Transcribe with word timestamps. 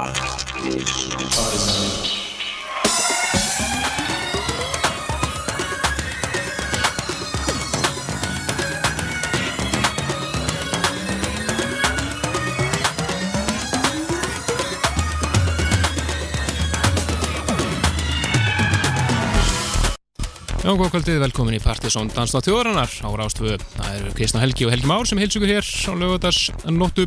Já, 0.00 0.06
góð 20.78 20.94
kvöldið, 20.94 21.18
velkomin 21.24 21.56
í 21.56 21.60
Partisón 21.60 22.10
Danstátt 22.14 22.46
þjóðarinnar 22.46 22.92
á 23.04 23.08
Rástvöðu. 23.20 23.56
Það 23.74 23.96
eru 23.98 24.10
Kristna 24.16 24.42
Helgi 24.44 24.64
og 24.64 24.72
Helgi 24.72 24.88
Már 24.88 25.04
sem 25.08 25.20
heilsugur 25.20 25.50
hér 25.50 25.64
á 25.66 25.92
lögadagsnóttu. 25.92 27.04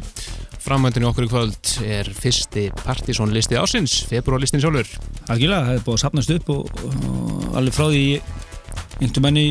Framöndinu 0.63 1.09
okkur 1.09 1.25
í 1.25 1.27
kvöld 1.27 1.69
er 1.83 2.07
fyrsti 2.15 2.69
Partisón 2.85 3.33
listi 3.35 3.57
ásins, 3.59 3.97
februarlistin 4.07 4.61
sjálfur. 4.63 4.87
Algjörlega, 5.27 5.65
það 5.67 5.75
er 5.75 5.81
búið 5.83 5.97
að 5.97 6.03
sapnast 6.05 6.31
upp 6.37 6.51
og, 6.53 6.69
og 6.87 7.57
alveg 7.59 7.75
frá 7.75 7.87
því 7.89 8.03
einhvern 9.03 9.25
menni 9.25 9.43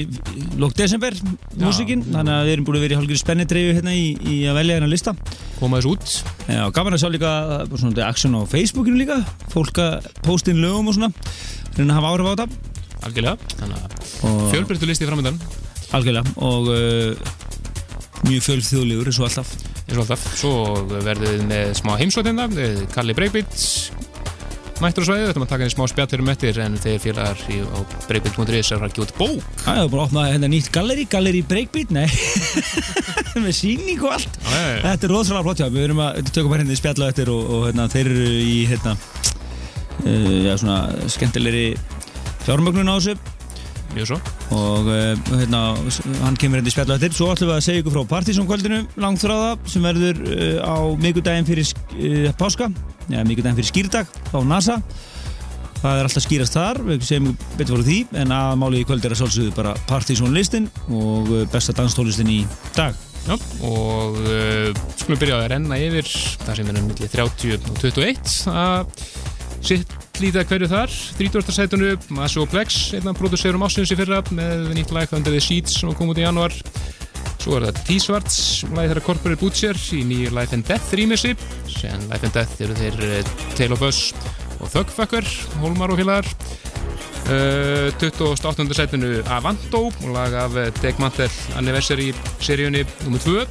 lók 0.61 0.73
desember 0.79 1.13
músikinn, 1.61 2.05
þannig 2.07 2.33
að 2.33 2.47
við 2.47 2.55
erum 2.55 2.67
búin 2.69 2.79
að 2.79 2.85
vera 2.87 2.97
í 2.97 2.99
hálfur 3.01 3.21
spennidreifu 3.21 3.75
hérna 3.77 3.93
í, 3.93 4.07
í 4.25 4.37
að 4.49 4.57
velja 4.61 4.79
hérna 4.79 4.89
lista. 4.89 5.15
Koma 5.59 5.83
þessu 5.83 5.93
út. 5.93 6.15
Já, 6.49 6.63
gaman 6.79 6.97
að 6.97 7.03
sjá 7.03 7.11
líka 7.13 7.33
svona 7.75 8.07
action 8.07 8.39
á 8.39 8.43
Facebookinu 8.49 9.03
líka. 9.03 9.19
Fólk 9.53 9.83
að 9.85 10.09
posta 10.25 10.55
inn 10.55 10.63
lögum 10.65 10.89
og 10.89 10.97
svona 10.97 11.13
reyna 11.77 11.93
að 11.93 11.99
hafa 11.99 12.15
áhrif 12.15 12.25
á 12.25 12.33
þetta. 12.33 12.49
Algjörlega, 13.03 13.53
þannig 13.59 13.85
að 13.85 14.41
fjölbreyttu 14.55 14.89
listi 14.89 15.11
framöndan 15.11 15.41
Algjörlega, 15.93 16.35
og 16.41 16.73
uh, 16.73 17.33
mjög 18.31 18.47
fjölþjóðlegur 18.47 19.11
eins 19.11 19.21
og 19.21 19.29
alltaf 19.29 19.72
eins 19.93 20.01
og 20.01 20.07
alltaf. 20.07 20.25
Svo 20.41 20.55
verðum 20.93 21.29
við 21.29 21.45
með 21.53 21.75
smá 21.83 21.95
heimsóttinda, 22.01 22.49
Kalli 22.95 23.17
Breykbít 23.17 23.53
mættur 24.83 25.05
á 25.05 25.07
svæðið, 25.07 25.29
þetta 25.29 25.41
maður 25.41 25.51
taka 25.53 25.63
henni 25.63 25.75
smá 25.77 25.85
spjallir 25.91 26.23
um 26.23 26.31
eftir 26.33 26.59
en 26.65 26.77
þeir 26.83 27.03
félagar 27.03 27.43
í, 27.53 27.59
á 27.63 27.79
breykbít.is 28.09 28.71
er 28.75 28.83
að 28.83 29.01
út 29.05 29.13
bók. 29.19 29.45
Það 29.63 29.79
er 29.79 29.91
bara 29.93 30.03
að 30.03 30.07
opna 30.09 30.25
hérna 30.27 30.51
nýtt 30.51 30.71
galleri, 30.75 31.05
galleri 31.11 31.43
breakbeat, 31.47 31.93
nei. 31.95 32.07
Með 33.45 33.55
síning 33.61 34.03
og 34.03 34.17
allt. 34.17 34.41
Já, 34.43 34.57
já, 34.57 34.71
já. 34.73 34.81
Þetta 34.89 35.09
er 35.09 35.15
rosalega 35.15 35.47
flott 35.47 35.63
hjá, 35.63 35.69
við 35.71 35.87
erum 35.87 36.03
að 36.03 36.19
tökum 36.33 36.51
bara 36.53 36.65
hérna 36.65 36.75
í 36.75 36.81
spjalla 36.81 37.11
eftir 37.13 37.31
og, 37.33 37.45
og 37.47 37.69
hérna, 37.69 37.87
þeir 37.93 38.11
eru 38.11 38.33
í 38.43 38.57
hérna 38.73 38.97
uh, 38.97 40.35
já, 40.49 40.53
svona 40.57 40.81
skemmtilegri 41.15 41.67
fjármögnun 42.43 42.91
á 42.91 42.95
þessu 42.99 43.17
og 43.93 44.89
uh, 44.89 45.13
hérna, 45.37 45.61
hann 46.23 46.37
kemur 46.41 46.59
hérna 46.59 46.71
í 46.71 46.75
spjalla 46.75 46.97
eftir. 46.97 47.15
Svo 47.17 47.29
ætlum 47.33 47.51
við 47.51 47.59
að 47.59 47.65
segja 47.67 47.83
ykkur 47.83 47.95
frá 47.97 48.11
partysónkvöldinu 48.13 48.81
langþráða 49.03 49.51
sem 49.69 49.85
verður 49.85 50.21
uh, 50.25 50.59
á 50.65 50.77
mikudaginn 51.03 51.49
fyrir 51.49 51.69
uh, 51.69 52.29
páska. 52.41 52.71
Eða 53.11 53.25
mikudaginn 53.29 53.59
fyrir 53.61 53.71
skýrdag 53.71 54.13
á 54.33 54.39
NASA. 54.49 54.79
Það 55.83 55.99
er 55.99 56.09
alltaf 56.09 56.25
skýrast 56.25 56.57
þar 56.57 56.83
við 56.87 57.07
segjum 57.09 57.33
betur 57.59 57.81
fyrir 57.81 57.89
því 57.89 58.21
en 58.23 58.35
aðmáli 58.37 58.83
í 58.83 58.87
kvöld 58.87 59.07
er 59.07 59.17
að 59.17 59.23
sjálfsögðu 59.25 59.55
bara 59.57 59.73
partysónlistin 59.89 60.69
og 60.95 61.33
besta 61.53 61.75
danstólistin 61.75 62.31
í 62.31 62.43
dag. 62.77 62.95
Já, 63.23 63.37
og 63.67 64.17
skulum 64.99 65.19
byrja 65.21 65.41
að 65.41 65.51
renna 65.53 65.79
yfir 65.79 66.09
það 66.43 66.57
sem 66.59 66.71
er 66.71 66.79
um 66.81 66.89
milli 66.91 67.11
30 67.13 67.53
og 67.59 67.83
21 67.83 68.33
að 68.51 69.05
sitt 69.63 70.02
lítið 70.21 70.49
hverju 70.51 70.69
þar 70.69 70.95
30. 71.19 71.53
sætunu 71.57 71.93
Masu 72.13 72.43
og 72.43 72.51
Plex 72.53 72.93
einna 72.97 73.15
produserum 73.17 73.65
ásins 73.65 73.93
í 73.95 73.97
fyrra 73.97 74.21
með 74.35 74.73
nýtt 74.77 74.93
lag 74.93 75.13
Under 75.17 75.33
the 75.33 75.41
Sheets 75.41 75.79
sem 75.81 75.93
kom 75.97 76.13
út 76.13 76.21
í 76.21 76.27
januar 76.27 76.53
svo 77.43 77.57
er 77.57 77.69
það 77.69 77.81
T-Svarts 77.89 78.37
lagi 78.75 78.91
þeirra 78.93 79.05
Corporate 79.07 79.41
Butcher 79.41 79.79
í 79.97 80.03
nýju 80.07 80.35
Life 80.37 80.57
and 80.57 80.69
Death 80.69 80.93
rýmissi 80.99 81.33
sem 81.71 82.05
Life 82.11 82.29
and 82.29 82.37
Death 82.37 82.61
eru 82.63 82.77
þeir 82.79 83.01
uh, 83.09 83.33
Tail 83.57 83.75
of 83.77 83.87
Us 83.89 84.03
og 84.61 84.69
Thugfucker 84.75 85.33
Holmar 85.63 85.95
og 85.95 86.03
félagar 86.03 86.29
Uh, 87.23 87.93
28. 88.03 88.65
setinu 88.75 89.21
Avanto 89.31 89.85
lag 90.11 90.33
af 90.35 90.57
eh, 90.59 90.73
Deg 90.83 90.99
Mantel 90.99 91.31
Anniversary 91.55 92.09
seríunni 92.43 92.83
nr. 93.07 93.21
2 93.23 93.45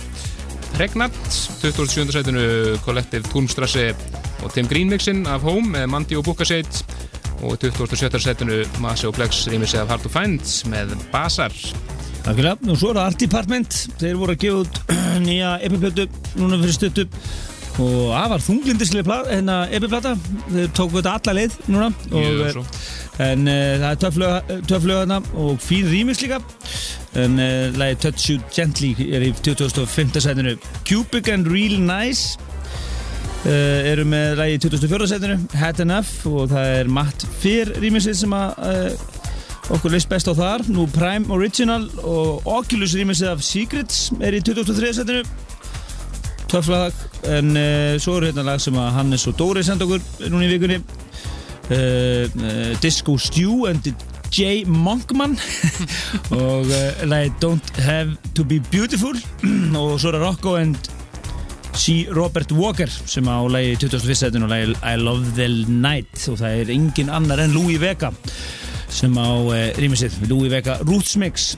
Pregnant 0.74 1.16
27. 1.32 2.12
setinu 2.12 2.44
Collective 2.84 3.32
Turmstrasse 3.32 3.94
og 4.44 4.54
Tim 4.54 4.68
Green 4.68 4.90
mixin 4.90 5.26
af 5.30 5.40
Home 5.46 5.74
með 5.76 5.88
Mandy 5.92 6.18
og 6.20 6.26
Bukaseit. 6.26 6.84
Og 7.42 7.58
27. 7.62 8.20
setinu 8.22 8.64
Masi 8.82 9.08
og 9.10 9.14
Plex 9.18 9.48
rýmisi 9.50 9.78
af 9.78 9.88
Hard 9.90 10.04
to 10.06 10.10
Find 10.10 10.46
með 10.70 10.94
Basar. 11.12 11.54
Algjörlega, 12.30 12.58
og 12.70 12.78
svo 12.78 12.92
er 12.92 13.00
það 13.00 13.06
Art 13.06 13.20
Department. 13.20 13.78
Þeir 14.02 14.20
voru 14.20 14.36
að 14.36 14.44
gefa 14.44 14.60
út 14.62 14.82
nýja 15.26 15.56
epiplötu 15.66 16.06
núna 16.38 16.60
fyrir 16.62 16.78
stuttu. 16.78 17.08
Og 17.82 18.12
afar 18.14 18.44
þunglindislega 18.44 19.22
hérna 19.30 19.62
epiplata, 19.74 20.12
þeir 20.52 20.70
tóku 20.76 21.00
þetta 21.00 21.16
alla 21.18 21.36
leið 21.40 21.58
núna. 21.72 21.88
Og, 22.12 22.20
Mjög 22.20 22.60
eh, 22.60 23.32
en 23.32 23.48
uh, 23.48 23.56
það 23.82 23.90
er 23.90 24.62
töff 24.70 24.86
lög 24.90 25.00
hérna 25.00 25.22
og 25.40 25.58
fín 25.64 25.90
rýmis 25.90 26.22
líka. 26.22 26.42
En 27.18 27.40
uh, 27.40 27.74
lagi 27.80 27.98
Touch 28.06 28.30
You 28.30 28.44
Gently 28.54 28.94
er 29.10 29.26
í 29.26 29.34
2005. 29.42 30.14
sætinu 30.20 30.58
Cubic 30.86 31.32
and 31.32 31.50
Real 31.50 31.80
Nice 31.80 32.38
uh, 33.46 33.90
eru 33.92 34.06
með 34.08 34.36
lagi 34.40 34.58
í 34.58 34.62
2004. 34.64 35.08
sætinu 35.12 35.38
Had 35.58 35.82
Enough 35.84 36.28
og 36.30 36.52
það 36.52 36.76
er 36.80 36.92
Matt 36.92 37.26
Fear 37.42 37.74
rýmisið 37.82 38.18
sem 38.22 38.36
að 38.36 38.60
uh, 38.68 39.74
okkur 39.76 39.94
leist 39.94 40.10
best 40.12 40.30
á 40.30 40.34
þar 40.38 40.66
nú 40.72 40.88
Prime 40.92 41.32
Original 41.34 41.88
og 42.04 42.46
Oculus 42.50 42.96
rýmisið 42.98 43.32
af 43.32 43.44
Secrets 43.46 44.10
er 44.20 44.38
í 44.38 44.44
2003. 44.46 44.94
sætinu 45.00 45.24
töfflag 46.52 46.96
en 47.32 47.54
uh, 47.56 47.98
svo 48.02 48.20
eru 48.20 48.30
hérna 48.30 48.46
lag 48.52 48.62
sem 48.62 48.78
að 48.78 48.94
Hannes 49.00 49.28
og 49.32 49.38
Dóri 49.40 49.66
senda 49.66 49.88
okkur 49.88 50.30
núna 50.30 50.48
í 50.48 50.54
vikunni 50.56 50.82
Disco 52.84 53.14
Stew 53.16 53.70
and 53.70 53.86
J. 54.34 54.66
Monkman 54.68 55.38
og 56.36 56.68
lagi 57.08 57.32
Don't 57.40 57.80
Have 57.80 58.18
To 58.36 58.44
Be 58.44 58.60
Beautiful 58.74 59.16
og 59.80 59.96
svo 60.02 60.12
er 60.12 60.18
það 60.18 60.26
Rocco 60.26 60.58
and 60.60 60.92
C. 61.74 62.08
Robert 62.12 62.52
Walker 62.56 62.90
sem 62.90 63.28
á 63.28 63.38
21. 63.42 64.16
setinu 64.16 64.48
og 64.48 64.54
lagi 64.54 64.76
I 64.84 64.96
Love 65.00 65.36
The 65.38 65.48
Night. 65.68 66.28
Og 66.32 66.40
það 66.42 66.62
er 66.62 66.74
engin 66.76 67.12
annar 67.14 67.42
en 67.44 67.54
Louis 67.56 67.80
Vega 67.82 68.12
sem 68.92 69.14
á 69.16 69.30
uh, 69.32 69.54
rýmisið 69.80 70.18
Louis 70.30 70.52
Vega 70.52 70.80
Roots 70.84 71.16
Mix. 71.22 71.54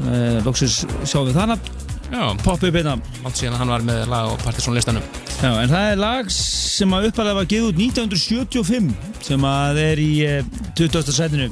Uh, 0.00 0.40
Lóksus 0.44 0.84
sjáum 1.08 1.28
við 1.30 1.40
þannig 1.40 1.74
Já, 2.10 2.36
poppa 2.44 2.68
upp 2.68 2.76
hérna. 2.76 2.96
Allt 3.26 3.38
síðan 3.38 3.56
hann 3.58 3.70
var 3.72 3.84
með 3.86 4.04
lag 4.10 4.30
á 4.30 4.34
Partisan 4.44 4.76
listanum. 4.76 5.04
Já, 5.40 5.50
en 5.50 5.70
það 5.72 5.86
er 5.90 5.98
lag 6.00 6.28
sem 6.32 6.92
að 6.94 7.08
uppalega 7.10 7.38
var 7.40 7.48
gefið 7.50 7.70
út 7.70 7.80
1975 7.82 8.92
sem 9.26 9.46
að 9.48 9.80
er 9.82 10.02
í 10.02 10.10
eh, 10.24 10.52
20. 10.78 11.10
sætinu 11.16 11.48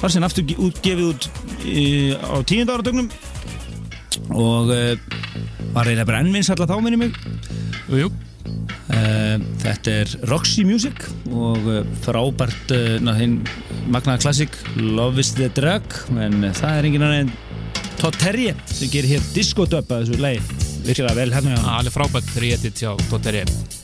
var 0.00 0.10
sem 0.10 0.26
aftur 0.26 0.46
gefið 0.82 1.04
út 1.06 1.28
í, 1.62 1.84
á 2.18 2.36
tíunda 2.48 2.74
áratögnum 2.74 3.08
og 4.34 4.72
uh, 4.74 4.96
var 5.72 5.88
reyna 5.88 6.06
brennvins 6.08 6.50
alltaf 6.52 6.70
þá 6.70 6.84
minni 6.84 7.00
mig. 7.00 7.16
Jú, 7.88 8.04
jú, 8.04 8.10
uh, 8.92 9.36
þetta 9.62 9.96
er 10.02 10.14
Roxy 10.30 10.64
Music 10.68 11.06
og 11.30 11.68
uh, 11.68 11.82
frábært 12.04 12.74
uh, 12.76 12.98
magnaða 13.02 14.20
klassik 14.26 14.56
Love 14.76 15.22
is 15.22 15.34
the 15.38 15.50
Drug 15.56 15.96
en 16.16 16.50
það 16.50 16.78
er 16.78 16.90
engin 16.90 17.06
annar 17.06 17.24
en 17.24 17.34
Todd 18.00 18.18
Terje 18.18 18.56
sem 18.66 18.90
gerir 18.90 19.16
hér 19.16 19.30
disco-dub 19.36 19.92
að 19.94 20.08
þessu 20.08 20.22
lagi. 20.22 20.42
Virkilega 20.82 21.14
vel 21.20 21.30
hérna 21.30 21.76
alveg 21.76 21.94
frábært 21.94 22.34
réttitt 22.42 22.82
hjá 22.82 22.96
Dotteri 23.06 23.44
Já, 23.46 23.81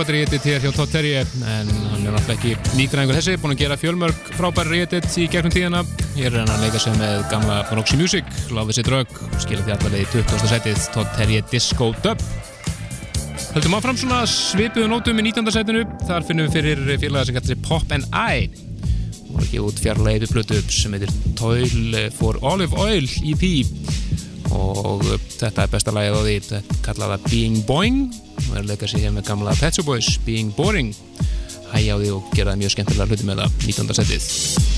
frábært 0.00 0.16
réttit 0.16 0.46
hér 0.48 0.62
hjá 0.64 0.70
Todd 0.72 0.88
Terje 0.88 1.18
en 1.20 1.68
hann 1.68 2.06
er 2.08 2.14
náttúrulega 2.14 2.32
ekki 2.32 2.76
nýgræðingur. 2.78 3.16
Þessi 3.18 3.34
búin 3.42 3.52
að 3.52 3.58
gera 3.60 3.76
fjölmörg 3.76 4.30
frábæri 4.32 4.78
réttit 4.78 5.08
í 5.20 5.26
gegnum 5.28 5.52
tíðina. 5.52 5.82
Hér 6.14 6.30
er 6.30 6.38
hann 6.38 6.52
að 6.54 6.62
leika 6.64 6.80
sig 6.80 6.94
með 6.96 7.26
gamla 7.28 7.58
Roxy 7.76 7.98
Music 8.00 8.30
Is 8.48 8.80
A 8.80 8.84
Drug 8.86 9.12
skilja 9.42 9.66
því 9.66 9.74
allavega 9.74 10.00
í 10.00 10.06
20. 10.14 10.48
setið 10.54 10.86
Todd 10.94 11.10
Terje 11.18 11.42
Disco 11.50 11.90
Dub. 12.00 12.24
Höldum 13.50 13.76
áfram 13.76 13.98
svona 14.00 14.22
svipuðu 14.30 14.88
nótum 14.88 15.20
í 15.20 15.26
19. 15.28 15.52
setinu 15.52 15.84
þar 16.08 16.24
finnum 16.30 16.48
við 16.48 16.56
fyrir 16.56 17.02
félaga 17.04 17.28
sem 17.28 17.36
kallar 17.36 17.52
sig 17.52 17.62
Pop 17.68 17.92
and 17.92 18.08
I. 18.16 18.48
Og 19.34 19.44
ekki 19.44 19.60
út 19.66 19.84
fjarlægi 19.84 20.24
við 20.24 20.32
blötu 20.32 20.62
sem 20.72 20.96
heitir 20.96 21.12
Toil 21.36 22.08
for 22.16 22.40
Olive 22.40 22.80
Oil 22.80 23.04
EP 23.34 23.44
og 24.50 25.04
þetta 25.36 25.66
er 25.66 25.70
besta 25.70 25.92
lagið 25.94 26.16
á 26.16 26.20
því 26.24 26.40
þetta 26.40 26.80
kallaða 26.88 27.20
Being 27.28 27.60
Boing 27.68 28.29
er 28.56 28.64
að 28.64 28.72
leika 28.72 28.90
sig 28.90 29.04
hér 29.04 29.14
með 29.14 29.28
gamla 29.30 29.56
Pet 29.60 29.78
Shop 29.78 29.88
Boys 29.90 30.18
Being 30.26 30.54
Boring 30.56 30.92
því 31.70 32.12
og 32.16 32.34
gera 32.34 32.52
það 32.52 32.62
mjög 32.64 32.76
skemmtilega 32.76 33.10
hluti 33.10 33.30
með 33.30 33.44
það 33.44 33.66
19. 33.70 33.98
setið 34.00 34.69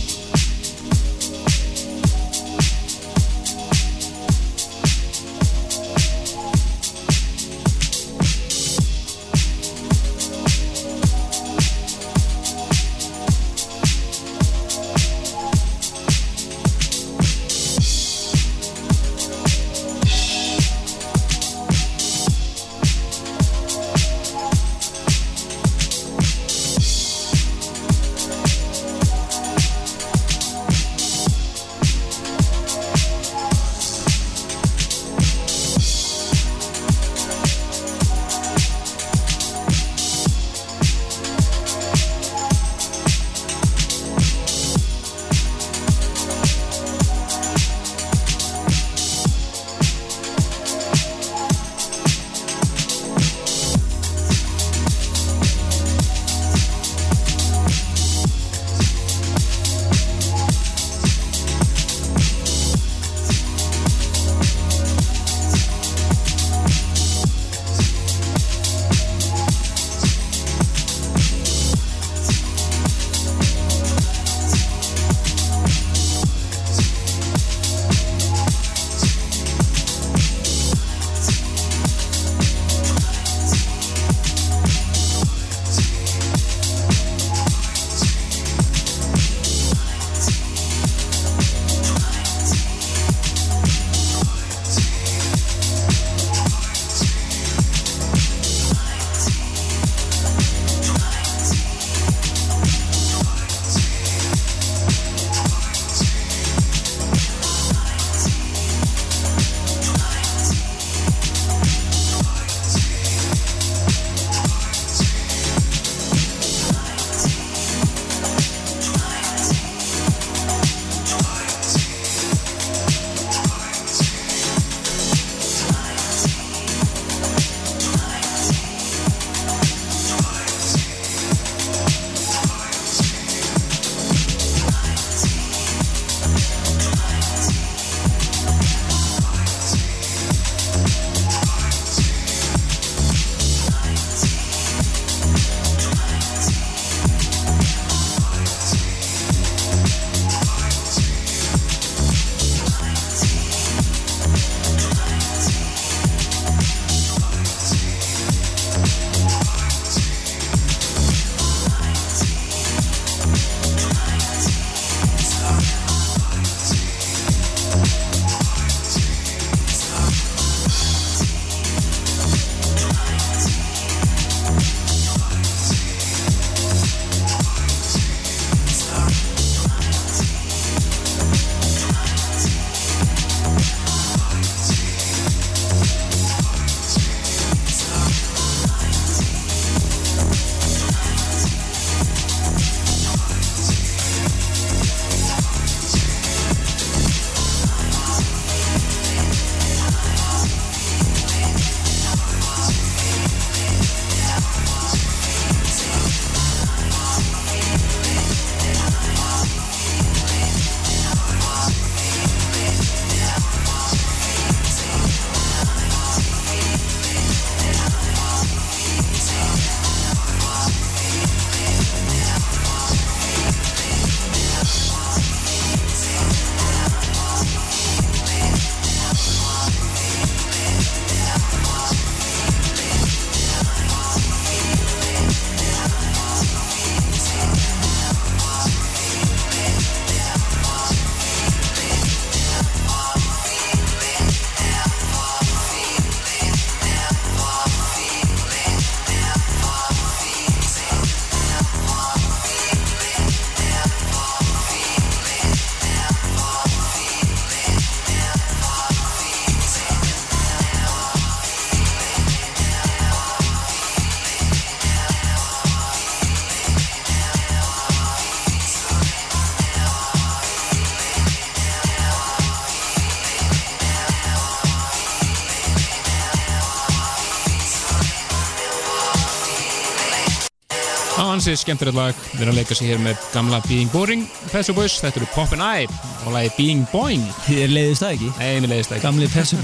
ansið 281.52 281.66
skemmtilegt 281.66 281.97
lag 281.97 282.21
Við 282.32 282.42
erum 282.44 282.54
að 282.54 282.59
leika 282.61 282.76
sér 282.76 282.88
hér 282.92 283.00
með 283.02 283.25
gamla 283.32 283.59
Being 283.66 283.90
Boring 283.92 284.23
Pet 284.52 284.66
Shop 284.66 284.78
Boys, 284.78 284.94
þetta 285.02 285.21
eru 285.21 285.28
Pop 285.35 285.52
and 285.56 285.64
I 285.64 285.87
og 286.25 286.32
lagi 286.35 286.52
Being 286.56 286.85
Boing 286.92 287.25
Þið 287.47 287.75
leiðist 287.75 288.04
það 288.04 288.14
ekki? 288.16 288.30
Nei, 288.38 288.62
mér 288.62 288.73
leiðist 288.73 288.92
það 288.92 288.99
ekki 288.99 289.06
Gamli 289.06 289.28
Pessu 289.32 289.59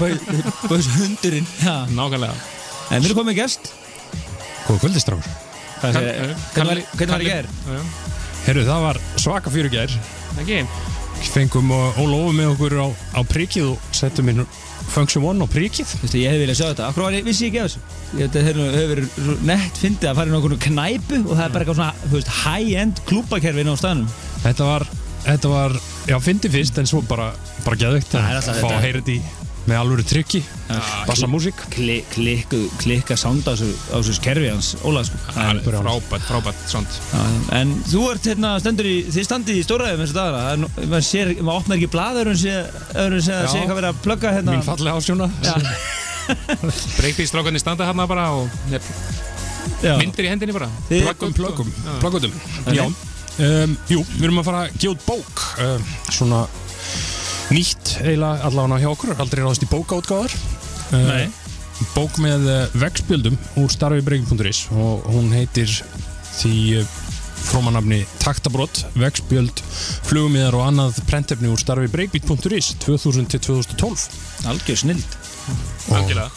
Böðs 0.69 0.89
hundurinn. 0.97 1.49
Nákvæmlega 1.97 2.35
En 2.89 3.01
við 3.03 3.09
erum 3.09 3.21
komið 3.23 3.39
gæst 3.41 3.71
Góða 4.67 4.79
kvöldistrákur 4.83 5.37
Hvernig 5.79 7.09
var 7.15 7.23
í 7.25 7.29
gær? 7.29 7.49
Herru, 8.45 8.65
það 8.67 8.85
var 8.85 9.01
svaka 9.19 9.53
fyrir 9.53 9.73
gær 9.73 9.93
Ekki? 10.39 10.61
Fengum 11.33 11.71
Ólófu 11.73 12.35
með 12.35 12.53
okkur 12.53 12.77
á, 12.79 12.87
á 13.17 13.21
prikið 13.27 13.73
og 13.73 13.89
settum 13.95 14.29
inn 14.31 14.45
Function 14.89 15.25
One 15.25 15.43
á 15.43 15.47
prikið 15.49 15.89
Þú 15.89 16.03
veist, 16.05 16.19
ég 16.19 16.31
hefði 16.31 16.45
viljað 16.45 16.59
sjá 16.61 16.67
þetta. 16.71 16.87
Akkur 16.89 17.05
var 17.05 17.17
ég, 17.17 17.25
vissi 17.27 17.45
ég 17.45 17.51
ekki 17.51 17.61
af 17.61 17.67
þessu. 17.69 17.98
Ég 18.17 18.25
veit 18.25 18.37
að 18.39 18.47
þeir 18.47 18.59
hefur 18.73 18.93
verið 18.95 19.43
nett 19.45 19.77
fyndið 19.83 20.09
að 20.09 20.15
fara 20.19 20.33
á 20.33 20.37
okkur 20.39 20.55
knæpu 20.65 21.19
og 21.25 21.33
það 21.35 21.43
er 21.45 21.51
bara 21.53 21.65
eitthvað 21.65 21.79
svona, 21.79 21.91
þú 22.07 22.15
veist, 22.17 22.31
high-end 22.43 23.01
klúbakerfi 23.09 23.61
inn 23.65 23.69
á 23.69 23.75
staðnum. 23.77 24.15
Þetta 24.45 24.69
var, 24.71 24.87
þetta 25.27 25.51
var, 25.53 25.75
já, 26.09 26.17
fyndi 26.25 26.49
fyrst 26.55 26.79
en 26.81 26.89
svo 26.89 27.03
bara, 27.05 27.29
bara 27.67 27.77
geðvikt 27.83 28.15
Það 28.15 28.39
að 28.39 28.63
fá 28.63 28.71
að 28.71 28.81
heyra 28.87 29.03
þetta 29.03 29.13
í 29.19 29.21
með 29.69 29.77
alvöru 29.83 30.03
tryggi, 30.07 30.39
bassa 31.05 31.27
músík 31.29 31.59
Kli, 31.69 31.99
klikku, 32.09 32.63
klikka 32.81 33.13
sound 33.19 33.45
á 33.45 33.53
þessu, 33.53 33.67
á 33.93 33.97
þessu 34.01 34.15
kerfi 34.25 34.47
hans, 34.49 34.71
Óla, 34.87 35.03
sko. 35.05 35.19
Frábært, 35.35 36.25
frábært 36.25 36.63
Já, 37.11 37.21
En 37.59 37.75
þú 37.91 38.01
ert 38.15 38.29
hérna, 38.31 38.55
stendur 38.63 38.89
í, 38.89 38.95
þið 39.13 39.27
standið 39.27 39.59
í 39.59 39.65
stóraðum 39.67 40.01
þessu 40.07 40.17
dagara. 40.17 40.41
Það 40.47 40.55
er 40.55 40.61
nú- 40.63 40.89
Maður 40.89 41.05
sér, 41.11 41.33
maður 41.43 41.61
opnar 41.61 41.77
ekki 41.77 41.91
blað 41.93 42.21
öðrum 42.23 42.39
sé, 42.41 42.55
öðrum 42.95 43.21
sé 43.27 43.37
að 43.37 43.47
sé 43.51 43.61
eitthvað 43.61 43.79
verið 43.83 43.91
að 43.93 44.01
plugga 44.07 44.33
hérna. 44.39 44.57
Mín 44.57 44.65
fallega 44.71 44.97
ásjóna 44.97 45.29
Já, 46.29 46.55
Breakbeat 46.99 47.29
strákarnir 47.31 47.61
standa 47.63 47.87
hérna 47.89 48.05
bara 48.09 48.29
og 48.37 48.49
myndir 49.99 50.27
í 50.27 50.31
hendinni 50.31 50.55
bara. 50.55 50.69
Plöggum, 50.89 51.33
plöggum, 51.35 51.71
Já. 51.85 51.93
plöggutum 52.03 52.35
um, 53.39 53.75
jú, 53.89 54.03
við 54.17 54.27
erum 54.27 54.41
að 54.41 54.49
fara 54.49 54.63
að 54.65 54.79
gefa 54.81 54.93
út 54.95 55.05
bók 55.07 55.43
um, 55.65 55.91
Svona 56.11 56.41
nýtt 57.53 57.95
eiginlega 58.03 58.47
allavega 58.49 58.81
hjá 58.83 58.89
okkur 58.93 59.13
Aldrei 59.17 59.43
ráðast 59.43 59.65
í 59.65 59.69
bókaútgáðar 59.71 60.35
uh, 60.35 61.05
Nei. 61.07 61.29
Bók 61.95 62.19
með 62.21 62.47
uh, 62.49 62.79
vegspjöldum 62.81 63.37
úr 63.61 63.71
starfibreygin.is 63.73 64.65
og 64.75 65.07
hún 65.13 65.31
heitir 65.33 65.71
því 66.39 66.81
uh, 66.81 66.97
frómanafni 67.49 68.01
Taktabrott, 68.19 68.83
vegspjöld, 68.99 69.63
flugumíðar 70.09 70.57
og 70.59 70.65
annað 70.67 70.99
prentefni 71.09 71.49
úr 71.51 71.61
starfibreygin.is 71.61 72.73
2000-2012 72.83 74.09
Algjör 74.49 74.83
snild. 74.83 75.19
Algjörlega. 75.89 76.29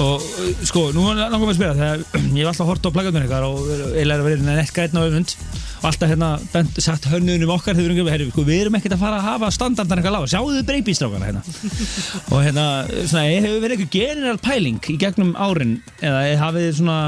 Og 0.00 0.22
sko, 0.68 0.86
nú 0.94 1.08
langar 1.16 1.34
mér 1.34 1.50
að 1.50 1.56
spyrja 1.58 1.76
þegar 1.78 2.04
ég 2.36 2.44
hef 2.44 2.50
alltaf 2.52 2.68
hort 2.70 2.86
á 2.86 2.94
plaggatmenn 2.94 3.26
ykkar 3.26 3.46
og 3.48 3.66
eiginlega 3.70 4.26
verið 4.26 4.46
nett 4.46 4.72
grætna 4.76 5.02
á 5.02 5.08
öfund 5.08 5.34
og 5.80 5.86
alltaf 5.88 6.10
hérna 6.12 6.28
bent, 6.52 6.78
sagt 6.84 7.08
hönnunum 7.08 7.52
okkar 7.54 7.76
þegar 7.76 7.94
við 7.94 8.00
erum 8.00 8.10
herri, 8.12 8.28
sko, 8.30 8.44
við 8.46 8.62
erum 8.66 8.76
ekkert 8.76 8.94
að 8.96 9.02
fara 9.02 9.18
að 9.18 9.26
hafa 9.26 9.50
standardan 9.56 10.00
eitthvað 10.00 10.16
lága, 10.16 10.30
sjáðu 10.30 10.58
þið 10.58 10.66
breybístrákana 10.68 11.30
hérna? 11.30 11.42
Og 12.34 12.44
hérna, 12.44 12.66
svona, 13.08 13.24
hefur 13.32 13.64
verið 13.64 13.76
eitthvað 13.78 13.94
general 13.96 14.42
pæling 14.44 14.90
í 14.92 14.98
gegnum 15.00 15.32
árin? 15.40 15.78
Eða 16.04 16.20
hafið 16.44 16.66
þið 16.66 16.76
svona 16.82 16.98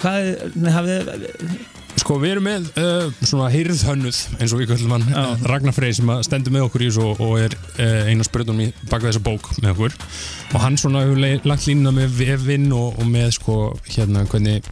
hvað, 0.00 0.32
nei, 0.56 0.72
hafið 0.78 1.12
þið 1.12 1.60
Sko 2.00 2.16
við 2.18 2.32
erum 2.34 2.46
með 2.48 2.68
uh, 2.80 3.10
svona 3.22 3.48
heyrð 3.52 3.82
hönnuð 3.86 4.18
eins 4.40 4.52
og 4.54 4.60
við 4.62 4.70
köllum 4.72 4.94
hann 4.96 5.04
uh, 5.12 5.34
Ragnar 5.46 5.74
Frey 5.76 5.92
sem 5.94 6.08
að 6.10 6.22
stendur 6.26 6.54
með 6.54 6.64
okkur 6.66 6.82
í 6.82 6.88
þessu 6.88 7.04
og, 7.12 7.20
og 7.22 7.34
er 7.44 7.54
uh, 7.54 8.08
eina 8.10 8.24
spröðunum 8.26 8.62
í 8.64 8.68
baka 8.90 9.06
þessa 9.10 9.22
bók 9.26 9.50
með 9.62 9.74
okkur 9.74 9.96
og 10.56 10.64
hann 10.64 10.78
svona 10.80 11.04
hefur 11.04 11.20
lagt 11.52 11.68
línuna 11.68 11.92
með 12.00 12.16
vefinn 12.18 12.66
og, 12.74 12.96
og 12.98 13.06
með 13.12 13.28
sko 13.36 13.58
hérna 13.92 14.24
hvernig 14.32 14.66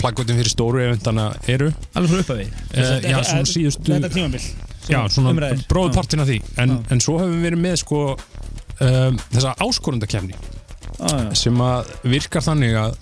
plaggotin 0.00 0.36
fyrir 0.40 0.52
stóru 0.52 0.82
eventana 0.84 1.30
eru 1.48 1.70
alveg 1.96 2.12
frá 2.12 2.24
uppafi 2.26 2.48
Eh, 2.70 3.08
já, 3.10 3.16
svona 3.26 3.46
síðustu- 3.48 3.94
þetta 3.94 4.10
tímabil 4.14 4.44
Já, 4.90 5.00
svona 5.12 5.32
umræðir. 5.34 5.64
bróðpartin 5.70 6.22
af 6.24 6.28
því 6.30 6.38
en, 6.62 6.70
Já. 6.76 6.78
en 6.94 7.00
svo 7.04 7.16
hefur 7.20 7.34
við 7.36 7.44
verið 7.48 7.60
með 7.64 7.76
sko 7.84 7.98
um, 8.16 9.18
þessa 9.34 9.52
áskorundakefni 9.62 10.34
já. 10.36 11.34
sem 11.38 11.60
að 11.64 11.90
virkar 12.12 12.44
þannig 12.44 12.76
að 12.80 12.96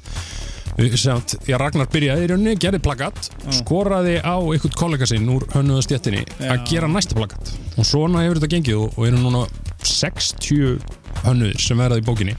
að, 0.79 1.35
já, 1.49 1.57
Ragnar 1.59 1.89
byrjaði 1.91 2.27
í 2.27 2.29
rauninni, 2.31 2.59
gerði 2.63 2.79
plaggat 2.85 3.31
skoraði 3.57 4.19
á 4.23 4.39
einhvern 4.39 4.77
kollega 4.79 5.09
sinn 5.11 5.27
úr 5.35 5.47
hönnuðastjettinni 5.51 6.23
Já. 6.39 6.53
að 6.55 6.69
gera 6.71 6.91
næsta 6.91 7.19
plaggat 7.19 7.51
og 7.75 7.89
svona 7.89 8.23
hefur 8.23 8.39
þetta 8.39 8.53
gengið 8.53 8.85
og, 8.85 9.01
eru 9.09 9.19
núna 9.19 9.43
60 9.83 10.79
hönnuðir 11.25 11.59
sem 11.63 11.79
verða 11.79 11.99
í 11.99 12.07
bókinni. 12.07 12.37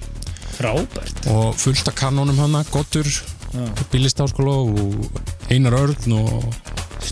Frábært. 0.55 1.21
Og 1.31 1.53
fullt 1.59 1.91
af 1.91 1.95
kanónum 1.99 2.39
hana, 2.39 2.63
Gottur 2.71 3.07
Já. 3.07 3.65
Bílistáskóla 3.91 4.55
og 4.55 5.51
Einar 5.51 5.75
Örn 5.75 6.17
og, 6.19 6.49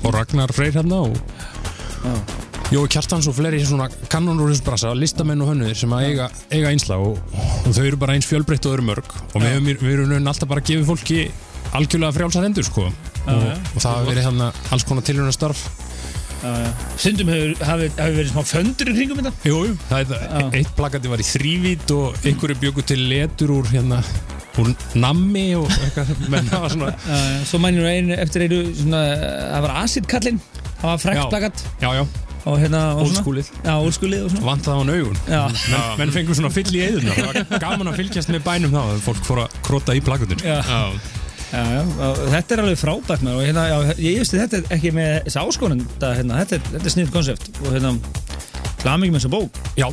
og 0.04 0.12
Ragnar 0.16 0.54
Freyr 0.56 0.80
hérna 0.80 1.04
og 1.10 2.47
Jói 2.68 2.90
Kjartans 2.92 3.30
og 3.32 3.36
fleiri 3.38 3.62
svona 3.64 3.86
kanónur 4.12 4.50
úr 4.50 4.52
þessum 4.52 4.66
brasa, 4.68 4.90
listamenn 4.92 5.40
og 5.40 5.54
hönnuðir 5.54 5.78
sem 5.80 5.94
að 5.96 6.08
eiga, 6.10 6.26
eiga 6.52 6.72
einsla 6.74 6.98
og, 7.00 7.20
og 7.64 7.70
þau 7.72 7.84
eru 7.86 8.00
bara 8.02 8.18
eins 8.18 8.28
fjölbreytt 8.28 8.68
og 8.68 8.76
eru 8.76 8.84
mörg. 8.90 9.14
Og 9.32 9.38
við, 9.40 9.54
höfum, 9.56 9.70
við 9.86 10.02
raun 10.02 10.28
alltaf 10.28 10.50
bara 10.52 10.64
gefa 10.68 10.84
fólki 10.90 11.22
algjörlega 11.78 12.16
frjálsar 12.18 12.44
hendur 12.44 12.68
sko. 12.68 12.90
Og, 12.92 13.30
já. 13.32 13.54
og 13.56 13.78
það 13.80 13.88
hafa 13.94 14.10
verið 14.10 14.28
hérna 14.28 14.50
alls 14.76 14.88
konar 14.88 15.08
tilhörna 15.08 15.36
starf 15.36 15.64
Stundum 16.98 17.32
hefur, 17.32 17.56
hafi, 17.66 17.88
hafi 17.98 18.18
verið 18.20 18.30
smá 18.34 18.44
föndur 18.46 18.92
í 18.92 18.98
kringum 19.00 19.24
þetta. 19.24 19.32
Jú, 19.48 19.62
jú, 19.70 19.78
það 19.88 20.04
er, 20.04 20.28
Já. 20.28 20.44
eitt 20.60 20.76
plakati 20.78 21.10
var 21.12 21.24
í 21.24 21.26
þrývít 21.26 21.94
og 21.96 22.20
einhverju 22.28 22.60
bjöku 22.62 22.86
til 22.92 23.00
letur 23.10 23.56
úr 23.58 23.72
hérna 23.72 24.04
úr 24.62 24.70
nammi 24.98 25.48
og 25.58 25.72
eitthvað. 25.72 26.14
Menn 26.34 26.52
það 26.52 26.64
var 26.68 26.76
svona, 26.76 26.94
Já, 27.08 27.18
já, 27.32 27.42
Svo 27.50 27.64
mænir 27.64 27.82
nú 27.84 27.90
einu 27.90 28.20
eftir 28.22 28.46
einu 28.46 28.62
svona, 28.78 29.04
það 29.56 29.66
var 29.66 29.76
Acid-kallinn 29.82 30.40
það 30.78 30.88
var 30.92 31.04
frekt 31.08 31.24
Já. 31.24 31.28
plakat. 31.34 31.68
Já, 31.82 31.90
já, 31.98 32.06
og 32.48 32.58
hérna 32.62 32.82
og 32.96 33.06
svona- 33.08 33.22
óskúlið 33.24 33.52
Já, 33.66 33.74
úrskúlið 33.90 34.24
og 34.26 34.32
svona. 34.34 34.46
Vant 34.50 34.66
það 34.68 34.80
á 34.80 34.84
naugun 34.90 35.22
Já, 35.28 35.44
menn, 36.00 36.12
fengur 36.16 36.40
svona 36.40 36.52
fyll 36.56 36.74
í 36.74 36.82
eðuna 36.88 37.16
það 37.18 37.30
var 37.52 37.64
gaman 37.68 37.92
að 37.94 38.00
fylgjast 38.02 38.34
með 38.34 38.44
bænum 38.48 38.76
þá 38.76 38.82
fólk 39.08 39.24
fór 39.28 39.44
að 39.46 39.56
krota 39.68 39.96
í 39.98 40.04
plakatun 40.06 40.44
já, 40.44 40.60
Já, 41.48 41.62
já, 41.64 41.84
þetta 42.34 42.56
er 42.58 42.60
alveg 42.60 42.76
frábært 42.82 43.22
maður. 43.24 43.38
Og 43.40 43.46
hérna, 43.48 43.62
já, 43.72 43.78
ég 44.04 44.18
veist 44.20 44.34
þetta 44.36 44.58
er 44.60 44.74
ekki 44.76 44.90
með 44.92 45.14
þessa 45.30 45.44
áskonunda, 45.48 46.10
hérna, 46.18 46.40
þetta 46.42 46.58
er, 46.58 46.66
þetta 46.74 46.90
er 46.90 46.94
sniðt 46.98 47.14
konsept. 47.14 47.46
Og 47.64 47.70
hérna, 47.72 47.92
hlamingi 48.84 49.14
með 49.16 49.22
þessa 49.22 49.32
bók. 49.32 49.62
Já, 49.80 49.88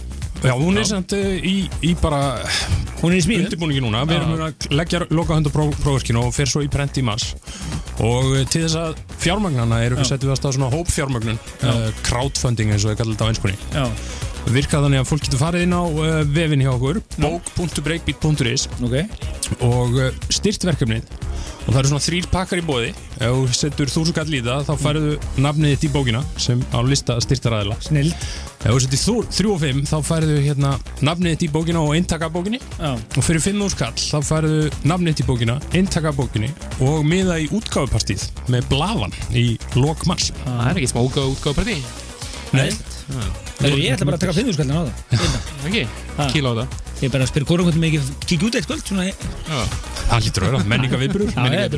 já, 0.45 0.55
hún 0.59 0.81
er 0.81 0.89
samt 0.89 1.15
uh, 1.17 1.37
í, 1.41 1.55
í 1.85 1.95
bara 2.01 2.21
hún 3.01 3.13
er 3.13 3.19
í 3.19 3.25
smíðu 3.25 3.47
undirbúningi 3.47 3.85
núna, 3.85 4.05
við 4.09 4.21
erum 4.21 4.45
að 4.47 4.69
leggja 4.75 5.03
loka 5.11 5.39
hund 5.39 5.49
á 5.49 5.53
prófverkinu 5.55 6.27
og 6.27 6.37
fer 6.37 6.51
svo 6.51 6.65
í 6.65 6.71
prent 6.73 7.01
í 7.01 7.07
mars. 7.07 7.33
Og 8.03 8.31
uh, 8.35 8.43
til 8.51 8.65
þess 8.67 8.79
að 8.81 9.01
fjármagnana 9.23 9.83
erum 9.87 10.03
við 10.03 10.13
settum 10.13 10.31
við 10.31 10.37
að 10.37 10.43
staða 10.43 10.59
svona 10.59 10.71
hópfjármögnun 10.75 11.41
uh, 11.41 11.91
crowdfunding 12.07 12.75
eins 12.75 12.87
og 12.87 12.95
við 12.95 13.03
kallum 13.03 13.19
þetta 13.19 13.29
á 13.29 13.31
einskunni 13.33 13.59
virkað 14.53 14.85
þannig 14.85 15.01
að 15.01 15.09
fólk 15.09 15.25
getur 15.25 15.41
farið 15.41 15.63
inn 15.65 15.77
á 15.77 15.83
uh, 15.85 16.17
vefin 16.29 16.65
hjá 16.65 16.71
okkur 16.75 17.01
bók.breakbeat.is 17.17 18.67
ok. 18.85 18.97
og 19.65 19.97
uh, 19.97 20.11
styrt 20.33 20.67
verkefnið. 20.69 21.07
Og 21.65 21.71
það 21.71 21.79
eru 21.81 21.91
svona 21.93 22.05
þrýr 22.05 22.27
pakkar 22.33 22.61
í 22.61 22.65
bóði 22.67 22.91
ef 22.93 23.23
þú 23.25 23.57
setur 23.57 23.93
þúsund 23.93 24.17
kall 24.19 24.37
í 24.37 24.43
það 24.45 24.67
þá 24.69 24.75
færðu 24.83 25.15
nafnið 25.41 25.75
þitt 25.75 25.87
í 25.89 25.93
bókina 25.95 26.21
sem 26.37 26.61
á 26.77 26.79
lista 26.85 27.17
styrtaræðila 27.25 27.79
Snill 27.85 28.11
ef 28.65 28.71
þú 28.73 28.79
setur 28.81 29.27
þrjú- 29.29 29.55
og 29.55 29.61
fimm 29.61 29.83
þá 29.89 29.97
færðu 30.09 30.37
hérna 30.45 30.71
nafnið 31.05 31.35
þitt 31.35 31.45
í 31.47 31.51
bókina 31.53 31.83
og 31.85 31.93
eintaka 31.99 32.29
af 32.31 32.33
bókinni 32.37 32.61
Já, 32.79 32.93
og 32.95 33.27
fyrir 33.27 33.45
fimm 33.45 33.65
úr 33.65 33.77
kall 33.79 33.99
þá 34.01 34.19
færðu 34.25 34.63
nafnið 34.89 35.13
þitt 35.13 35.25
í 35.25 35.29
bókina 35.29 35.59
eintaka 35.77 36.13
af 36.13 36.19
bókinni 36.21 36.51
og 36.85 37.05
miða 37.09 37.37
í 37.45 37.51
útgáfupartíð 37.53 38.25
með 38.55 38.71
blafan 38.73 39.13
í 39.37 39.45
lok 39.77 40.07
mars. 40.09 40.33
Það 40.47 40.65
er 40.71 40.81
ekki 40.81 40.93
smá 40.95 41.03
útgáð 41.05 41.37
útgáðparti 41.37 41.77
Nei, 42.55 42.71
Heyrðu, 43.59 43.79
ég 43.83 43.95
ætla 43.97 44.07
bara 44.09 44.17
að 44.19 44.25
taka 44.25 44.35
fimmúrskallin 44.37 44.77
á 44.79 44.81
það. 44.87 45.29
Ekki, 45.69 45.87
kíla 46.33 46.55
á 46.55 46.59
það 46.63 46.84
Ég 47.05 47.11
er 47.11 47.13
bara 47.13 47.27
að 47.27 47.35
spyrja 47.35 47.45
hvort 47.51 47.67
hvernig 47.67 47.83
mikið 47.85 48.07
kíkja 48.25 48.47
út 48.49 48.55
eitt 48.57 48.65
kvöld 48.65 48.87
það 50.09 50.23
lítur 50.25 50.45
að 50.45 50.49
vera. 50.55 50.61
Menninga 50.71 50.99
viðbrur 51.03 51.25
Já, 51.29 51.43
já, 51.45 51.61
þetta 51.61 51.77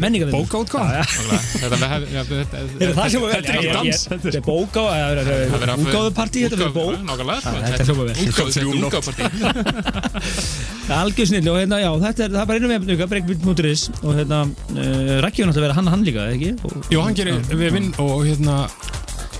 er 1.66 1.80
nákvæmlega. 1.82 2.22
Þetta 2.26 2.60
Er 2.86 2.92
það 2.94 3.08
sem 3.10 3.24
að 3.26 3.30
Þetta 3.32 3.50
er 3.50 3.56
ekki 3.56 3.72
dans, 3.74 4.00
Þetta 4.12 4.30
er 4.30 4.44
bóká 4.46 4.82
Útgáðupartí, 5.82 6.38
þetta 6.46 6.62
er 6.68 6.72
bók. 6.76 6.94
Nákvæmlega, 7.10 7.40
sko. 7.42 7.54
Er 7.66 7.74
er 10.86 11.00
Algjör 11.00 11.26
snill 11.32 11.50
og 11.50 11.58
hérna, 11.58 11.82
já, 11.82 11.90
þetta 12.06 12.20
er, 12.22 12.30
það 12.30 12.42
er 12.44 12.48
bara 12.52 12.58
einu 12.60 12.70
vefn 12.70 12.88
líka, 12.92 13.10
breakbeat.is 13.10 13.82
og 14.04 14.12
hérna, 14.14 14.38
uh, 14.46 15.18
Raggi 15.24 15.42
var 15.42 15.50
náttúrulega 15.50 15.58
að 15.58 15.66
vera 15.66 15.78
hann, 15.80 15.90
hann 15.90 16.06
líka, 16.06 16.30
ekki? 16.36 16.54
Og, 16.62 16.70
Jú, 16.94 17.02
hann 17.02 17.18
gerir 17.18 17.42
vefinn 17.50 17.90
og 18.02 18.22
hérna 18.28 18.62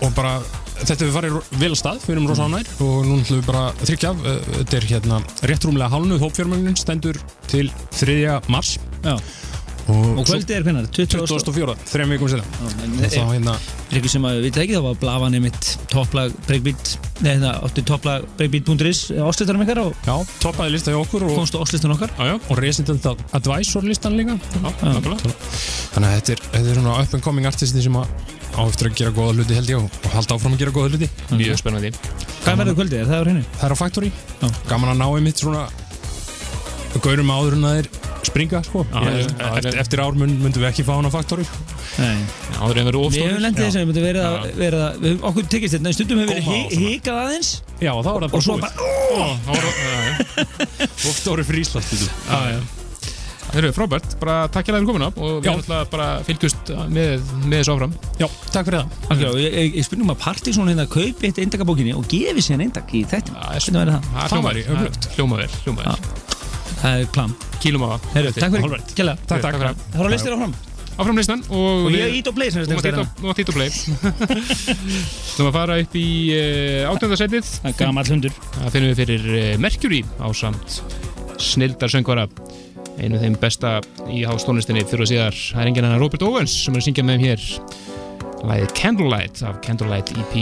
og 0.03 0.11
bara 0.19 0.41
þetta 0.83 1.07
við 1.07 1.17
farið 1.17 1.39
vel 1.63 1.73
að 1.73 1.81
stað, 1.81 2.01
við 2.05 2.15
erum 2.17 2.31
rosa 2.31 2.47
ánægir 2.49 2.85
og 2.87 2.97
nú 3.07 3.19
ætlum 3.23 3.41
við 3.41 3.49
bara 3.49 3.65
að 3.71 3.83
tryggja 3.87 4.13
af, 4.13 4.23
uh, 4.23 4.55
þetta 4.61 4.79
er 4.81 4.89
hérna 4.93 5.21
rétt 5.51 5.69
rúmlega 5.69 5.93
hálnuð 5.95 6.25
hópfjármögnin 6.27 6.79
stendur 6.81 7.21
til 7.51 7.71
3. 7.97 8.19
mars 8.53 8.77
Já, 9.07 9.17
Og 9.87 10.25
kvöldið 10.27 10.51
er 10.57 10.65
hvernig? 10.67 10.87
20. 10.91 11.21
2004, 11.31 11.75
þrejum 11.87 12.13
vikum 12.17 12.31
setna 12.31 12.47
Það 12.59 13.13
þá 13.13 13.27
hérna 13.31 13.53
er 13.87 13.99
ekki 14.01 14.11
sem 14.11 14.25
að 14.27 14.39
við 14.43 14.57
ekki, 14.65 14.75
þá 14.75 14.83
var 14.83 14.97
blafan 14.99 15.37
einmitt 15.39 15.69
topplag 15.93 16.33
breakbeat, 16.49 16.95
það 17.21 17.45
átti 17.53 17.85
topplag 17.87 18.27
breakbeat.is 18.41 19.03
áslistanum 19.15 19.63
ykkar 19.63 19.83
og 19.85 20.09
já, 20.09 20.17
toppaði 20.43 20.75
lista 20.75 20.95
hjá 20.95 20.99
okkur 21.05 21.29
og, 21.29 21.37
komstu 21.39 21.63
áslistan 21.63 21.95
okkar 21.95 22.11
Já, 22.19 22.33
já, 22.33 22.35
og 22.35 22.63
Resident 22.65 23.07
Advisor 23.39 23.87
listan 23.87 24.19
líka 24.19 24.35
já, 24.35 24.59
nákvæmlega 24.67 25.37
þannig 25.95 26.09
að 26.09 26.17
þetta 26.17 26.35
er, 26.35 26.45
þetta 26.57 26.67
er 26.67 26.81
svona 26.81 26.99
up 26.99 27.15
and 27.15 27.27
coming 27.29 27.47
artisti 27.47 27.87
sem 27.87 28.01
að 28.03 28.35
á 28.57 28.63
eftir 28.67 28.89
að 28.91 28.97
gera 29.01 29.13
góða 29.17 29.35
hluti 29.37 29.55
held 29.59 29.69
ég 29.71 29.79
og, 29.83 29.89
halda 30.15 30.35
áfram 30.39 30.55
að 30.57 30.63
gera 30.65 30.73
góða 30.77 30.89
hluti. 30.95 31.09
Mjög 31.37 31.59
spennandi. 31.61 31.91
Hvað 32.47 32.57
verður 32.63 32.77
kvöldið? 32.81 32.99
Er 33.03 33.07
það 33.11 33.21
á 33.21 33.25
hreinu? 33.27 33.43
það 33.61 33.67
er 33.69 33.73
á 33.77 33.79
Factory. 33.83 34.11
Já. 34.41 34.49
gaman 34.71 34.93
að 34.95 35.01
ná 35.03 35.07
einmitt 35.17 35.39
svona 35.43 35.65
gaurum 37.05 37.29
áður 37.37 37.53
en 37.59 37.65
að 37.69 37.75
þeir 37.77 37.89
springa 38.27 38.61
sko. 38.67 38.81
Já, 38.91 39.01
Ég, 39.07 39.27
eftir, 39.37 39.71
já. 39.71 39.81
eftir 39.83 40.01
ár 40.03 40.15
mynd, 40.19 40.39
myndum 40.43 40.63
við 40.65 40.69
ekki 40.71 40.85
fá 40.87 40.95
hann 40.97 41.07
á 41.07 41.13
Factory. 41.13 41.45
Nei. 42.01 42.17
Já, 42.17 42.59
það 42.59 42.71
er 42.81 42.87
verið 42.89 42.97
Við 42.97 43.07
ofstóður 43.07 43.43
lendið 43.45 43.63
þess 43.67 43.77
að 43.77 43.81
við 43.83 43.87
myndum 43.91 44.07
verið 44.07 44.23
að, 44.27 44.33
verið 44.63 44.81
að 44.87 44.97
við, 45.05 45.11
höfum- 45.13 45.27
okkur 45.31 45.45
tekist 45.53 45.73
þetta, 45.77 45.87
en 45.87 45.97
stundum 45.99 46.19
hefur 46.25 46.41
svona. 46.43 46.81
hikað 46.81 47.17
aðeins. 47.27 47.51
Já, 47.85 47.93
þá 47.93 48.01
er 48.01 48.03
það 48.07 48.15
og 48.17 48.31
bara 48.33 48.43
svo 48.43 48.55
búið. 48.57 48.63
bara, 49.47 49.69
og 51.07 51.15
stóri 51.21 51.45
frísland 51.47 51.87
Það 53.47 53.59
eru 53.63 53.71
frábært, 53.77 54.15
bara 54.21 54.35
takk 54.53 54.67
hjá 54.69 54.73
það 54.75 54.81
fyrir 54.83 54.89
komuna 54.91 55.07
og 55.15 55.37
við 55.41 55.47
Já. 55.47 55.53
ætla 55.63 55.79
bara 55.93 56.07
fylgjust 56.27 56.73
með, 56.93 57.23
með 57.47 57.55
þessu 57.63 57.73
áfram. 57.77 57.93
Já, 58.21 58.27
takk 58.53 58.67
fyrir 58.69 58.79
það. 58.83 58.87
Algjörlega, 59.15 59.43
ég, 59.47 59.57
ég, 59.63 59.77
ég 59.81 59.87
spurnum 59.87 60.13
að 60.13 60.19
Partíson 60.27 60.69
hérna 60.73 60.87
kaupi 60.93 61.31
eitt 61.31 61.41
eindakabókinni 61.41 61.95
og 61.97 62.05
gefi 62.11 62.45
sér 62.45 62.61
eindak 62.67 62.91
í 62.93 63.05
þetta. 63.09 63.33
Það? 63.33 63.57
Er 63.57 63.65
Hvernig 63.65 63.81
verður 63.81 63.95
það? 63.97 64.03
Er 66.87 67.07
plan. 67.15 67.33
Á 67.33 67.97
Herru, 68.13 68.33
takk 68.37 68.53
fyrir, 68.53 68.83
kjalla 68.95 69.15
Takk, 69.27 69.41
takk. 69.47 69.57
fyrir. 69.57 69.71
það. 69.73 69.97
Var 69.97 70.07
að 70.11 70.13
listir 70.17 70.35
áfram. 70.37 70.53
Áfram 70.97 71.19
listan 71.21 71.43
og, 71.53 71.87
Og 71.87 71.91
við- 71.93 71.99
ég 72.03 72.15
ít 72.21 72.29
og 72.31 72.35
play 72.37 72.49
og- 72.49 73.25
mátt 73.25 73.41
ít 73.43 73.49
og 73.53 73.57
play. 73.57 73.69
Þú 75.37 75.41
maður 75.45 75.57
fara 75.57 75.77
upp 75.83 75.97
í 76.01 76.07
átjöndarsætið 76.89 77.51
Það 77.63 77.69
er 77.73 77.77
gamall 77.81 78.09
hundur. 78.13 78.37
Það 78.57 78.71
finnum 78.77 78.93
við 78.93 79.01
fyrir 79.03 79.27
uh, 79.33 79.59
Mercury 79.61 80.01
á 80.21 80.27
samt 80.37 80.79
snildar 81.37 81.93
söngvara 81.93 82.25
einu 83.01 83.21
þeim 83.21 83.37
besta 83.41 83.77
í 84.09 84.23
hástónlistinni 84.29 84.87
fyrir 84.89 85.05
og 85.05 85.11
síðar. 85.11 85.37
Það 85.37 85.63
er 85.63 85.71
enginn 85.73 85.89
annar 85.89 86.03
Robert 86.03 86.25
Owens 86.27 86.55
sem 86.65 86.75
er 86.75 86.83
að 86.83 86.89
syngja 86.89 87.07
með 87.07 87.19
þeim 87.19 87.29
hér 87.29 87.41
lagið 88.47 88.75
Candlelight 88.79 89.43
af 89.47 89.61
Candlelight 89.65 90.13
EP 90.17 90.35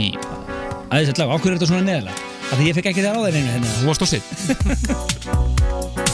Æðis 0.93 1.11
að 1.15 1.21
lag, 1.23 1.35
ákveður 1.35 1.51
er 1.51 1.59
þetta 1.59 1.69
svona 1.71 1.87
neðalega 1.89 2.33
Af 2.45 2.59
því 2.59 2.67
ég 2.69 2.77
fekk 2.77 2.91
ekki 2.91 3.05
það 3.05 3.17
á 3.17 3.21
þeir 3.25 3.37
einu 3.39 3.53
hérna. 3.55 3.69
Þú 3.79 3.85
varst 3.89 4.05
á 4.05 4.07
sitt 4.13 6.01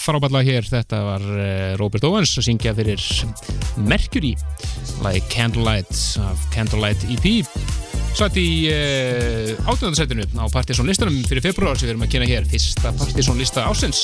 Já, 0.00 0.06
frábætlega 0.06 0.46
hér, 0.48 0.64
þetta 0.64 0.98
var 1.04 1.24
eh, 1.44 1.74
Robert 1.76 2.04
Owens 2.08 2.30
að 2.40 2.46
syngja 2.46 2.72
fyrir 2.72 3.02
Mercury 3.84 4.30
lagið 5.04 5.26
Candlelight 5.28 5.92
af 6.24 6.44
Candlelight 6.54 7.04
EP 7.12 7.26
Satt 8.16 8.38
í 8.40 8.46
uh, 8.72 9.68
átjöndarsætinu 9.68 10.24
á 10.40 10.48
Partiðsson 10.54 10.88
listanum 10.88 11.20
fyrir 11.28 11.44
februar 11.44 11.76
sem 11.76 11.84
við 11.84 11.92
erum 11.92 12.06
að 12.06 12.14
kynna 12.14 12.30
hér. 12.30 12.48
Fyrsta 12.48 12.94
Partiðsson 12.96 13.38
lista 13.38 13.66
ásins 13.68 14.00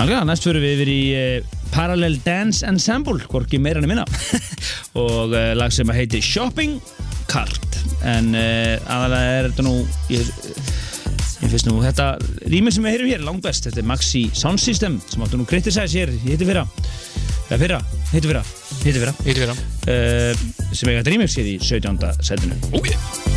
Alveg, 0.00 0.24
næst 0.24 0.48
fyrir 0.48 0.64
við 0.64 0.74
yfir 0.78 0.92
í 0.94 0.98
uh, 1.12 1.60
Parallel 1.74 2.16
Dance 2.24 2.64
Ensemble, 2.66 3.20
hvorki 3.28 3.60
meira 3.60 3.84
en 3.84 3.90
minna. 3.92 4.08
Og 5.04 5.36
uh, 5.36 5.52
lag 5.58 5.74
sem 5.76 5.92
að 5.92 6.00
heiti 6.00 6.24
Shopping 6.24 6.80
Cart. 7.30 7.82
En 8.08 8.32
aðalega 8.32 9.36
er 9.36 9.50
þetta 9.52 9.68
nú 9.68 9.76
ég, 10.10 10.32
ég 11.44 11.52
finnst 11.52 11.68
nú 11.68 11.76
þetta 11.84 12.14
rýmur 12.48 12.74
sem 12.74 12.86
við 12.86 12.96
heyrum 12.96 13.12
hér 13.12 13.26
langt 13.26 13.44
best, 13.44 13.66
þetta 13.68 13.82
er 13.82 13.90
Maxi 13.90 14.24
Sound 14.36 14.62
System 14.62 15.00
sem 15.10 15.26
áttu 15.26 15.40
nú 15.40 15.48
kritisæðis 15.48 15.98
hér, 16.00 16.14
heiti 16.24 16.48
fyrra. 16.48 16.66
Eða 17.50 17.60
fyrra, 17.64 17.82
heiti 18.14 18.30
fyrra 18.30 18.44
heiti 18.84 19.00
fyrra, 19.00 19.16
við 19.26 19.42
það 19.42 19.60
uh, 19.90 20.46
sem 20.72 20.92
eiga 20.92 21.04
rýmur 21.10 21.30
sér 21.30 21.52
í 21.56 21.58
17. 21.60 22.08
setinu. 22.30 22.60
Ói 22.76 23.29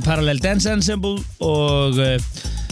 Parallel 0.00 0.40
Dance 0.42 0.70
Ensemble 0.70 1.18
og 1.44 1.98
uh, 2.00 2.16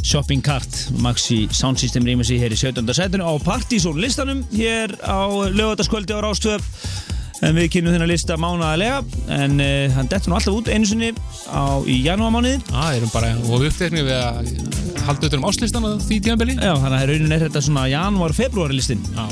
Shopping 0.02 0.42
Cart 0.44 0.88
Maxi 1.04 1.48
Sound 1.52 1.78
System 1.78 2.06
rýmur 2.08 2.24
sig 2.24 2.40
hér 2.40 2.54
í 2.54 2.58
17. 2.58 2.86
setinu 2.96 3.26
á 3.28 3.32
Partizón 3.44 4.00
listanum 4.00 4.42
hér 4.54 4.96
á 5.04 5.28
lögataskvöldi 5.52 6.16
á 6.16 6.24
Rástöð. 6.24 6.64
En 7.40 7.56
við 7.56 7.70
kynum 7.72 7.94
þennan 7.94 8.10
lista 8.10 8.36
mánaðarlega 8.36 8.98
en 9.32 9.60
uh, 9.64 9.92
hann 9.96 10.08
dettur 10.12 10.32
nú 10.32 10.36
alltaf 10.36 10.56
út 10.56 10.68
einu 10.68 10.88
sinni 10.88 11.12
á, 11.48 11.80
í 11.88 12.00
erum 13.00 13.12
bara 13.14 13.32
og 13.48 13.64
upptekni 13.68 14.04
við 14.04 14.16
að 14.16 14.50
halda 15.06 15.24
auðvitað 15.24 15.38
um 15.38 15.46
áslistan 15.48 15.86
á 15.88 15.90
því 16.04 16.18
tíðanbeli 16.20 16.56
Já, 16.58 16.74
þannig 16.74 16.98
að 16.98 17.06
raunin 17.10 17.36
er 17.36 17.44
þetta 17.46 17.62
svona 17.64 17.86
janúar-februari 17.90 18.76
listin 18.76 19.00
Já, 19.14 19.24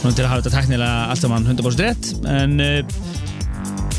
svona 0.00 0.14
til 0.16 0.24
að 0.24 0.30
hafa 0.30 0.40
þetta 0.40 0.54
teknilega 0.56 1.04
alltaf 1.12 1.34
mann 1.34 1.50
100% 1.52 1.84
rétt 1.84 2.10
en 2.32 2.56
uh, 2.64 3.13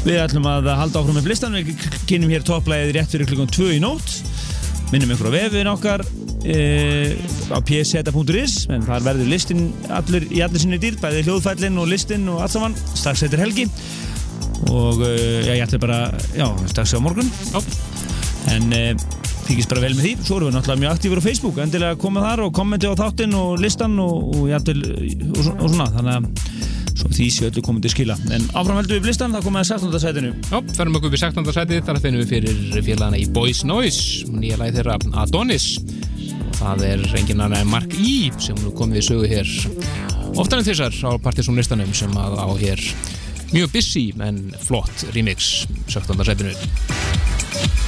við 0.06 0.22
ætlum 0.22 0.46
að 0.50 0.70
halda 0.78 1.02
áfram 1.02 1.18
með 1.18 1.32
listan 1.32 1.56
við 1.58 1.72
kynum 2.10 2.32
hér 2.34 2.46
topplæðið 2.46 2.94
rétt 2.96 3.14
fyrir 3.16 3.30
klukkan 3.30 3.52
2 3.56 3.72
í 3.74 3.82
nótt. 3.82 4.14
Minnum 4.92 5.16
ykkur 5.16 5.32
á 5.34 5.36
vefin 5.36 5.70
okkar 5.72 6.04
uh, 6.06 7.10
á 7.50 7.58
pseta.is 7.66 8.58
en 8.70 8.86
þar 8.86 9.08
verður 9.08 9.32
listin 9.32 9.68
allur 9.90 10.28
í 10.30 10.44
allir 10.46 10.62
sinni 10.62 10.78
dýr 10.82 11.00
bæði 11.02 11.26
hljóðfællin 11.26 11.82
og 11.82 11.90
listin 11.90 12.30
og 12.30 12.44
allt 12.46 12.54
saman. 12.54 12.78
Strax 12.94 13.26
eftir 13.26 13.42
helgi. 13.42 13.66
Og 14.70 15.02
uh, 15.02 15.42
já, 15.42 15.56
ég 15.56 15.66
ætla 15.66 15.82
bara, 15.82 16.00
já, 16.38 16.46
strax 16.70 16.94
á 16.94 17.02
morgun. 17.02 17.32
Já, 17.50 17.64
en 18.54 18.70
uh, 18.78 19.08
fylgist 19.48 19.74
bara 19.74 19.88
vel 19.88 19.96
með 19.98 20.06
því. 20.06 20.14
Svo 20.22 20.38
erum 20.38 20.52
við 20.52 20.60
náttúrulega 20.60 20.84
mjög 20.84 21.00
aktífur 21.00 21.22
á 21.22 21.28
Facebook. 21.28 21.64
Endilega 21.66 22.02
koma 22.02 22.28
þar 22.28 22.46
og 22.46 22.54
kommenti 22.58 22.90
á 22.90 22.94
þáttinn 22.94 23.34
og 23.42 23.58
listan 23.62 23.98
og, 24.06 24.38
og, 24.38 24.54
og, 24.54 25.50
og 25.56 25.66
svona. 25.66 25.90
Þannig 25.98 26.14
að 26.20 26.45
því 27.12 27.28
sé 27.34 27.50
öllu 27.50 27.64
komið 27.66 27.86
til 27.86 27.94
skila 27.94 28.18
en 28.34 28.48
áfram 28.58 28.80
heldum 28.80 29.00
við 29.00 29.10
listan, 29.12 29.36
það 29.36 29.48
komið 29.48 29.62
að 29.62 29.70
16. 29.72 30.00
sætinu 30.04 30.32
Já, 30.50 30.58
ferum 30.78 30.98
okkur 31.00 31.12
upp 31.12 31.18
í 31.18 31.22
16. 31.22 31.52
sæti, 31.58 31.82
þar 31.86 32.02
finnum 32.04 32.24
við 32.24 32.34
fyrir 32.34 32.86
félagana 32.88 33.20
í 33.22 33.28
Boys 33.36 33.64
Noise, 33.68 34.30
nýja 34.32 34.60
lagi 34.62 34.78
þeirra 34.80 34.98
Adonis. 35.24 35.68
Og 36.46 36.58
það 36.60 36.86
er 36.90 37.06
annar 37.36 37.58
en 37.60 37.72
Mark 37.72 37.96
E. 38.00 38.32
sem 38.42 38.60
komið 38.78 39.02
í 39.02 39.06
sögu 39.10 39.30
hér 39.30 39.54
oftar 40.36 40.60
en 40.60 40.68
þessar 40.68 40.96
á 41.06 41.12
Partiðsson 41.24 41.60
listanum 41.60 41.94
sem 41.96 42.12
að 42.20 42.40
á 42.42 42.48
hér 42.60 42.82
mjög 43.54 43.76
busy 43.76 44.08
en 44.20 44.42
flott 44.66 45.08
remix 45.16 45.66
16. 45.88 46.26
sætinu. 46.28 47.85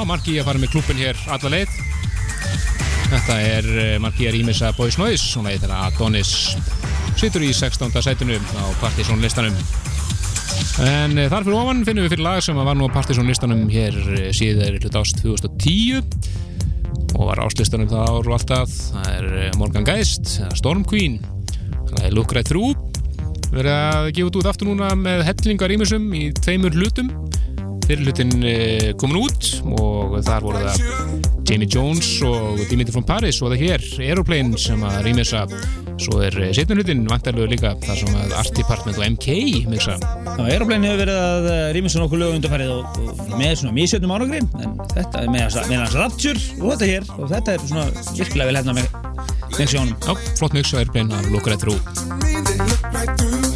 Já, 0.00 0.06
Marki 0.08 0.38
að 0.40 0.46
fara 0.48 0.60
með 0.62 0.70
klúppin 0.72 0.96
hér 0.96 1.18
alla 1.28 1.48
leið. 1.52 1.72
Þetta 3.10 3.34
er 3.44 3.66
eh, 3.68 3.96
Marki 4.00 4.24
að 4.30 4.38
rýmisa 4.38 4.70
Boys 4.72 4.96
Noise, 4.96 5.26
svona 5.26 5.50
eitthvað 5.52 5.74
Adonis. 5.76 6.30
Situr 7.20 7.44
í 7.44 7.50
16. 7.52 7.92
sætinu 8.00 8.38
á 8.40 8.64
Partiðsson 8.80 9.20
listanum. 9.20 9.58
En 10.86 11.20
e, 11.20 11.26
þar 11.28 11.44
fyrir 11.44 11.58
ofan 11.58 11.84
finnum 11.84 12.06
við 12.06 12.14
fyrir 12.14 12.24
lag 12.24 12.40
sem 12.46 12.56
var 12.56 12.80
nú 12.80 12.88
á 12.88 12.94
Partiðsson 12.94 13.28
listanum 13.28 13.66
hér 13.68 13.98
e, 14.16 14.22
síðar 14.38 14.78
hlut 14.80 14.96
ást 15.02 15.20
2010 15.20 16.00
og 17.18 17.28
var 17.28 17.44
áslistanum 17.44 17.92
það 17.92 18.08
ár 18.08 18.32
og 18.32 18.38
alltaf. 18.38 18.72
Það 18.94 19.12
er 19.18 19.30
eh, 19.42 19.52
Morgan 19.60 19.84
Geist, 19.90 20.38
Storm 20.62 20.88
Queen. 20.88 21.20
Það 21.90 22.06
er 22.06 22.16
Look 22.16 22.32
Right 22.32 22.48
Through. 22.48 22.72
Verið 23.50 23.74
að 23.76 24.10
gefa 24.16 24.32
út 24.32 24.52
aftur 24.54 24.72
núna 24.72 24.94
með 24.96 25.26
hellingar 25.28 25.68
rýmisum 25.68 26.08
í 26.16 26.30
tveimur 26.40 26.80
hlutum 26.80 27.12
fyrir 27.90 28.06
hlutin 28.06 28.44
eh, 28.46 28.90
komin 29.00 29.18
út 29.24 29.46
og 29.74 30.20
þar 30.22 30.44
voru 30.46 30.60
það 30.62 30.76
Jamie 31.48 31.66
Jones 31.66 32.06
og 32.22 32.60
Dimitri 32.70 32.92
from 32.94 33.02
Paris 33.06 33.40
og 33.42 33.50
það 33.50 33.64
hér 33.64 33.86
Aeroplane 34.04 34.60
sem 34.60 34.84
að 34.86 35.00
rýmisa 35.08 35.40
svo 36.00 36.20
er 36.22 36.36
setjum 36.54 36.78
hlutin 36.78 37.02
vantarlegu 37.10 37.48
líka 37.50 37.72
þar 37.82 37.98
sem 37.98 38.14
að 38.20 38.36
Art 38.38 38.54
Department 38.54 39.00
og 39.00 39.08
MK 39.16 39.26
mixa. 39.72 39.98
Já, 39.98 40.38
Aeroplane 40.46 40.86
hefur 40.86 41.02
verið 41.02 41.18
að 41.24 41.50
rýma 41.74 41.90
svona 41.90 42.06
okkur 42.06 42.22
lög 42.22 42.38
undarfærið 42.38 42.72
og, 42.76 43.02
og 43.02 43.34
með 43.34 43.58
svona 43.64 43.76
mísjöndum 43.80 44.14
ánagri 44.14 44.40
en 44.46 44.78
þetta 44.94 45.24
er 45.24 45.34
með, 45.34 45.60
með 45.72 45.78
hans 45.82 45.98
Rapture 45.98 46.48
og 46.60 46.66
þetta 46.70 46.92
hér 46.94 47.12
og 47.18 47.30
þetta 47.34 47.56
er 47.56 47.68
svona 47.72 47.86
virkilega 48.14 48.52
vel 48.52 48.60
hefna 48.62 48.78
með 48.78 48.86
mixjónum 49.58 49.96
Já, 50.06 50.12
flott 50.38 50.54
mix 50.54 50.70
og 50.76 50.84
Aeroplane 50.84 51.18
að 51.18 51.32
lukka 51.34 51.56
rétt 51.56 51.66
þrú. 51.66 53.49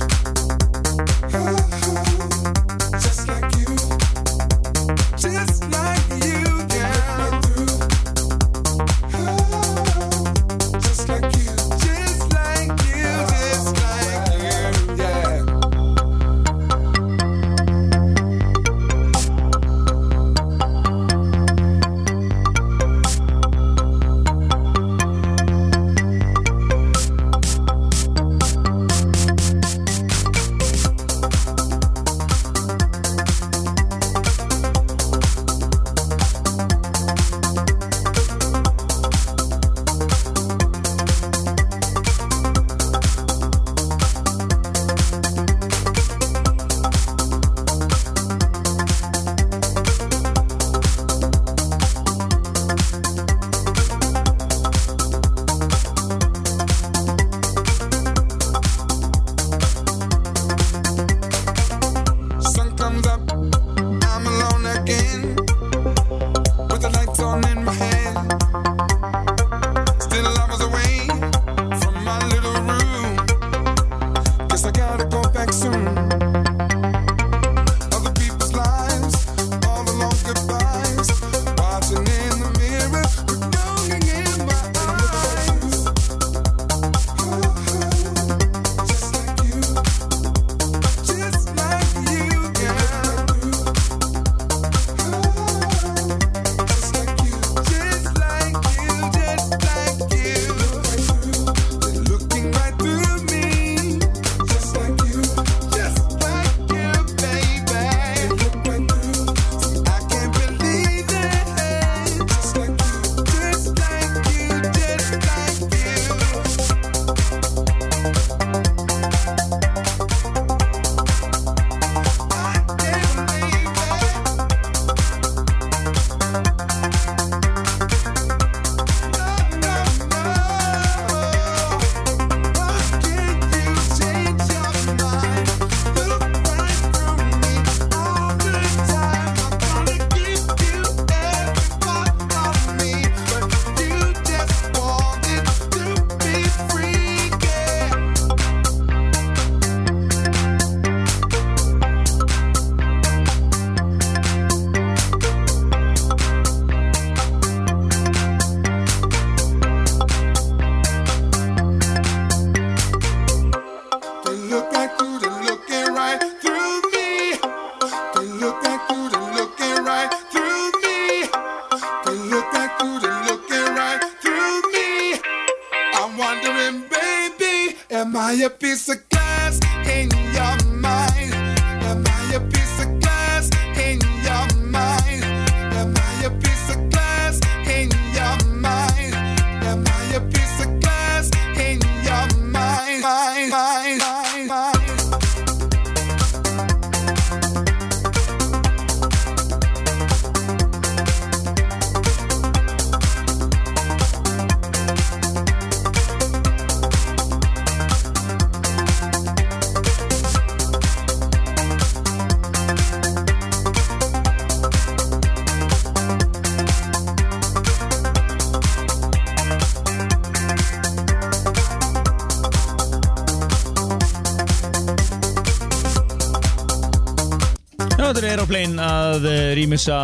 Að 228.85 229.27
uh, 229.27 229.35
rýmisa 229.59 229.99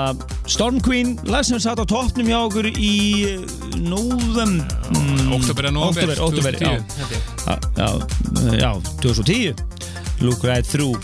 Storm 0.50 0.80
Queen, 0.84 1.14
lag 1.30 1.44
sem 1.46 1.60
satt 1.62 1.78
á 1.80 1.86
toppnum 1.88 2.26
hjá 2.30 2.38
okkur 2.48 2.70
í 2.74 2.94
nóðum 3.84 4.58
Oktober 5.36 5.70
Oktober, 5.70 6.16
oktober, 6.26 6.56
já. 6.58 6.74
2010, 6.74 6.84
held 6.98 7.14
ég. 7.14 7.22
Já, 7.76 7.88
já, 8.58 8.72
2010 9.04 9.54
Look 10.20 10.42
Right 10.44 10.66
Through. 10.68 10.98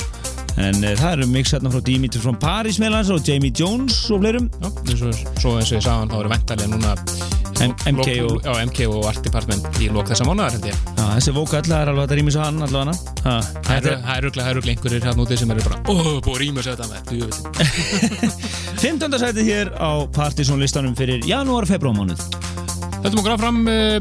En 0.56 0.78
uh, 0.80 0.94
það 0.96 1.10
eru 1.18 1.26
mix 1.28 1.50
hérna 1.52 1.68
frá 1.72 1.82
Dimitri 1.84 2.20
frá 2.22 2.32
Paris 2.40 2.78
meðlans 2.80 3.10
og 3.12 3.20
Jamie 3.28 3.52
Jones 3.56 3.98
og 4.12 4.22
fleirum. 4.24 4.46
Já, 4.62 4.70
svo 4.96 5.56
eins 5.60 5.72
og 5.72 5.76
ég 5.76 5.84
sagði 5.84 6.08
þá 6.12 6.20
eru 6.22 6.32
væntalega 6.32 6.70
núna 6.72 6.94
M- 7.56 7.72
MK 7.96 8.08
og- 8.26 8.42
já, 8.44 8.52
MK 8.68 8.82
og 8.92 9.06
Art 9.08 9.20
Department 9.24 9.64
í 9.80 9.86
lók 9.92 10.10
þessa 10.10 10.26
mánuðar 10.28 10.56
held 10.58 10.66
ég. 10.68 10.80
Já, 10.96 11.04
þessi 11.16 11.32
vókall 11.36 11.70
er 11.76 11.88
alveg 11.92 12.04
að 12.10 12.16
rýmisa 12.20 12.42
hann 12.44 12.60
allavega 12.66 13.36
Það 13.64 13.76
eru 13.78 13.92
er 13.96 14.26
örugglega 14.26 14.74
einhverjir 14.74 15.06
hérna 15.08 15.24
úti 15.24 15.38
sem 15.40 15.52
eru 15.54 15.64
bara 15.68 15.75
Ó, 15.86 15.94
búið 16.18 16.32
að 16.32 16.40
rýma 16.42 16.64
sér 16.64 16.74
þetta 16.74 16.88
með 16.90 17.00
djöfull." 17.12 18.30
15. 18.82 19.18
sætið 19.22 19.50
hér 19.50 19.70
á 19.78 19.90
Partizón 20.14 20.62
listanum 20.62 20.96
fyrir 20.98 21.22
janúar, 21.26 21.66
februar 21.68 21.94
mánuð 21.94 22.24
Höldum 23.04 23.20
okkur 23.22 23.34
áfram 23.36 23.60
uh, 23.70 24.00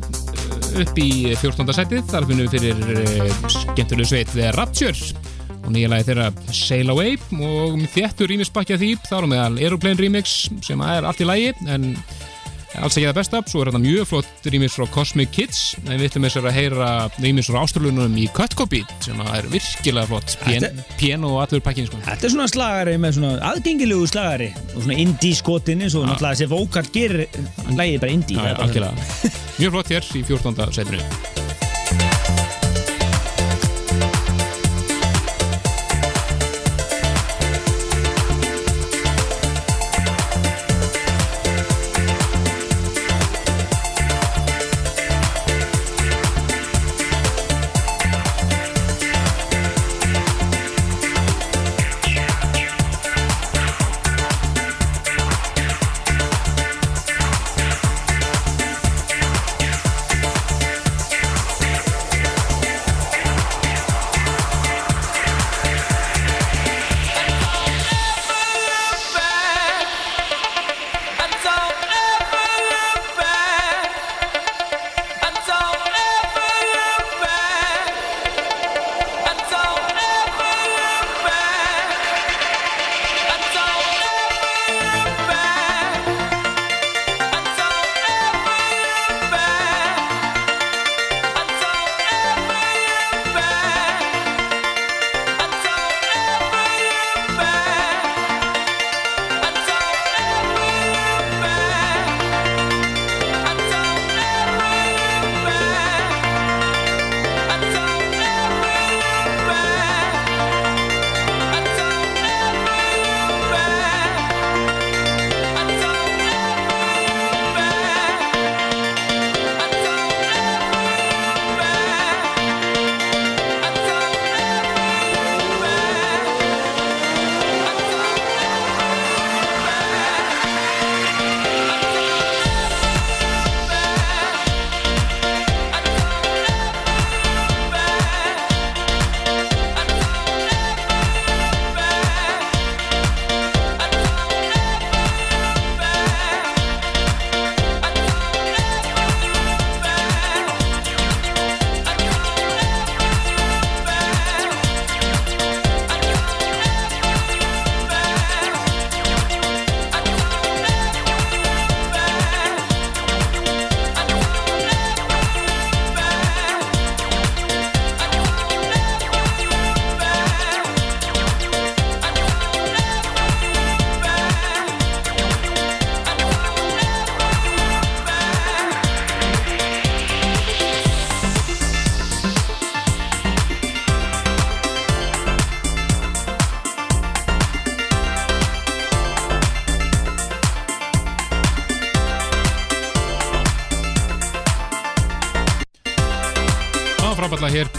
upp 0.82 0.98
í 0.98 1.12
14. 1.38 1.70
sætið 1.78 2.10
þar 2.10 2.28
finnum 2.32 2.50
við 2.50 2.58
fyrir 2.58 2.82
uh, 2.98 3.48
skemmtilegu 3.54 4.10
sveit 4.10 4.34
Rapture 4.58 5.14
og 5.66 5.72
nýja 5.74 5.90
lagi 5.90 6.10
þeirra 6.10 6.28
Sail 6.54 6.92
Away 6.94 7.16
og 7.42 7.80
þéttur 7.94 8.30
rýmisbakki 8.30 8.76
að 8.76 8.84
því 8.84 8.92
þar 9.08 9.26
á 9.26 9.32
meðal 9.32 9.62
Aeroplane 9.62 10.02
Remix 10.02 10.36
sem 10.66 10.82
er 10.86 11.06
allt 11.06 11.22
í 11.22 11.30
lagi 11.30 11.54
en 11.66 11.92
alls 12.82 12.98
ekki 12.98 13.08
það 13.08 13.18
besta 13.20 13.42
svo 13.50 13.62
er 13.62 13.70
þetta 13.72 13.82
mjög 13.84 14.10
flott 14.10 14.50
rýmis 14.54 14.76
frá 14.78 14.86
Cosmic 14.94 15.32
Kids 15.36 15.62
en 15.86 15.94
við 16.00 16.08
ætlum 16.10 16.28
þess 16.28 16.40
að 16.42 16.50
heyra 16.56 16.90
rýmis 17.22 17.50
frá 17.52 17.60
ástralunum 17.62 18.18
í 18.20 18.26
Cut 18.36 18.58
Copy 18.60 18.82
sem 19.06 19.22
er 19.26 19.48
virkilega 19.52 20.10
flott 20.10 20.36
piano 21.00 21.36
og 21.36 21.44
allur 21.46 21.64
pakkin 21.66 21.90
sko. 21.90 22.02
Þetta 22.06 22.30
er 22.30 22.36
svona 22.36 22.50
slagari 22.52 22.98
með 23.02 23.18
svona 23.20 23.38
aðgengilegu 23.52 24.10
slagari 24.12 24.52
og 24.74 24.82
svona 24.82 25.00
indie 25.06 25.38
skotin 25.38 25.86
eins 25.86 25.96
og 25.98 26.08
náttúrulega 26.10 26.42
þessi 26.42 26.52
vókall 26.52 26.92
gerir 26.96 27.26
lægið 27.76 28.04
bara 28.04 28.18
indie 28.18 28.38
mjög 29.62 29.78
flott 29.78 29.96
hér 29.96 30.12
í 30.16 30.28
14. 30.28 30.70
sætinu 30.76 31.35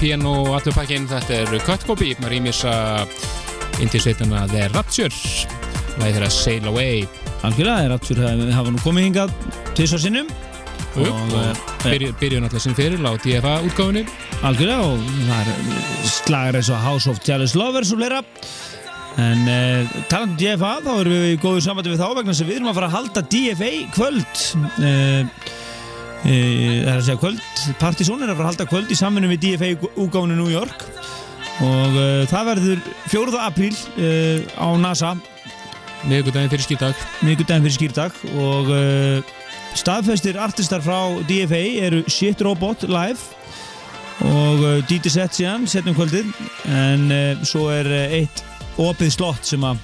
piano 0.07 0.33
og 0.45 0.53
allur 0.55 0.75
pakkin 0.77 1.07
þetta 1.11 1.39
er 1.41 1.63
Cut 1.67 1.83
Copy 1.83 2.13
með 2.21 2.37
rýmisa 2.37 2.73
indisveitina 3.83 4.45
The 4.53 4.69
Rapture. 4.71 5.11
Lagi 5.99 6.15
þeirra 6.15 6.29
Sail 6.31 6.69
Away. 6.71 7.01
Algjörlega, 7.47 7.97
aftur 7.97 8.21
að 8.23 8.45
við 8.45 8.53
hafa 8.55 8.75
nú 8.75 8.83
komið 8.85 9.09
hingað 9.09 9.33
tvisar 9.75 10.03
sinnum. 10.05 10.31
Og 10.95 11.11
og 11.11 11.35
eh, 11.41 11.65
byrju, 11.83 12.13
byrju 12.21 12.45
náttúrulega 12.45 12.65
sinn 12.69 12.79
fyrir 12.79 13.03
á 13.03 13.13
DFA 13.19 13.57
útgáfunni. 13.67 14.05
Algjörlega 14.47 14.87
og 14.93 15.03
það 15.27 15.51
er 15.57 16.09
slagar 16.13 16.61
eins 16.61 16.71
og 16.71 16.87
House 16.87 17.11
of 17.11 17.21
Jealous 17.27 17.57
Lovers 17.59 17.91
og 17.91 17.99
fleira. 17.99 18.23
En 19.27 19.43
uh, 19.49 20.01
talandi 20.13 20.37
um 20.37 20.39
DFA 20.61 20.73
þá 20.87 20.91
erum 21.01 21.17
við 21.17 21.31
í 21.33 21.37
góðu 21.43 21.67
sambandi 21.67 21.97
við 21.97 22.03
þá 22.05 22.09
vegna 22.21 22.37
sem 22.37 22.47
við 22.47 22.61
erum 22.61 22.71
að 22.71 22.79
fara 22.79 22.93
að 22.93 22.99
halda 23.01 23.27
DFA 23.35 23.75
kvöld. 23.97 24.43
Uh, 24.77 25.46
það 26.27 26.91
er 26.91 26.97
að 26.97 27.05
segja 27.07 27.20
kvöld. 27.20 27.43
Partizón 27.81 28.24
er 28.24 28.33
að 28.33 28.39
fara 28.41 28.49
að 28.49 28.53
halda 28.53 28.66
kvöld 28.70 28.91
í 28.91 28.99
samvinnu 28.99 29.31
við 29.31 29.45
DFA 29.45 29.68
úgáfunu 29.95 30.35
New 30.39 30.51
York. 30.51 30.87
Og 31.64 31.95
uh, 31.97 32.27
það 32.29 32.51
verður 32.51 32.83
4. 33.12 33.39
apríl 33.47 33.72
uh, 33.72 34.43
á 34.61 34.68
NASA. 34.81 35.14
Miðvikudaginn 36.07 36.53
fyrir 36.53 36.66
skýrdag 36.66 36.99
miðgudaginn 37.24 37.64
fyrir 37.64 37.77
skýrdag 37.79 38.18
og 38.43 38.68
uh, 38.70 39.31
staðfestir 39.79 40.37
artistar 40.39 40.85
frá 40.85 41.16
DFA 41.29 41.62
eru 41.87 42.03
Shit 42.11 42.45
Robot 42.45 42.85
live 42.91 43.18
og 44.27 44.62
DJ 44.89 45.12
set 45.12 45.37
síðan 45.37 45.66
setnum 45.68 45.97
kvöldið. 45.97 46.31
En 46.72 47.11
svo 47.45 47.66
er 47.72 47.89
eitt 48.07 48.41
opið 48.81 49.12
slott 49.12 49.45
sem 49.49 49.64
að 49.64 49.81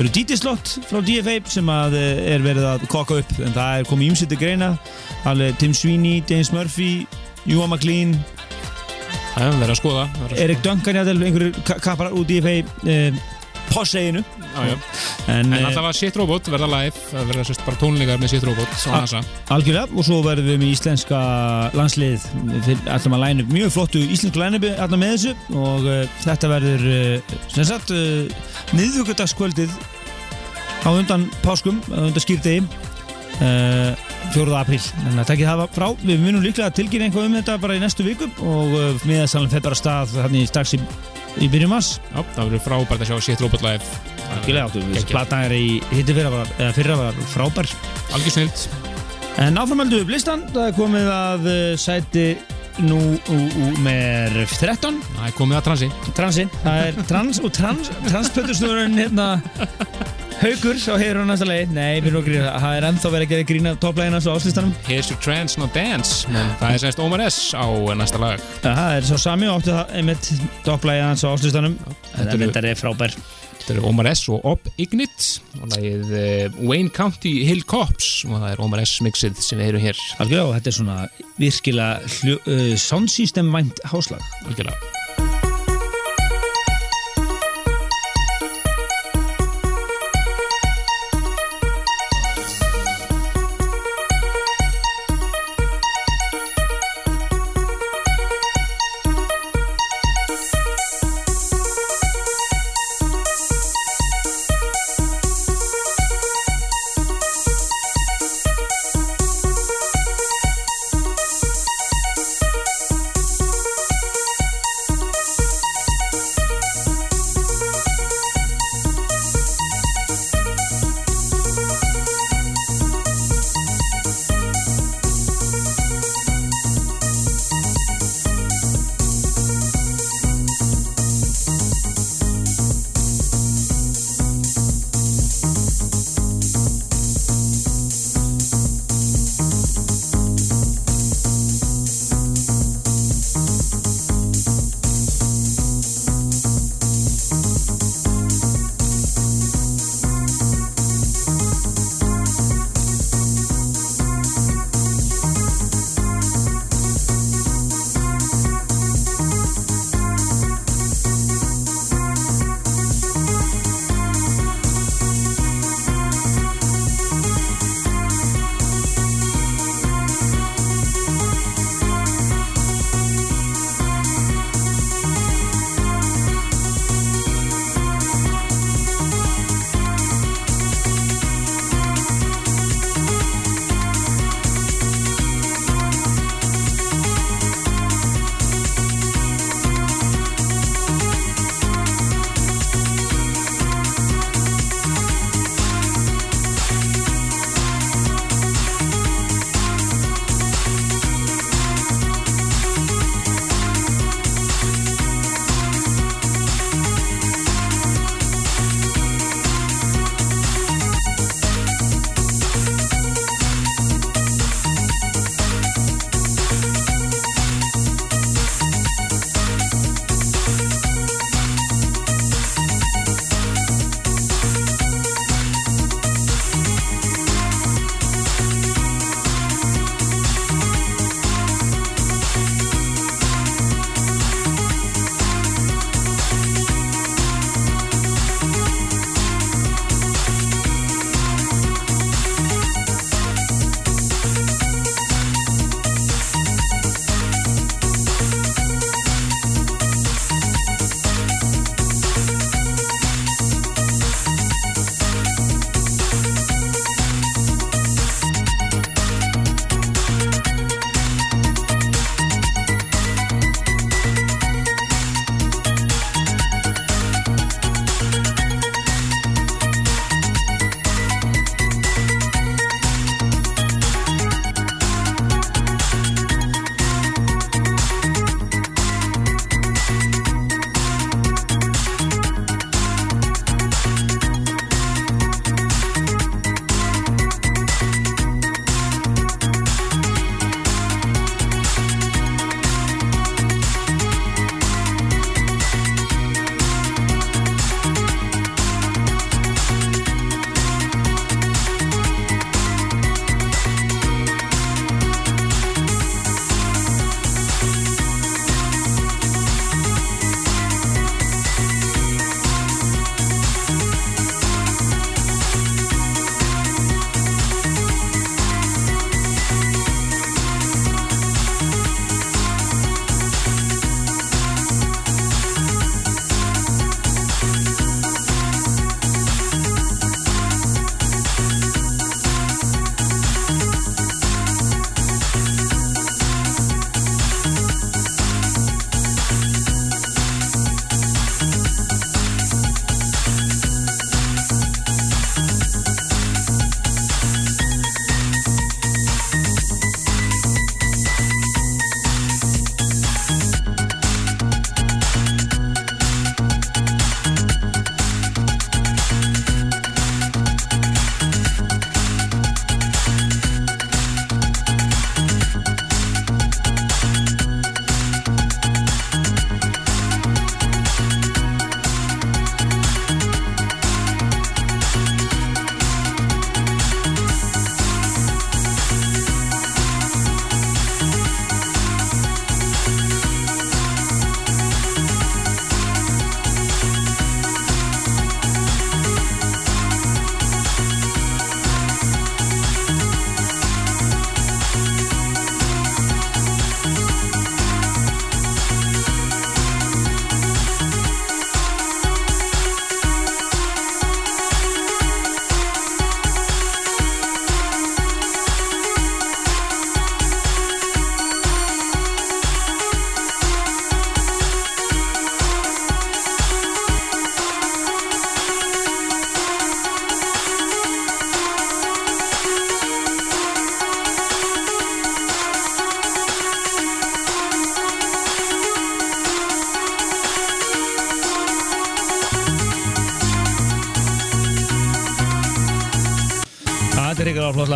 eru 0.00 0.12
DJ 0.12 0.38
slott 0.40 0.78
frá 0.88 1.02
DFA 1.04 1.36
sem 1.52 1.68
að 1.72 1.98
er 2.00 2.44
verið 2.44 2.68
að 2.70 2.86
koka 2.92 3.20
upp. 3.20 3.34
En 3.44 3.52
það 3.56 3.82
er 3.82 3.90
komið 3.90 4.14
ímsýtti 4.14 4.40
greina 4.40 4.72
alveg 5.28 5.56
Tim 5.60 5.74
Sweeney, 5.74 6.22
James 6.28 6.52
Murphy 6.52 7.06
Ewan 7.48 7.70
McLean, 7.72 8.16
Það 9.34 9.46
er 9.46 9.58
verið 9.60 9.70
að 9.74 9.78
skoða 9.78 10.06
er 10.26 10.32
að- 10.34 10.40
Erik 10.44 10.62
Duncan 10.64 10.96
einhverju 11.30 11.64
ka- 11.64 11.78
kappar 11.80 12.10
úr 12.12 12.24
DFA 12.26 12.54
uh, 12.60 13.20
posseginu 13.70 14.24
Já, 14.50 14.64
já. 14.66 14.74
en, 15.30 15.52
En 15.52 15.52
uh, 15.54 15.66
alltaf 15.68 15.84
var 15.86 15.94
Shit 15.94 16.16
Robot 16.18 16.48
verða 16.50 16.66
live 16.66 16.98
Það 17.12 17.28
verða 17.30 17.44
sérst 17.46 17.62
bara 17.64 17.78
tónleikar 17.78 18.18
með 18.18 18.32
Shit 18.34 18.46
Robot 18.48 18.72
Algjörlega 19.54 19.86
og 19.94 20.04
svo 20.08 20.18
verðum 20.26 20.48
við 20.50 20.58
með 20.64 20.72
íslenska 20.74 21.20
landslið. 21.78 22.26
Ætlum 22.90 23.14
að 23.14 23.22
læna 23.22 23.44
upp 23.46 23.54
mjög 23.54 23.70
flottu 23.76 24.02
íslensku 24.02 24.42
lænubi 24.42 24.72
alltaf 24.74 24.98
með 24.98 25.14
þessu 25.14 25.60
og 25.62 25.86
uh, 25.86 26.02
þetta 26.26 26.50
verður 26.56 26.86
uh, 26.90 27.38
sem 27.54 27.68
sagt 27.70 27.94
uh, 27.94 28.26
miðvíkudagskvöldið 28.74 29.70
á 30.82 30.88
undan 30.90 31.28
páskum, 31.46 31.78
á 31.94 32.02
undan 32.10 32.24
skýrdegi 32.26 32.64
4. 34.34 34.56
apríl. 34.60 34.80
En 35.10 35.18
að 35.18 35.30
tekja 35.32 35.54
það 35.54 35.72
frá, 35.74 35.86
við 36.02 36.20
munum 36.22 36.44
líklega 36.44 36.68
að 36.70 36.76
tilkynna 36.78 37.08
eitthvað 37.08 37.26
um 37.28 37.38
þetta 37.38 37.56
bara 37.62 37.78
í 37.78 37.80
næstu 37.82 38.06
viku 38.06 38.28
og 38.46 38.76
uh, 38.78 39.06
miðasalinn 39.08 39.50
fer 39.52 39.64
bara 39.64 39.76
af 39.76 39.80
stað 39.80 40.14
þannig 40.16 40.50
strax 40.50 40.76
í, 40.76 40.80
í 41.42 41.48
byrjum 41.50 41.74
mass 41.74 41.96
Já, 42.12 42.20
það 42.36 42.44
verður 42.44 42.62
frábært 42.66 43.04
að 43.04 43.10
sjá 43.10 43.26
Shit 43.26 43.42
Robot 43.44 43.66
live. 43.66 43.98
Algjörlega 44.30 44.68
áttu, 44.68 45.08
platan 45.10 45.48
er 45.48 45.56
í 45.56 45.66
hitti 45.90 46.14
fyrra 46.14 46.44
fyrra 46.76 47.00
var 47.00 47.20
frábær. 47.32 47.74
Algjör 48.14 48.36
snilt 48.36 48.68
En 49.40 49.58
áframöldu 49.58 50.02
upp 50.04 50.10
listan, 50.12 50.46
það 50.54 50.66
er 50.68 50.78
komið 50.78 51.12
að 51.16 51.50
uh, 51.50 51.58
sæti 51.80 52.26
nú 52.86 53.00
með 53.82 54.40
13 54.46 55.00
Það 55.02 55.26
er 55.26 55.36
komið 55.36 55.58
að 55.58 55.66
transi. 55.66 55.90
Transi, 56.16 56.46
það 56.62 56.86
er 56.86 57.04
trans 57.10 57.42
og 57.42 57.52
trans 57.56 57.92
transpöldustúrun 58.06 58.98
hérna 59.00 59.30
Haugur 60.40 60.78
á 60.88 60.96
á 60.96 61.24
næsta 61.28 61.44
leið 61.44 61.72
Nei, 61.76 61.98
við 62.00 62.06
erum 62.08 62.22
okkur 62.22 62.32
í 62.32 62.38
það, 62.40 62.54
það 62.62 62.76
er 62.76 62.84
ennþá 62.88 63.10
verið 63.12 63.26
að 63.26 63.32
gera 63.34 63.46
grína 63.50 63.72
topplægina 63.82 64.20
svo 64.24 64.36
áslistanum 64.38 64.70
Here's 64.86 65.10
your 65.12 65.20
trance, 65.20 65.60
not 65.60 65.74
dance. 65.76 66.24
Men 66.32 66.48
það 66.56 66.76
er 66.76 66.82
sérst 66.86 67.02
Omar 67.04 67.22
S 67.26 67.40
á 67.52 67.68
næsta 68.00 68.20
lag. 68.22 68.46
Það 68.64 68.94
er 68.94 69.04
svo 69.10 69.18
sami 69.20 69.50
og 69.50 69.58
áttu 69.60 69.74
það 69.74 69.92
einmitt 70.00 70.30
topplægina 70.64 71.12
á 71.12 71.28
áslistanum 71.28 71.74
þetta 72.16 72.62
er 72.64 72.78
frábær. 72.80 73.16
Þetta 73.58 73.74
eru 73.74 73.84
Omar 73.90 74.08
S 74.14 74.22
og 74.32 74.46
Ob 74.48 74.70
Ignit 74.80 75.26
og 75.60 75.74
lagið 75.74 76.06
uh, 76.08 76.56
Wayne 76.64 76.88
County 76.96 77.34
Hill 77.44 77.60
Cops. 77.68 78.08
Og 78.24 78.38
það 78.38 78.54
er 78.54 78.62
Omar 78.64 78.80
S 78.86 78.94
mixið 79.04 79.36
sem 79.44 79.60
við 79.60 79.68
heyrum 79.68 79.84
hér. 79.90 80.00
Algjörlega, 80.24 80.46
og 80.48 80.56
þetta 80.56 80.72
er 80.72 80.78
svona 80.78 80.96
virkilega 81.36 82.32
uh, 82.40 82.72
sound 82.80 83.12
system 83.12 83.52
vænt 83.52 83.84
háslag. 83.92 84.24
Algjörlega 84.48 84.99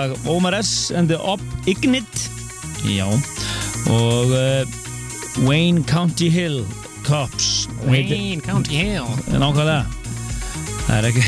lag 0.05 0.17
Omar 0.29 0.53
S 0.53 0.91
and 0.91 1.09
the 1.09 1.19
Op 1.23 1.41
Ignit. 1.67 2.31
Já. 2.85 3.07
Og 3.89 4.27
uh, 4.27 5.49
Wayne 5.49 5.85
County 5.85 6.29
Hill 6.29 6.67
Cops. 7.05 7.69
Wayne 7.87 8.41
County 8.41 8.75
Hill. 8.75 9.09
Nákvæmlega. 9.33 9.85
Það 10.85 10.97
er 10.99 11.09
ekki 11.09 11.23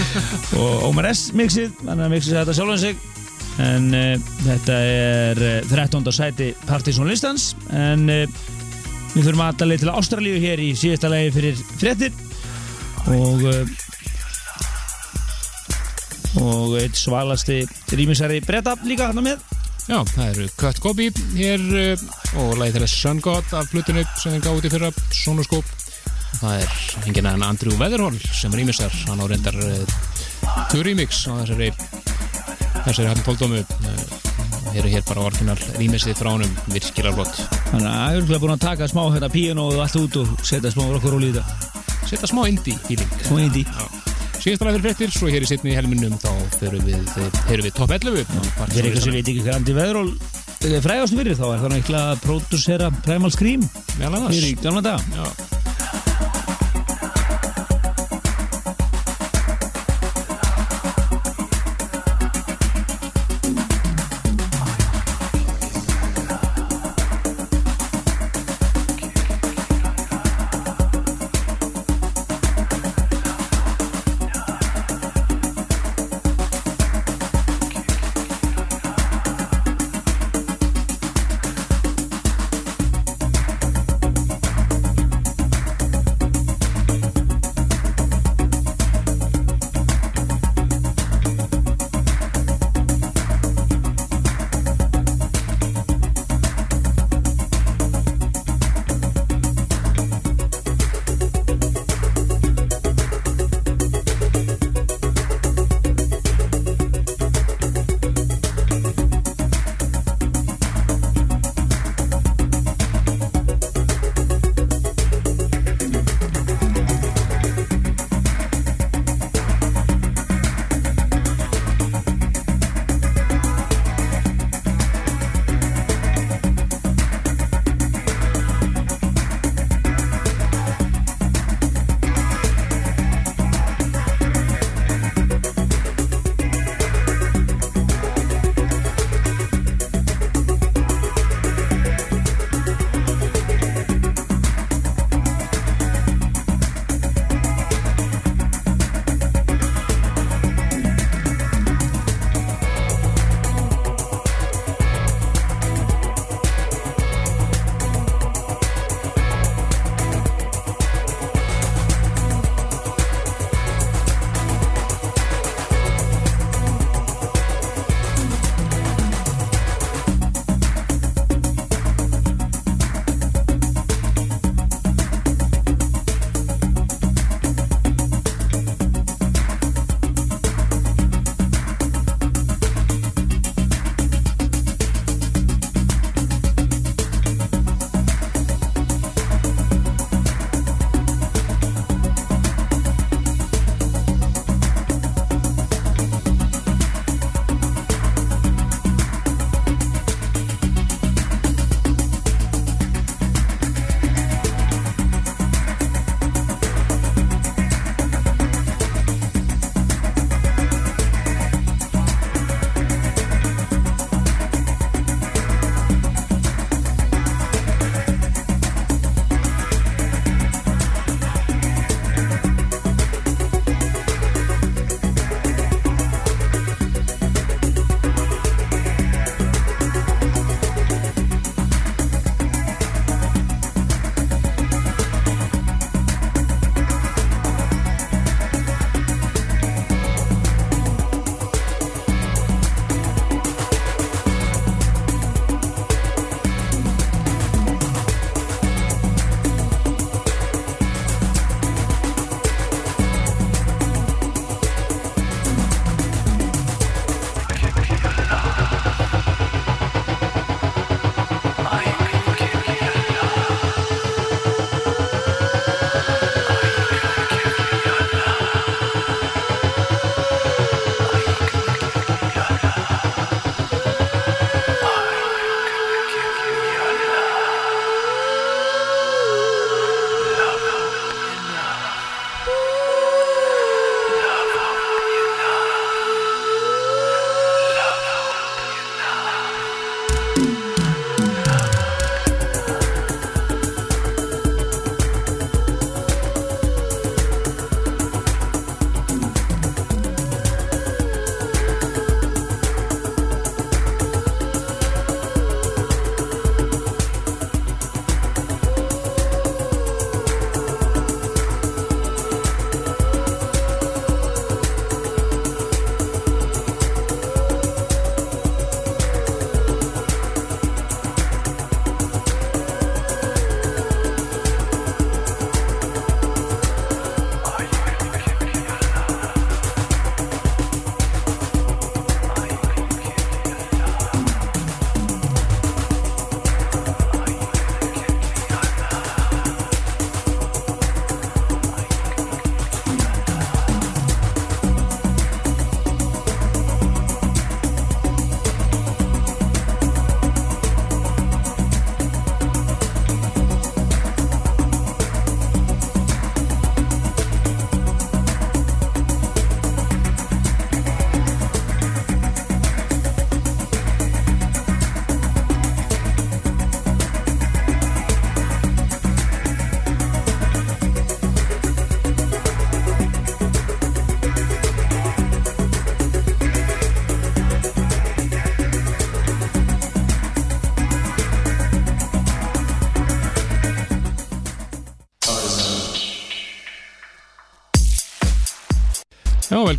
og 0.60 0.84
Omar 0.90 1.08
S 1.14 1.30
mixið, 1.32 1.72
hann 1.88 2.02
er 2.04 2.12
mixið 2.12 2.40
þetta 2.42 2.56
sjálfan 2.58 2.82
sig. 2.82 3.00
En 3.64 3.88
uh, 3.96 4.32
þetta 4.44 4.80
er 4.92 5.44
uh, 5.64 5.72
13. 5.72 6.12
sæti 6.12 6.52
Partizón 6.68 7.08
listans. 7.08 7.54
En 7.72 8.04
við 8.10 9.22
þurfum 9.24 9.46
að 9.48 9.68
leið 9.70 9.86
til 9.86 9.94
Ástralíu 9.94 10.42
hér 10.44 10.60
í 10.60 10.74
síðasta 10.76 11.12
lagi 11.12 11.32
fyrir 11.38 11.64
fréttir. 11.80 12.12
Og 13.08 13.48
og 16.40 16.76
eitt 16.80 16.98
svalasti 16.98 17.62
rýmisari 17.94 18.40
breyta 18.44 18.76
líka 18.86 19.10
hann 19.10 19.24
með. 19.24 19.42
Já, 19.90 19.98
það 20.12 20.26
eru 20.28 20.48
Cut 20.60 20.80
Copy 20.84 21.08
hér 21.34 21.62
uh, 21.66 22.02
og 22.42 22.58
lagið 22.60 22.76
þeirra 22.76 22.90
Sun 22.92 23.22
God 23.24 23.54
af 23.58 23.70
plutinu 23.72 24.04
sem 24.20 24.36
þeir 24.36 24.44
gáði 24.44 24.70
fyrra 24.70 24.90
Sonoskop 25.10 25.66
það 26.40 26.62
er 26.62 26.76
enginn 27.08 27.28
aðeins 27.28 27.48
Andrew 27.48 27.78
Weatherhall 27.80 28.18
sem 28.36 28.54
rýmisar, 28.54 28.94
hann 29.08 29.20
á 29.20 29.26
reyndar 29.26 29.58
uh, 29.64 29.96
tvö 30.70 30.84
remix 30.86 31.24
á 31.26 31.42
þessari 31.42 31.72
þessari 32.84 33.10
hann 33.10 33.24
tóldómu 33.26 33.64
hér 34.70 34.84
er 34.84 34.92
hér 34.94 35.06
bara 35.08 35.24
orginal 35.26 35.58
rýmisið 35.78 36.18
frá 36.20 36.30
honum 36.34 36.52
virkilega 36.70 37.16
flott. 37.16 37.40
Þannig 37.72 37.88
að 37.90 38.18
ég 38.20 38.34
er 38.36 38.42
búin 38.44 38.54
að 38.54 38.66
taka 38.66 38.90
smá 38.90 39.02
hérna 39.08 39.32
píano 39.32 39.66
og 39.72 39.80
allt 39.82 39.98
út 40.00 40.20
og 40.22 40.36
setja 40.46 40.72
smá 40.74 40.86
rockaról 40.92 41.24
í 41.26 41.32
þetta. 41.34 41.72
Setja 42.06 42.30
smá 42.30 42.44
indie 42.50 42.78
feeling. 42.86 43.18
Smá 43.26 43.42
indie. 43.42 43.66
Síðast 43.66 43.99
lag 44.64 44.72
fyrir 44.72 44.84
fréttir, 44.86 45.10
svo 45.12 45.28
hér 45.28 45.44
í 45.44 45.48
setni 45.50 45.74
helminum 45.76 46.16
þá 46.20 46.30
förum 46.56 46.84
við, 46.86 47.10
erum 47.52 47.66
við 47.66 47.74
top 47.76 47.92
11 47.92 48.24
Fyrir 48.72 48.88
eitthvað 48.88 49.04
sem 49.04 49.16
veit 49.18 49.26
ekki 49.28 49.44
hvað 49.44 49.58
Andy 49.58 49.76
Veðról 49.76 50.10
frægastu 50.84 51.20
fyrir 51.20 51.38
þá 51.38 51.46
er 51.50 51.62
það 51.62 51.72
náttúrulega 51.76 52.02
að 52.10 52.24
pródúsera 52.26 52.92
Primal 53.04 53.32
Scream. 53.36 53.64
Fyrir 54.00 54.52
í 54.52 54.54
gamla 54.60 54.84
dag 54.92 55.59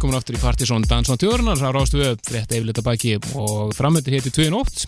velkomin 0.01 0.17
aftur 0.17 0.33
í 0.33 0.39
Partizón 0.41 0.85
Dansson 0.89 1.19
Tjörnar, 1.21 1.59
það 1.59 1.73
rástu 1.75 1.99
við 1.99 2.07
upp 2.15 2.21
frétta 2.25 2.55
yfirleita 2.57 2.81
baki 2.81 3.11
og 3.37 3.73
framöndir 3.77 4.15
héti 4.15 4.31
2 4.33 4.47
nótt. 4.49 4.85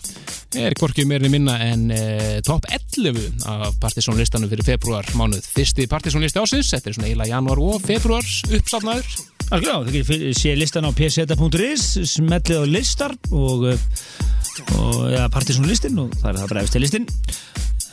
Er 0.58 0.74
hvorki 0.74 1.04
meirinni 1.06 1.36
minna 1.36 1.54
en 1.62 1.84
e, 1.94 2.40
top 2.42 2.66
11 2.66 3.44
af 3.46 3.76
Partizón 3.78 4.18
listanum 4.18 4.50
fyrir 4.50 4.66
februar 4.66 5.06
mánuð. 5.14 5.46
Fyrsti 5.54 5.86
Partizón 5.86 6.24
listi 6.24 6.40
ásins, 6.42 6.72
þetta 6.72 6.90
er 6.90 6.96
svona 6.96 7.06
eiginlega 7.12 7.30
januar 7.30 7.62
og 7.62 7.86
februar 7.86 8.26
uppsafnaður. 8.58 9.12
Þú 9.52 9.94
getur 9.94 10.24
sé 10.34 10.56
listan 10.58 10.88
á 10.88 10.90
pseta.is 10.98 11.84
smellið 12.16 12.58
á 12.58 12.72
listar 12.74 13.14
og, 13.30 13.68
uh, 13.70 14.80
og 14.80 14.98
ja, 15.14 15.28
Partisan 15.30 15.70
listin 15.70 16.00
og 16.02 16.16
það 16.18 16.32
er 16.32 16.40
það 16.40 16.54
bara 16.56 16.66
eftir 16.66 16.82
listin 16.82 17.06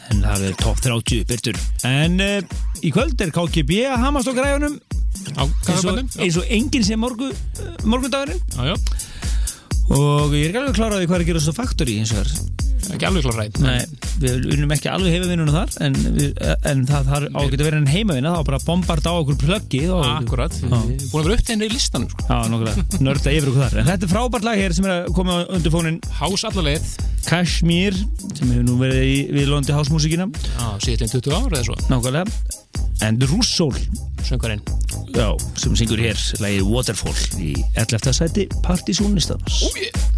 en 0.10 0.26
það 0.26 0.48
er 0.48 0.58
top 0.64 0.82
30 0.90 1.22
byrtur 1.30 1.62
en 1.86 2.18
uh, 2.18 2.58
í 2.82 2.90
kvöld 2.90 3.22
er 3.22 3.30
KGB 3.36 3.84
að 3.92 4.08
hamast 4.08 4.34
græjunum. 4.34 4.82
Á 4.82 4.91
eins 5.38 6.40
og, 6.40 6.48
enginn 6.48 6.88
sem 6.88 7.02
morgu, 7.02 7.32
uh, 7.32 7.74
morgundagurinn. 7.84 8.42
Já, 8.58 8.74
já, 8.74 8.76
og 9.92 10.36
ég 10.38 10.48
er 10.48 10.52
ekki 10.52 10.64
alveg 10.64 10.80
kláraði 10.80 11.10
hvað 11.10 11.20
er 11.20 11.26
að 11.26 11.32
gera 11.32 11.46
svo 11.46 11.56
faktori 11.58 12.00
eins 12.02 12.16
og 12.16 12.24
það 12.24 12.62
ekki 12.90 13.08
alveg 13.08 13.28
rætt. 13.36 13.60
Nei, 13.62 13.80
við 14.22 14.48
unnum 14.56 14.74
ekki 14.76 14.90
alveg 14.92 15.16
heimavinnuna 15.16 15.54
þar 15.54 15.76
en, 15.86 15.98
við, 16.16 16.32
en 16.72 16.84
það 16.90 17.10
þarf 17.12 17.38
á 17.38 17.40
að 17.42 17.56
verið 17.62 17.78
en 17.80 17.90
heimavinna 17.92 18.34
þá 18.36 18.42
bara 18.50 18.60
bombarda 18.66 19.14
á 19.14 19.16
okkur 19.20 19.38
plöggið 19.42 19.94
og 19.96 20.06
Akkurat, 20.08 20.58
við 20.58 20.74
erum 20.74 20.90
búin 21.12 21.22
að 21.22 21.30
vera 21.30 21.38
upptegni 21.38 21.68
í 21.70 21.74
listanum. 21.76 22.12
Sko. 22.12 22.28
Já, 22.28 22.50
nokkulega, 22.52 22.86
nörda 23.08 23.36
yfir 23.36 23.52
okkur 23.52 23.66
þar. 23.66 23.78
En 23.82 23.90
þetta 23.92 24.08
er 24.08 24.14
frábært 24.16 24.48
lag 24.48 24.62
hér 24.62 24.78
sem 24.78 24.90
er 24.90 24.96
að 24.96 25.14
koma 25.18 25.38
undir 25.48 25.76
fónin 25.76 26.02
Hás 26.20 26.46
allarleið, 26.50 26.92
Kashmir 27.28 27.98
sem 28.34 28.50
hefur 28.50 28.66
nú 28.68 28.80
verið 28.82 29.06
í 29.06 29.18
viðlóndi 29.38 29.76
hásmúsíkina 29.78 30.28
á 30.58 30.76
síðan 30.82 31.14
20 31.14 31.38
ára 31.38 31.62
eða 31.62 31.68
svo, 31.70 31.78
Nákvæmlega 31.92 32.26
En 33.02 33.18
Russól 33.20 33.74
söngarinn. 34.24 34.62
Já, 35.14 35.36
sem 35.56 35.74
syngur 35.76 35.98
hér 35.98 36.18
lagið 36.38 36.68
Waterfall 36.70 37.42
í 37.42 37.56
11. 37.74 38.14
sæti 38.14 38.48
Partysónistans 38.62 39.66
Don't 39.74 40.11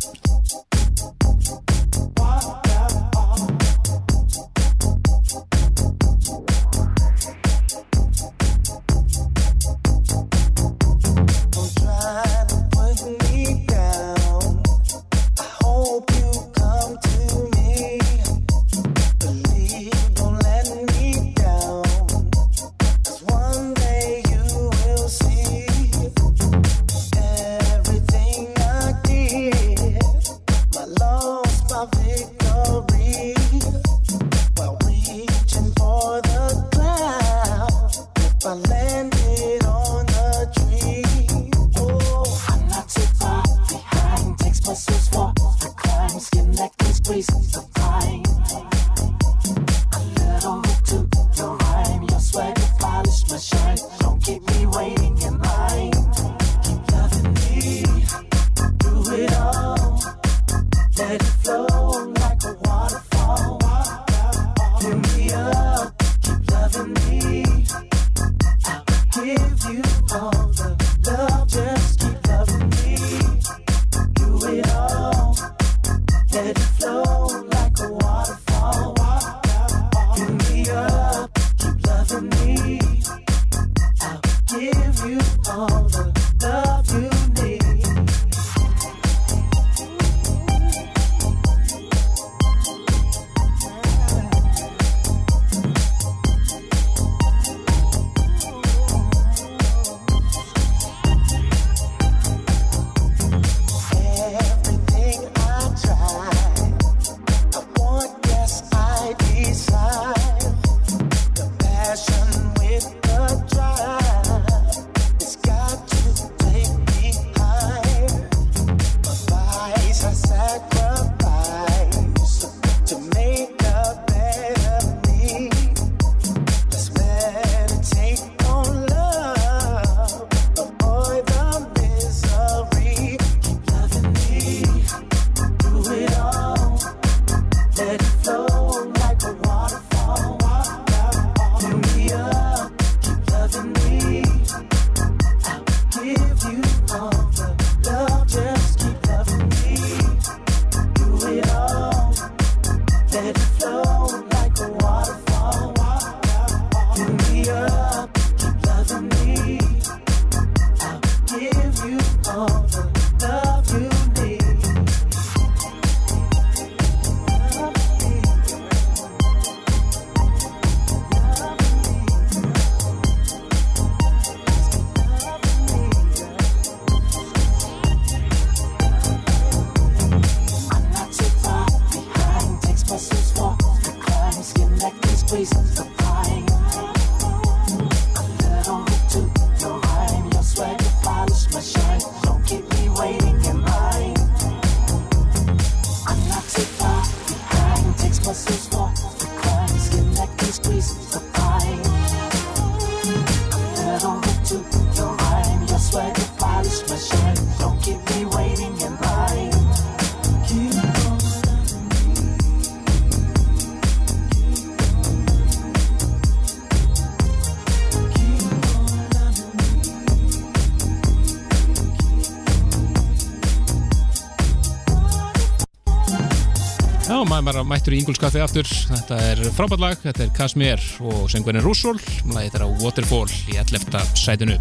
Maður 227.44 227.58
bara 227.58 227.68
mættur 227.68 227.92
í 227.92 227.98
Ingolskaffi 228.00 228.40
aftur. 228.40 228.70
Þetta 228.88 229.16
er 229.20 229.40
frábært 229.52 229.82
lag, 229.84 229.98
þetta 230.00 230.22
er 230.24 230.30
Kashmir 230.38 230.84
og 231.04 231.26
söngurinn 231.28 231.66
Russol. 231.66 231.98
Lagið 232.32 232.56
er 232.56 232.64
á 232.64 232.68
Waterfall 232.80 233.28
í 233.52 233.58
11. 233.60 233.98
sætinu. 234.16 234.56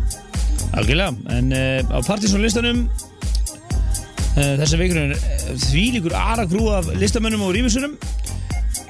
Algjörlega, 0.74 1.12
en 1.30 1.54
uh, 1.54 1.92
á 1.94 1.98
Partisan 2.02 2.42
listanum 2.42 2.80
uh, 2.88 4.54
þessa 4.58 4.80
vikunum 4.80 5.14
er 5.14 5.62
því 5.62 5.84
líkur 5.94 6.16
aðra 6.18 6.48
grú 6.50 6.64
af 6.74 6.90
listamönnum 6.98 7.44
og 7.46 7.54
rýmisunum 7.54 7.94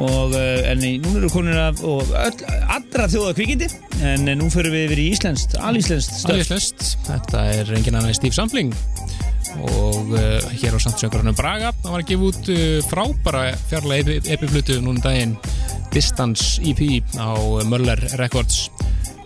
og 0.00 0.32
uh, 0.38 0.64
en 0.70 0.80
nú 1.04 1.12
eru 1.18 1.28
konin 1.34 1.60
af 1.60 1.84
og 1.84 2.08
öll, 2.16 2.46
allra 2.72 3.10
þjóða 3.12 3.36
kvikindi 3.36 3.68
en 4.08 4.24
nú 4.40 4.48
förum 4.54 4.72
við 4.72 4.88
yfir 4.88 5.04
í 5.04 5.08
íslenskt, 5.12 5.58
alíslenskt 5.60 6.24
Alveg 6.32 6.48
þetta 7.10 7.44
er 7.58 7.76
engin 7.76 7.98
annan 7.98 8.14
en 8.14 8.16
Steve 8.16 8.36
Sampling 8.40 8.72
og 9.60 10.12
uh, 10.14 10.40
hér 10.56 10.76
á 10.76 10.80
samtsöngurinn 10.80 11.36
Braga, 11.36 11.72
hann 11.82 11.92
var 11.94 12.02
að 12.02 12.08
gefa 12.12 12.28
út 12.30 12.50
uh, 12.52 12.78
frábæra 12.88 13.42
fjarlæg 13.70 14.10
epiflutu 14.32 14.78
núna 14.80 14.96
um 14.96 15.02
daginn 15.04 15.36
Distance 15.92 16.62
EP 16.64 16.80
á 17.20 17.36
uh, 17.36 17.60
Möller 17.68 18.00
Records. 18.20 18.70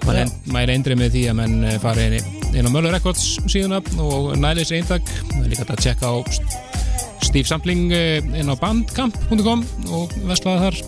Maður 0.06 0.70
eindrið 0.70 1.00
með 1.00 1.14
því 1.16 1.22
að 1.30 1.36
menn 1.40 1.56
fari 1.82 2.04
inn, 2.20 2.28
inn 2.54 2.68
á 2.68 2.70
Möller 2.70 2.94
Records 2.94 3.24
síðuna 3.50 3.80
og 4.02 4.36
nælis 4.38 4.70
eintak 4.74 5.02
það 5.32 5.40
er 5.42 5.50
líka 5.50 5.66
að 5.66 5.82
tjekka 5.82 6.12
á 6.12 6.16
St- 6.30 7.26
Steve 7.26 7.48
Sampling 7.48 7.90
inn 7.90 8.46
á 8.52 8.54
bandcamp.com 8.60 9.64
og 9.90 10.14
veslaði 10.28 10.62
þar. 10.62 10.80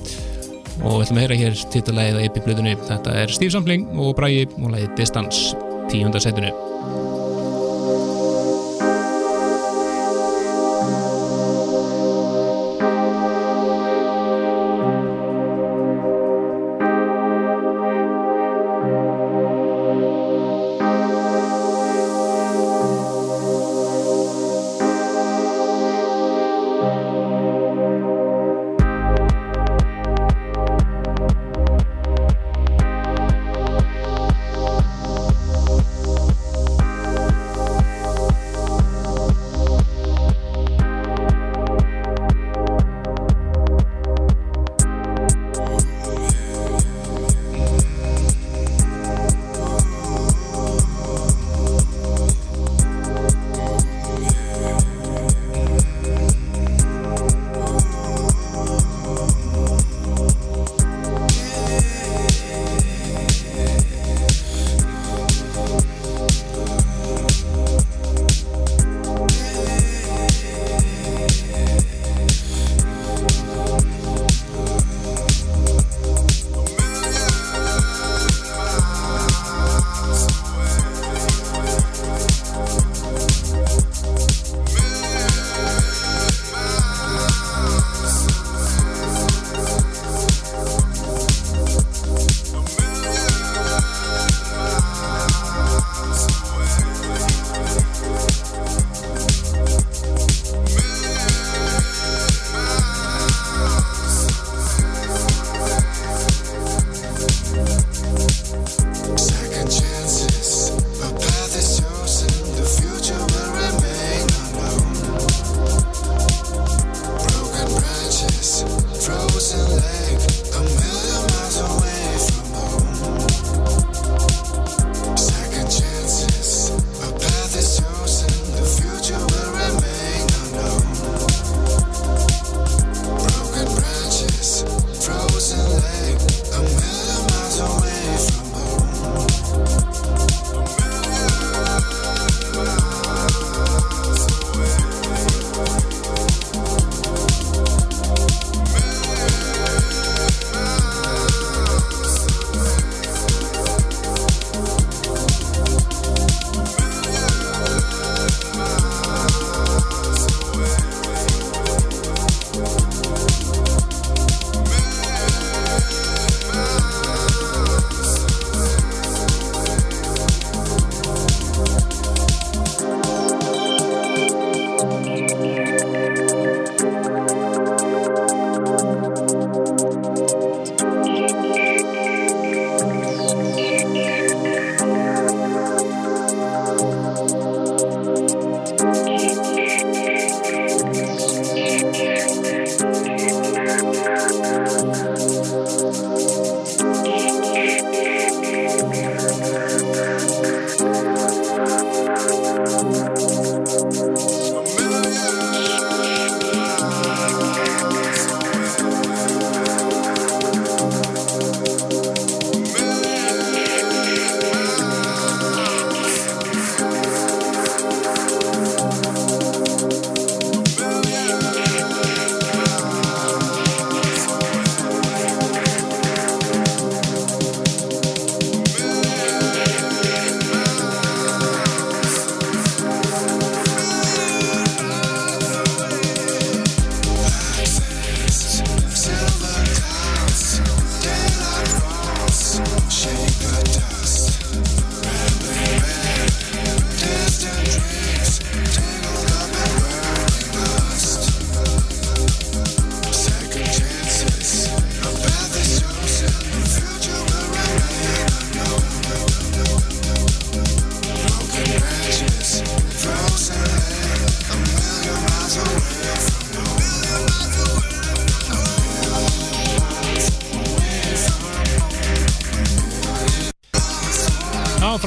Og 0.79 1.01
við 1.01 1.09
ætlum 1.09 1.19
að 1.19 1.25
heyra 1.25 1.41
hér 1.43 1.59
titulægið 1.75 2.21
á 2.23 2.25
EP-blutunni 2.29 2.77
þetta 2.87 3.19
er 3.25 3.35
Steve 3.35 3.57
Sampling 3.57 3.91
og 3.99 4.15
Bragi 4.21 4.47
og 4.55 4.71
lægið 4.71 4.95
Distance 5.03 5.59
tíundarsætunu 5.91 6.68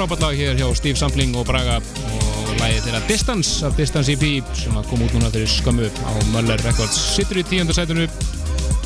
frábært 0.01 0.23
lag 0.23 0.33
hér 0.33 0.55
hjá 0.57 0.65
Steve 0.73 0.97
Sampling 0.97 1.35
og 1.37 1.43
Braga. 1.45 1.75
Og 1.77 2.55
lagið 2.57 2.87
þeirra 2.87 2.99
Distance 3.05 3.65
af 3.67 3.75
Distance 3.77 4.09
EP 4.09 4.47
sem 4.57 4.73
að 4.73 4.87
kom 4.89 5.03
út 5.05 5.11
núna 5.13 5.29
fyrir 5.29 5.49
skömmu 5.51 5.85
á 5.85 6.11
Möller 6.33 6.61
Records. 6.65 6.97
Sittur 7.13 7.37
í 7.37 7.43
tíundarsætunu 7.45 8.07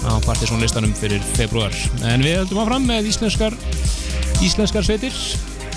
á 0.03 0.11
Partiðsson 0.25 0.59
listanum 0.59 0.91
fyrir 0.97 1.23
februar 1.37 1.71
en 2.03 2.25
við 2.25 2.41
höldum 2.41 2.59
áfram 2.65 2.83
með 2.89 3.07
íslenskar 3.13 3.55
íslenskar 4.43 4.83
sveitir. 4.83 5.15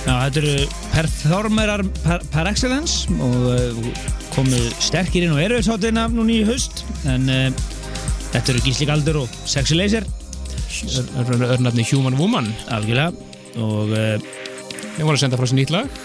Já, 0.09 0.16
þetta 0.24 0.43
eru 0.43 0.66
performerar 0.97 1.84
par, 2.03 2.26
par 2.34 2.51
excellence 2.51 3.07
og 3.22 3.47
uh, 3.53 4.03
komu 4.34 4.59
sterkir 4.82 5.28
inn 5.28 5.39
á 5.39 5.45
erfiðshátina 5.45 6.09
núna 6.16 6.34
í 6.34 6.41
haust. 6.49 6.82
En 7.07 7.30
uh, 7.30 7.47
þetta 8.32 8.57
eru 8.57 8.64
Gísli 8.66 8.91
Galdur 8.91 9.22
og 9.22 9.39
Sexy 9.47 9.78
Laser. 9.78 10.09
Örnafni 11.22 11.86
Human 11.93 12.18
Woman. 12.18 12.51
Algjörlega. 12.74 13.14
Og 13.59 13.95
uh, 13.95 14.34
Þeir 14.99 15.07
voru 15.07 15.14
að 15.14 15.20
senda 15.22 15.38
frá 15.38 15.46
sér 15.46 15.59
nýtt 15.61 15.70
lag. 15.70 15.99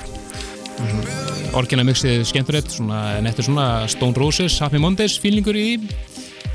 Orginal 1.57 1.87
mixið 1.87 2.19
skemmturett 2.29 2.67
svona, 2.69 2.99
nettur 3.25 3.47
svona 3.47 3.87
Stone 3.89 4.13
Roses, 4.21 4.59
Happy 4.61 4.77
Mondays 4.77 5.15
feelingur 5.17 5.57
í 5.57 5.79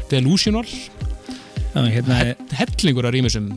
Delusional. 0.07 0.63
Já, 0.63 1.81
hérna, 1.83 2.21
hellingur 2.61 3.11
af 3.11 3.17
rýmisum. 3.17 3.51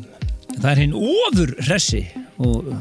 Það 0.56 0.68
er 0.72 0.82
hinn 0.82 0.98
ofur 0.98 1.54
hressi 1.62 2.02
og 2.42 2.74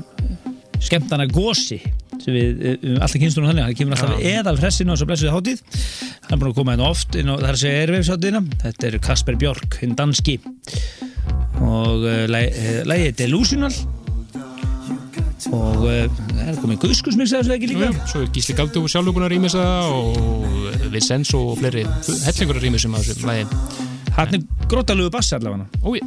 skemmtana 0.80 1.28
gósi 1.28 1.82
sem 2.16 2.32
við, 2.32 2.64
við 2.80 2.96
alltaf 2.96 3.20
kynstunum 3.20 3.52
þannig. 3.52 3.68
Það 3.68 3.78
kemur 3.82 4.00
alltaf 4.00 4.26
eðal 4.32 4.58
hressin 4.64 4.88
á 4.88 4.92
þessu 4.96 5.12
blessuði 5.12 5.36
hátíð. 5.36 5.62
Hann 6.24 6.32
er 6.32 6.40
búin 6.40 6.54
að 6.54 6.58
koma 6.62 6.78
hérna 6.78 6.90
oft 6.96 7.20
inn 7.20 7.28
á 7.28 7.36
það 7.36 7.48
er 7.50 7.52
að 7.52 7.62
segja 7.66 7.84
erfiðshátíðina 7.84 8.44
þetta 8.64 8.88
er 8.88 9.00
Kasper 9.04 9.40
Björk, 9.44 9.80
hinn 9.84 9.96
danski. 10.00 10.40
Og 11.60 12.08
uh, 12.08 12.24
lægið 12.32 13.10
er 13.12 13.18
Delusional 13.20 13.74
og 15.50 15.84
uh, 15.84 16.04
það 16.30 16.48
er 16.48 16.58
komið 16.62 16.80
guðskusmix 16.84 17.34
eða 17.34 17.46
svo 17.46 17.56
ekki 17.56 17.70
líka? 17.72 17.90
Svo 18.10 18.24
er 18.24 18.32
Gísli 18.34 18.56
Galdur 18.58 18.88
sjálfur 18.90 19.16
búin 19.16 19.26
að 19.26 19.34
rýmisa 19.34 19.64
og 19.90 20.90
Vincenzo 20.92 21.42
og 21.52 21.60
fleiri 21.60 21.86
hellingur 22.26 22.60
af 22.60 22.66
rýmisum 22.66 22.96
af 22.98 23.06
þessu 23.08 23.28
lagi. 23.28 23.44
Hann 24.16 24.36
er 24.36 24.66
grótalugu 24.70 25.10
bass 25.14 25.32
allavega. 25.36 25.66
Ói, 25.86 26.00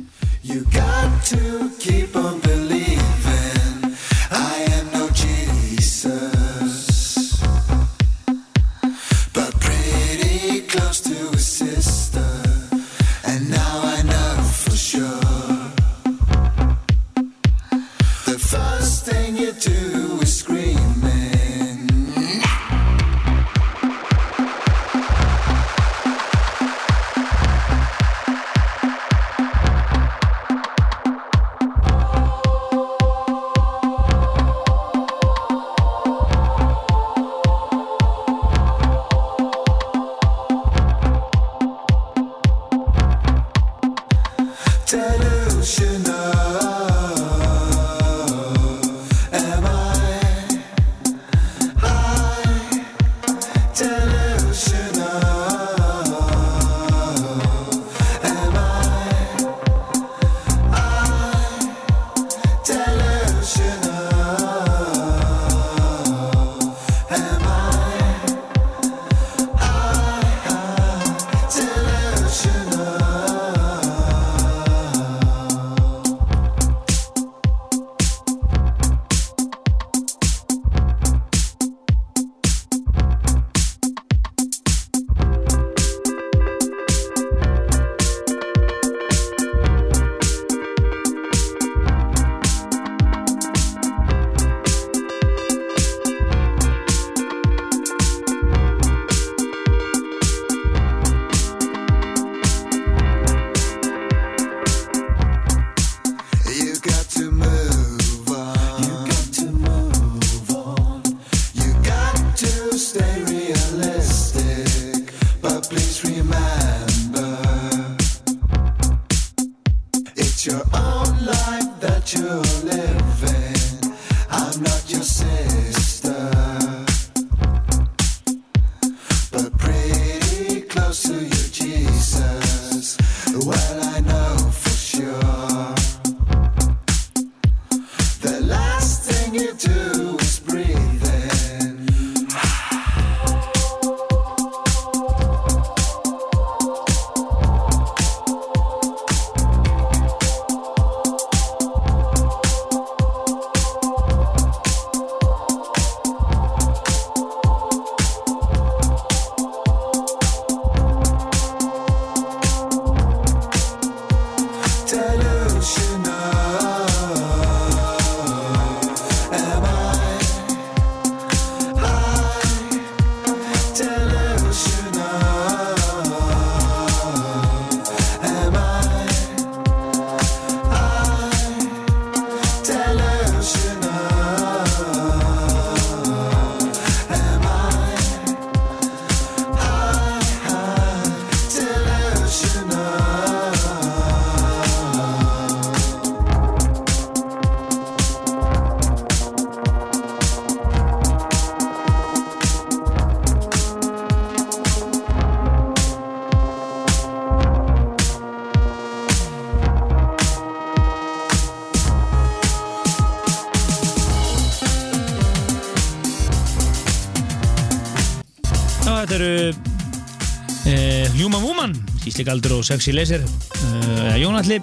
Já, 218.83 218.91
þetta 219.05 219.15
eru 219.15 219.31
uh, 219.53 221.05
Human 221.15 221.43
Woman 221.43 221.75
Gísli 222.03 222.25
Galdur 222.27 222.57
og 222.57 222.65
Sexy 222.67 222.91
Laser 222.91 223.23
uh, 223.23 224.15
Jónalli 224.19 224.59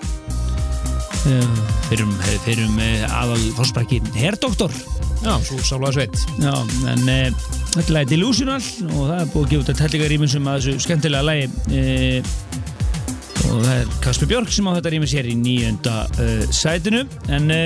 Fyrir 1.20 2.04
um, 2.04 2.12
fyrir 2.44 2.64
um 2.66 2.78
aðal 3.08 3.42
fórsprækki 3.56 4.00
Herdoktor 4.16 4.72
Já, 5.20 5.34
svo 5.44 5.58
sálaða 5.64 5.96
sveit 5.98 6.20
Já, 6.40 6.52
en 6.92 7.08
e, 7.08 7.18
þetta 7.74 7.86
er 7.86 7.96
lagi 7.96 8.10
Delusional 8.14 8.60
og 8.88 9.02
það 9.10 9.16
er 9.16 9.32
búið 9.34 9.42
að 9.42 9.50
gefa 9.50 9.64
út 9.64 9.72
að 9.72 9.80
tellinga 9.82 10.12
rýminsum 10.12 10.48
að 10.48 10.56
þessu 10.60 10.84
skemmtilega 10.86 11.26
lagi. 11.28 11.50
E, 11.68 12.22
og 13.50 13.64
það 13.64 13.72
er 13.74 13.88
Kasper 14.04 14.28
Björk 14.30 14.52
sem 14.54 14.68
á 14.70 14.72
þetta 14.76 14.92
rýmis 14.94 15.12
hér 15.16 15.28
í 15.30 15.34
nýjönda 15.38 15.94
e, 16.22 16.26
sætinu. 16.54 17.02
En 17.32 17.50
e, 17.50 17.58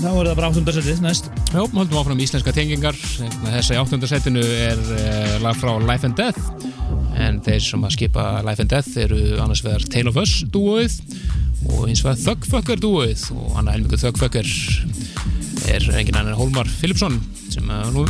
þá 0.00 0.08
er 0.10 0.28
það 0.28 0.34
bara 0.34 0.50
áttunda 0.50 0.74
sætið 0.76 1.02
næst. 1.04 1.30
Já, 1.50 1.60
höldum 1.62 2.00
áfram 2.00 2.20
íslenska 2.20 2.54
tengingar. 2.56 2.98
Þessa 3.46 3.76
í 3.76 3.80
áttundasætinu 3.80 4.42
er 4.44 4.80
uh, 4.80 5.36
lag 5.44 5.56
frá 5.58 5.72
Life 5.80 6.08
and 6.08 6.18
Death. 6.20 6.68
En 7.20 7.40
þeir 7.44 7.62
sem 7.64 7.86
að 7.86 7.96
skipa 7.96 8.26
Life 8.46 8.64
and 8.64 8.72
Death 8.72 9.00
eru 9.00 9.20
annars 9.40 9.64
vegar 9.64 9.84
Tale 9.92 10.12
of 10.12 10.20
Us 10.20 10.40
dúoið 10.52 10.98
og 11.70 11.86
eins 11.88 12.04
vegar 12.04 12.20
Thugfucker 12.20 12.82
dúoið. 12.82 13.24
Og 13.36 13.56
annað 13.60 13.78
helmingu 13.78 14.00
Thugfucker 14.00 14.52
er 15.70 15.88
engin 15.94 16.16
annar 16.20 16.34
en 16.34 16.40
Hólmar 16.40 16.68
Philipsson 16.80 17.20
sem 17.50 17.72
er 17.72 17.94
nú 17.94 18.06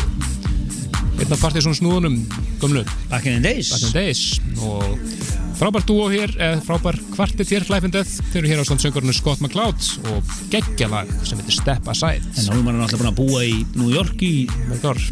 einn 1.20 1.34
af 1.36 1.42
partysón 1.42 1.76
snúðunum 1.78 2.22
gömlu. 2.62 2.84
Back 3.10 3.30
in 3.30 3.38
the 3.38 3.54
Days. 3.54 3.70
Back 3.74 3.86
in 3.86 3.94
the 3.94 4.00
Days. 4.00 4.40
Og 4.64 5.39
frábært 5.60 5.90
dúo 5.90 6.06
hér, 6.08 6.32
eða 6.40 6.62
frábær 6.64 6.96
kvartet 7.12 7.50
hér 7.52 7.66
Death, 7.92 8.22
þeir 8.32 8.40
eru 8.40 8.50
hér 8.50 8.62
á 8.62 8.68
standsöngurinu 8.68 9.12
Scott 9.12 9.42
McCloud 9.44 9.76
og 10.08 10.32
geggjalag 10.52 11.10
sem 11.28 11.40
heitir 11.40 11.58
Step 11.58 11.88
Aside. 11.92 12.24
En 12.40 12.52
Hólmar 12.54 12.74
er 12.74 12.80
náttúrulega 12.80 13.12
búin 13.12 13.12
að 13.12 13.20
búa 13.20 13.44
í 13.44 13.56
New 13.76 13.92
York 13.92 14.24
í 14.24 14.48
Mörg 14.70 14.90
ár. 14.94 15.06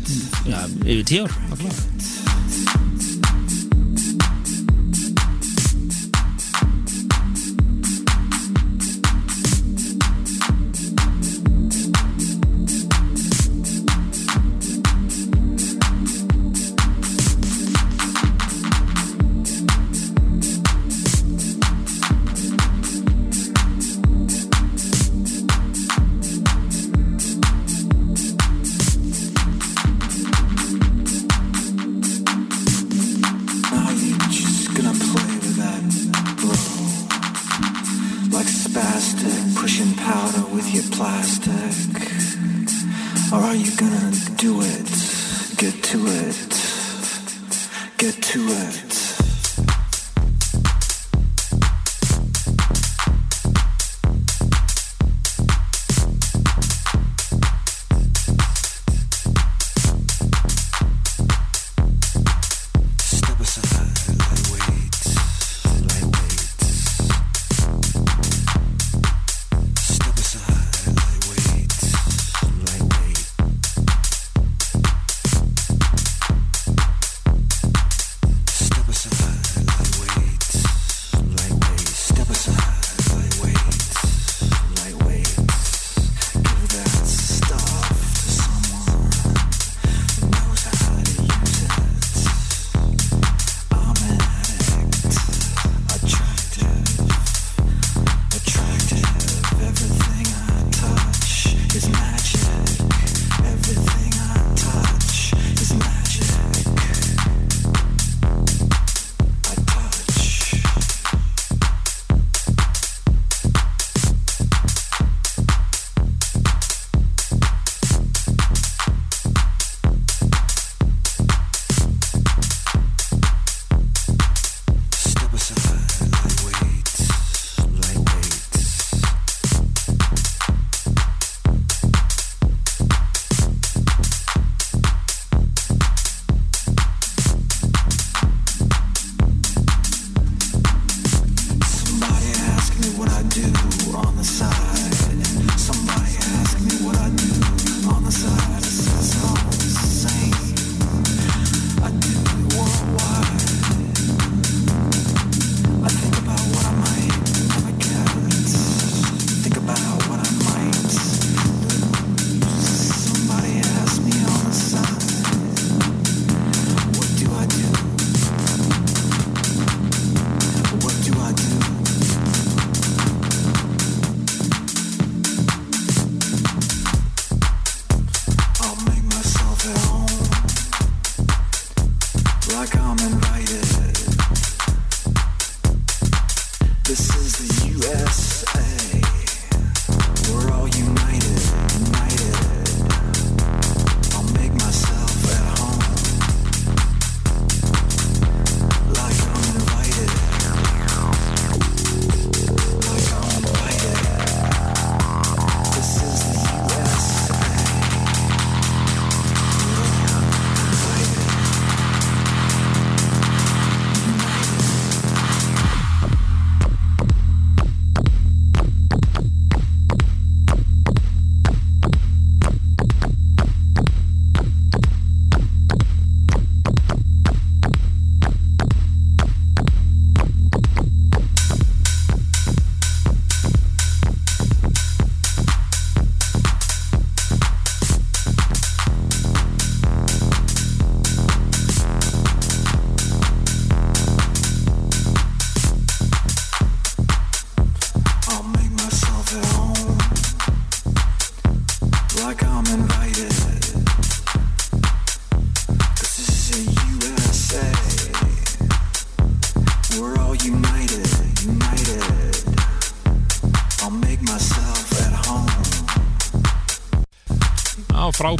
ja, 0.48 0.64
yfir 0.88 1.08
tíu 1.12 1.24
ár 1.28 2.87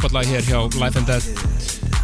á 0.09 0.11
frábætlega 0.11 0.29
hér 0.33 0.43
hjá 0.43 0.59
Life 0.81 0.97
and 0.97 1.07
Dead 1.07 1.23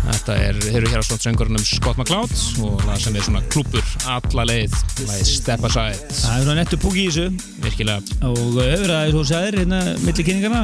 Þetta 0.05 0.33
er, 0.37 0.57
þeir 0.61 0.75
eru 0.77 0.89
hér 0.91 1.01
á 1.01 1.05
stöndssöngurinn 1.07 1.63
Scott 1.65 1.97
McCloud 1.97 2.33
og 2.61 2.83
lag 2.85 2.99
sem 3.01 3.15
er 3.17 3.23
svona 3.25 3.41
klúpur 3.49 3.81
alla 4.05 4.43
leið, 4.45 4.75
lagið 5.07 5.29
Step 5.31 5.65
Aside. 5.65 5.97
Það 6.13 6.35
er 6.35 6.43
svona 6.43 6.55
nettu 6.59 6.77
púki 6.77 7.07
í 7.07 7.09
þessu. 7.09 7.55
Virkilega. 7.63 8.19
Og 8.29 8.59
hefur 8.59 8.91
það, 8.91 8.99
eins 8.99 9.15
og 9.15 9.17
þú 9.17 9.23
sagðir, 9.31 9.57
hérna 9.63 9.79
milli 10.03 10.25
kynningana 10.27 10.61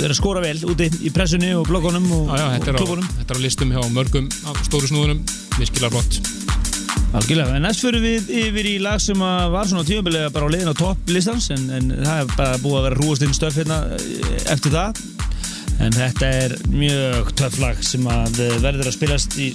verið 0.00 0.08
að 0.10 0.16
skora 0.18 0.42
vel 0.42 0.56
úti 0.66 0.90
í 1.06 1.14
pressunni 1.14 1.52
og 1.54 1.70
bloggunum 1.70 2.10
og, 2.18 2.34
Já, 2.34 2.42
já, 2.42 2.58
og 2.58 2.80
klubunum 2.82 3.06
þetta 3.20 3.36
er 3.36 3.38
á 3.38 3.44
listum 3.46 3.76
hjá 3.76 3.82
mörgum 3.94 4.30
stóru 4.66 4.90
snúðunum, 4.90 5.22
virkilega 5.60 5.94
flott. 5.94 6.18
Algjörlega, 7.16 7.54
en 7.54 7.62
næst 7.64 7.84
fyrir 7.86 8.02
við 8.02 8.32
yfir 8.42 8.66
í 8.74 8.78
lag 8.82 8.98
sem 9.00 9.22
var 9.22 9.70
svona 9.70 9.86
tíumbilega 9.86 10.34
bara 10.34 10.50
á 10.50 10.52
leiðin 10.52 10.74
á 10.74 10.76
topp 10.76 11.14
listans 11.14 11.46
en, 11.54 11.70
en 11.70 11.94
það 12.02 12.24
er 12.24 12.34
bara 12.34 12.58
búið 12.64 12.80
að 12.80 12.88
vera 12.88 12.98
rúastinn 12.98 13.36
stöf 13.36 13.60
hérna 13.62 13.84
eh, 13.94 14.50
eftir 14.52 14.74
það 14.74 15.06
en 15.86 15.94
þetta 15.94 16.28
er 16.42 16.54
mjög 16.72 17.32
töff 17.38 17.58
lag 17.62 17.82
sem 17.84 18.06
að 18.10 18.40
eh, 18.42 18.56
verður 18.62 18.90
að 18.90 18.96
spilast 18.96 19.36
í, 19.38 19.52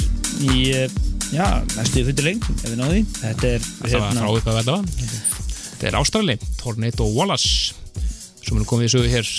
í 0.48 0.62
eh, 0.76 0.94
já, 1.34 1.48
næstu 1.76 2.06
fyrir 2.08 2.28
lengt 2.30 2.48
ef 2.54 2.70
við 2.70 2.78
náðum 2.80 2.94
því. 2.96 3.04
Þetta 3.20 3.50
er 3.50 3.68
Þetta 5.72 5.90
er 5.90 5.98
Ástrali, 5.98 6.38
Tornado 6.62 7.08
Wallace. 7.16 7.74
Sem 8.42 8.58
er 8.58 8.68
komið 8.70 8.88
í 8.88 8.94
sögu 8.94 9.12
hér 9.12 9.32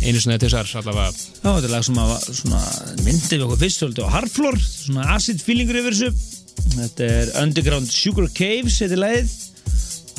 einu 0.00 0.20
sinni 0.20 0.38
til 0.40 0.50
þessar 0.50 0.80
allavega. 0.80 1.12
Já, 1.12 1.48
þetta 1.48 1.68
er 1.68 1.74
lag 1.74 1.86
sem 1.86 2.00
að 2.02 2.12
svona 2.28 2.60
myndið 3.04 3.36
við 3.36 3.46
okkur 3.46 3.62
fyrst 3.64 4.00
á 4.00 4.12
Hardfloor 4.14 4.58
svona 4.64 5.06
acid 5.16 5.44
feelingur 5.44 5.80
yfir 5.80 5.96
þessu. 5.96 6.10
Þetta 6.74 7.08
er 7.08 7.32
Underground 7.42 7.92
Sugar 7.92 8.28
Caves 8.36 8.80
þetta 8.82 8.98
er 8.98 9.02
lagið. 9.04 9.38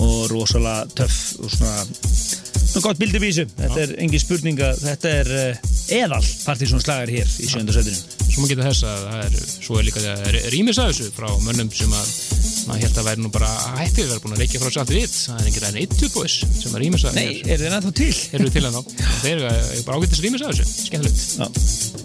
Og 0.01 0.21
rosalega 0.31 0.87
töff 0.97 1.19
og 1.43 1.51
svona, 1.53 1.83
svona 1.91 2.85
gott 2.87 3.01
bildi 3.01 3.19
vísu 3.21 3.45
þetta 3.53 3.83
er 3.83 3.91
engin 4.01 4.23
spurning 4.23 4.61
að 4.65 4.79
þetta 4.87 5.11
er 5.19 5.31
uh, 5.35 5.70
eðal 5.91 6.21
partysón 6.45 6.81
slagar 6.83 7.11
hér 7.11 7.27
í 7.41 7.47
sjöndarsætinu 7.51 7.99
Svo 8.31 8.41
maður 8.45 8.51
geta 8.53 8.67
þess 8.69 8.83
að 8.87 9.01
það 9.05 9.23
er, 9.25 9.33
svo 9.65 9.77
er 9.79 9.87
líka 9.89 10.01
það 10.03 10.21
er 10.29 10.37
rýmis 10.53 10.77
að 10.79 10.91
þessu 10.91 11.09
frá 11.17 11.27
mönnum 11.43 11.71
sem 11.75 11.95
að 11.97 12.11
maður 12.69 12.83
held 12.85 12.99
að 13.01 13.07
væri 13.09 13.23
nú 13.25 13.31
bara 13.33 13.49
hættið 13.81 14.05
að 14.05 14.11
vera 14.13 14.23
búin 14.23 14.35
að 14.37 14.41
reykja 14.43 14.61
frá 14.61 14.69
sér 14.71 14.81
allt 14.85 14.93
vitt 14.95 15.17
það 15.17 15.41
er 15.41 15.49
enginn 15.49 15.65
ræðin 15.65 15.79
eitt 15.81 15.95
tjúbúis 15.99 16.35
sem 16.61 16.77
er 16.77 16.83
rýmis 16.85 17.05
að 17.09 17.17
Nei, 17.19 17.25
er 17.43 17.59
þeir 17.63 17.75
ennþá 17.79 17.91
til? 17.99 18.11
eru 18.39 18.53
til 18.55 18.63
en 18.69 18.77
þá 18.77 18.81
þeir 19.25 19.33
eru 19.33 19.49
er 19.51 19.83
bara 19.89 19.99
ágættis 19.99 20.23
rýmis 20.23 20.45
að 20.45 20.53
þessu, 20.53 20.65
skemmtilegt 20.87 22.00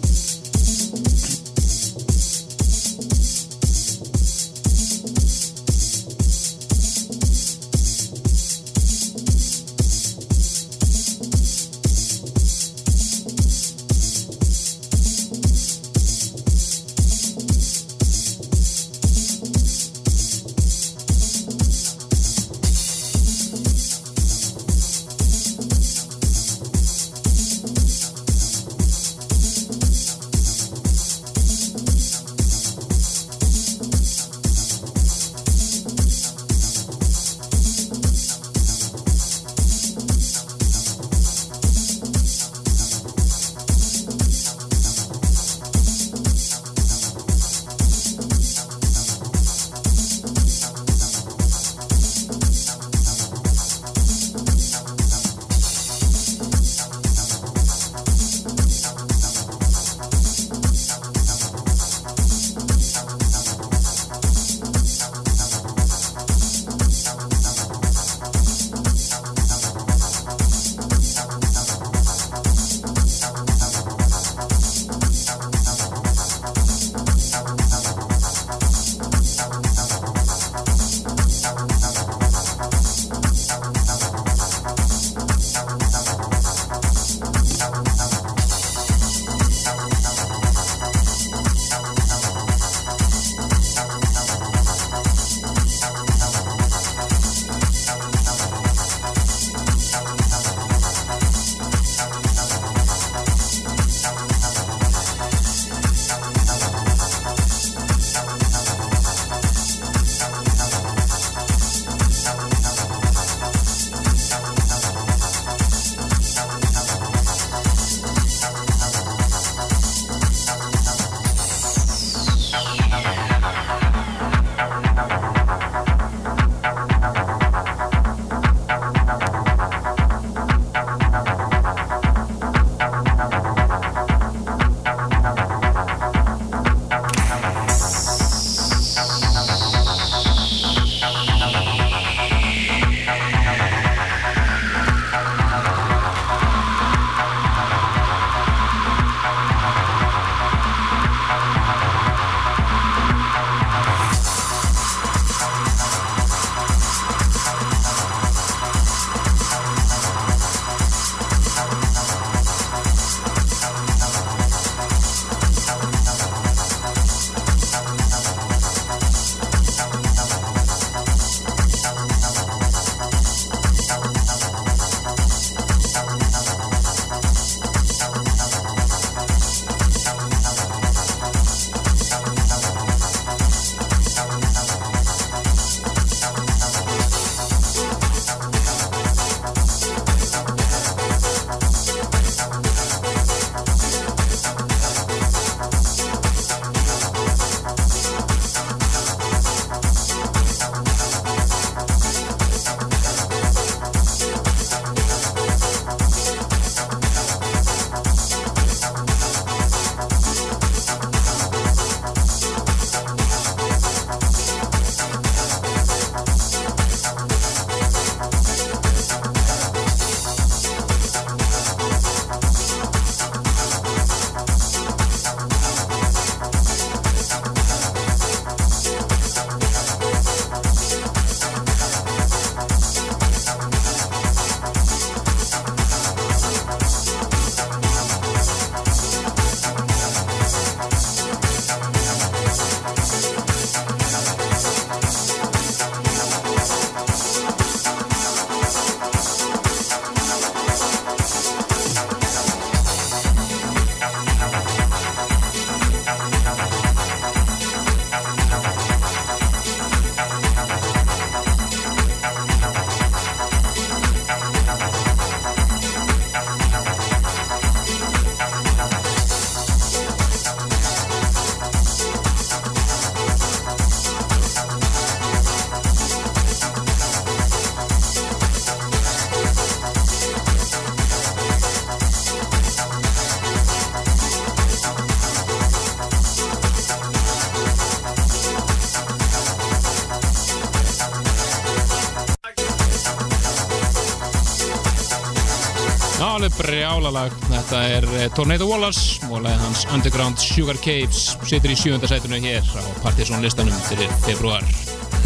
Já. 296.87 296.93
alveg 296.95 297.03
brjála 297.03 297.11
lag. 297.11 297.31
Þetta 297.51 297.79
er 297.83 298.05
eh, 298.15 298.27
Tornado 298.35 298.67
Wallace 298.69 299.19
og 299.27 299.41
lagið 299.43 299.63
hans 299.65 299.85
Underground 299.91 300.39
Sugar 300.39 300.77
Caves 300.79 301.35
situr 301.47 301.73
í 301.73 301.75
sjúönda 301.75 302.07
sætunu 302.07 302.39
hér 302.39 302.63
á 302.63 302.83
Partiðsson 303.03 303.43
listanum 303.43 303.75
fyrir 303.89 304.11
februar. 304.23 304.63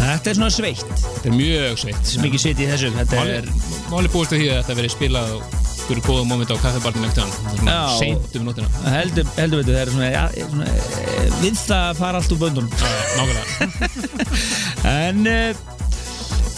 Þetta 0.02 0.30
er 0.32 0.38
svona 0.38 0.50
sveitt, 0.50 0.82
Þetta 0.90 1.28
er 1.30 1.36
mjög 1.36 1.78
sveitt. 1.84 2.14
mikið 2.22 2.42
sveitt 2.42 2.62
í 2.62 2.66
þessu. 2.66 2.90
Þetta 2.96 3.20
Máli 3.92 4.08
er, 4.08 4.14
búist 4.14 4.34
við 4.34 4.42
því 4.42 4.48
að 4.50 4.58
þetta 4.62 4.78
verið 4.80 4.94
spilað 4.96 5.30
á 5.30 5.36
fyrir 5.82 6.02
góðum 6.06 6.28
moment 6.32 6.50
á 6.50 6.56
kaffibarnum 6.62 7.06
ekkert 7.06 7.22
hann. 7.22 7.32
Þetta 7.36 7.52
er 7.52 7.58
svona 7.62 7.76
Já. 7.76 7.98
seint 7.98 8.36
um 8.38 8.48
nótina. 8.48 8.68
heldur, 8.96 9.26
veitu, 9.36 9.72
það 9.72 9.82
er 9.82 9.92
svona, 9.94 10.10
ja, 10.10 10.24
svona 10.50 10.66
eh, 10.66 11.38
við 11.42 11.60
það 11.62 12.00
fara 12.02 12.22
allt 12.22 12.34
úr 12.34 12.42
böndunum. 12.42 12.70
Nákvæmlega. 13.18 13.46
En 14.92 15.26
uh, 15.30 15.54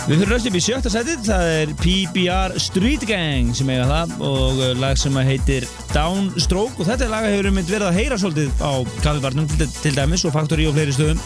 við 0.05 0.21
fyrir 0.21 0.33
röst 0.35 0.49
upp 0.49 0.57
í 0.59 0.61
sjötta 0.61 0.91
setið, 0.93 1.21
það 1.25 1.51
er 1.51 1.71
PBR 1.81 2.55
Street 2.61 3.05
Gang 3.09 3.55
sem 3.57 3.71
eiga 3.73 3.87
það 3.89 4.11
og 4.27 4.59
uh, 4.61 4.73
lag 4.77 4.99
sem 5.01 5.17
heitir 5.25 5.65
Downstroke 5.95 6.77
og 6.77 6.89
þetta 6.91 7.09
lag 7.09 7.29
hefur 7.31 7.49
mynd 7.57 7.71
verið 7.71 7.89
að 7.89 7.99
heyra 8.01 8.19
svolítið 8.21 8.61
á 8.61 8.73
kaffibarnum 9.05 9.49
til, 9.55 9.69
til 9.81 9.95
dæmis 9.97 10.27
og 10.29 10.35
Factory 10.37 10.69
og 10.69 10.77
fleiri 10.77 10.93
stöðum. 10.97 11.23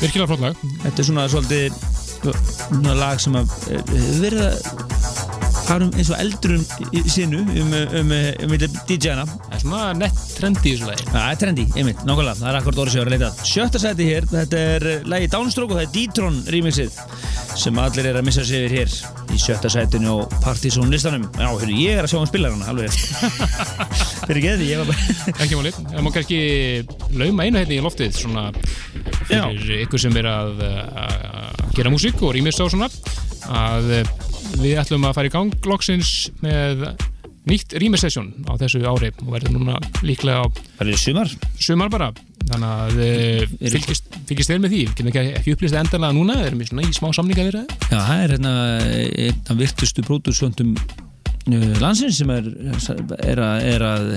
Virkilega 0.00 0.30
flott 0.32 0.42
lag. 0.42 0.64
Þetta 0.82 1.02
er 1.02 1.08
svona 1.10 1.28
svolítið 1.30 1.78
svona 2.26 2.96
lag 2.98 3.22
sem 3.22 3.38
uh, 3.38 3.46
hefur 3.70 4.20
verið 4.24 4.44
að 4.48 5.14
fara 5.66 5.86
um 5.86 5.94
eins 5.98 6.10
og 6.10 6.20
eldur 6.22 6.56
um 6.56 6.64
í 6.94 7.02
sinu 7.10 7.42
um, 7.42 7.72
um, 7.74 8.12
um, 8.12 8.12
um 8.46 8.56
DJ-na. 8.90 9.26
Það 9.26 9.54
er 9.54 9.62
svona 9.62 9.84
nett 10.02 10.24
trendi 10.34 10.72
í 10.72 10.74
þessu 10.74 10.90
lagi. 10.90 11.06
Það 11.12 11.28
er 11.28 11.40
trendi, 11.44 11.68
einmitt, 11.76 12.02
nákvæmlega, 12.06 12.38
það 12.42 12.50
er 12.50 12.58
ég 12.58 13.04
var 13.04 13.10
að 13.10 13.14
leita 13.14 13.30
Sjötta 13.52 13.82
sæti 13.82 14.10
hér, 14.10 14.26
þetta 14.34 14.64
er 14.74 14.88
uh, 14.96 15.06
lagi 15.14 15.30
Downstroke 15.30 15.74
og 15.74 15.80
það 15.80 15.86
er 15.86 15.94
D-Tron 15.94 16.42
remixið 16.54 17.00
sem 17.66 17.78
allir 17.82 18.06
er 18.06 18.16
að 18.20 18.26
missa 18.28 18.44
yfir 18.46 18.70
hér 18.70 18.92
í 19.34 19.38
sjötta 19.42 19.70
sætinu 19.72 20.12
og 20.12 20.34
Partizón 20.44 20.92
listanum. 20.92 21.24
Já, 21.34 21.48
hörru, 21.48 21.74
ég 21.74 21.98
er 21.98 22.06
að 22.06 22.12
sjá 22.12 22.20
um 22.20 22.28
spilarana, 22.28 22.68
alveg 22.70 22.92
Fyrir 24.28 24.42
geði, 24.44 24.68
ég 24.70 24.82
var 24.82 24.92
bara 24.92 25.40
Ekki 25.42 25.58
máli. 25.58 25.72
Það 25.74 26.04
má 26.06 26.10
kannski 26.14 26.38
lauma 27.18 27.46
einu 27.48 27.58
hérna 27.58 27.74
í 27.74 27.80
loftið 27.82 28.14
svona 28.20 28.44
fyrir 29.26 29.82
ykkur 29.82 30.04
sem 30.04 30.14
er 30.20 30.28
að, 30.30 30.62
að 30.62 31.74
gera 31.74 31.90
músík 31.90 32.22
og 32.22 32.36
rýmist 32.36 32.62
á 32.62 32.70
svona 32.70 32.90
að 33.50 33.90
eh, 33.98 34.14
við 34.62 34.78
ætlum 34.84 35.08
að 35.08 35.18
fara 35.18 35.32
í 35.32 35.34
gang 35.34 35.66
loksins 35.66 36.14
með 36.44 36.86
nýtt 37.50 37.74
rýmisessjón 37.82 38.30
á 38.46 38.54
þessu 38.62 38.84
ári 38.86 39.10
og 39.24 39.34
verður 39.34 39.58
núna 39.58 39.82
líklega 40.06 40.46
á 40.46 40.46
er 40.86 40.94
sumar? 41.02 41.34
sumar 41.58 41.90
bara 41.90 42.12
þannig 42.50 42.68
að 42.70 43.00
eh, 43.06 43.56
fylgist, 43.74 44.20
fylgist 44.28 44.52
vel 44.52 44.60
með 44.62 44.74
því? 44.74 44.82
Við 44.82 44.92
getum 44.92 45.10
ekki, 45.12 45.56
upplýst 45.56 45.80
endanlega 45.80 46.16
núna? 46.16 46.38
Við 46.40 46.50
erum 46.50 46.62
í 46.62 46.86
í 46.86 46.94
smá 46.96 47.10
samninga 47.16 47.48
það 47.48 47.74
Já, 47.90 47.98
það 47.98 48.22
er 48.22 48.36
hérna 48.36 48.54
einn 49.26 49.42
af 49.52 49.60
virtustu 49.60 50.06
pródusvöndum 50.06 50.76
landsins 51.80 52.18
sem 52.18 52.30
er, 52.34 52.48
er 53.22 53.42
að, 53.42 53.66
er 53.70 53.84
að 53.86 54.08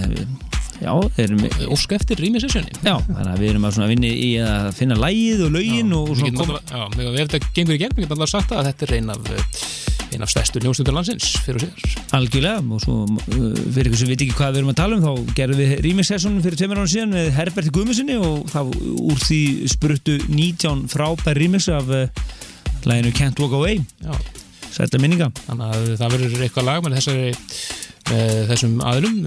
já, 0.80 0.93
er 1.22 1.35
ósk 1.69 1.93
eftir 1.97 2.22
rýmisessjóni 2.23 2.72
Já, 2.81 2.95
þannig 3.06 3.34
að 3.34 3.43
við 3.43 3.51
erum 3.51 3.68
að 3.69 3.91
vinni 3.91 4.11
í 4.14 4.31
að 4.43 4.72
finna 4.80 4.97
lægið 4.99 5.45
og 5.47 5.53
lögin 5.57 5.93
og, 5.97 6.14
svona 6.18 6.39
koma 6.39 6.61
já, 6.64 6.81
ef 7.10 7.19
þetta 7.19 7.53
gengur 7.57 7.77
í 7.77 7.81
gegn 7.84 7.95
við 7.97 8.07
getum 8.07 8.18
alltaf 8.18 8.34
sagt 8.34 8.56
að 8.56 8.72
þetta 8.72 8.88
er 8.88 8.95
ein 8.99 9.14
af 10.10 10.15
eh, 10.15 10.15
ein 10.15 10.23
af 10.23 10.30
stærstu 10.30 10.60
njóstundur 10.60 10.94
landsins 10.94 11.38
fyrir 11.45 11.60
og 11.60 11.64
síðar. 11.64 12.03
Algjörlega 12.18 12.61
og 12.73 12.81
svo 12.81 12.95
uh, 13.06 13.53
fyrir 13.73 13.90
ykkur 13.90 13.99
sem 13.99 14.10
veit 14.10 14.22
ekki 14.22 14.36
hvað 14.38 14.53
við 14.53 14.61
erum 14.61 14.72
að 14.73 14.80
tala 14.80 14.98
um 14.98 15.03
þá 15.03 15.34
gerðum 15.38 15.60
við 15.60 15.73
remix-session 15.86 16.41
fyrir 16.44 16.57
tveimur 16.57 16.81
ára 16.81 16.90
síðan 16.90 17.14
með 17.14 17.31
Herberti 17.38 17.73
Guðmusinni 17.76 18.18
og 18.18 18.49
þá 18.49 18.61
úr 18.69 19.19
því 19.23 19.41
spruttu 19.69 20.18
19 20.27 20.88
frábær 20.90 21.40
remix 21.40 21.69
af 21.69 21.90
uh, 21.90 22.07
læginu 22.86 23.14
Can't 23.14 23.40
Walk 23.40 23.53
Away. 23.53 23.81
Já, 24.03 24.14
Sætta 24.69 25.02
minninga. 25.02 25.31
Þannig 25.48 25.69
að 25.69 25.88
það 25.99 26.15
verður 26.15 26.44
eitthvað 26.45 26.69
lag 26.69 26.84
með 26.86 26.99
þessari 26.99 27.31
með 28.10 28.48
þessum 28.49 28.80
aðlum 28.90 29.18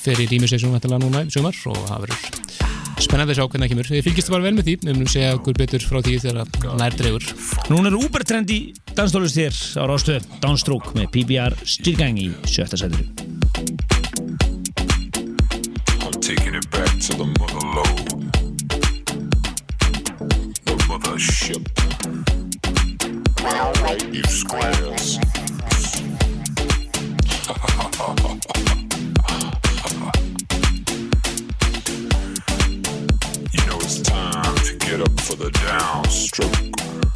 fyrir 0.00 0.28
rýmisessjón 0.28 0.74
vantilega 0.74 1.04
núna 1.04 1.24
í 1.24 1.32
sumar 1.32 1.56
og 1.70 1.84
það 1.86 2.06
verður 2.06 2.89
spennandi 3.00 3.32
að 3.34 3.38
sjá 3.38 3.46
hvernig 3.46 3.64
það 3.64 3.72
kemur 3.72 3.90
við 3.94 4.04
fylgist 4.06 4.30
bara 4.32 4.44
vel 4.44 4.54
með 4.56 4.66
því, 4.66 4.74
við 4.84 4.94
munum 4.96 5.10
segja 5.10 5.36
okkur 5.38 5.56
betur 5.56 5.84
frá 5.86 5.98
því 6.04 6.16
þegar 6.24 6.76
nær 6.80 6.96
dregur 6.98 7.24
Núna 7.70 7.90
er 7.90 7.98
Uber-trend 8.00 8.52
í 8.52 8.58
danstólist 8.96 9.38
hér 9.40 9.54
á 9.80 9.82
Rástöð 9.88 10.26
Downstroke 10.42 10.92
með 10.98 11.10
PBR 11.16 11.56
Styrgang 11.64 12.20
í 12.20 12.30
sjötta 12.44 12.80
sætinu 12.80 13.08
I'm 16.00 16.16
taking 16.20 16.54
it 16.54 16.70
back 16.70 16.92
to 17.06 17.16
the 17.16 17.24
mother 17.38 17.64
lode. 17.76 18.08
The 20.64 20.74
mothership. 20.88 21.64
Alright, 23.44 24.02
you 24.12 24.24
squares. 24.24 25.18
you 28.74 28.79
get 34.90 35.02
up 35.02 35.20
for 35.20 35.36
the 35.36 35.50
downstroke. 35.50 37.09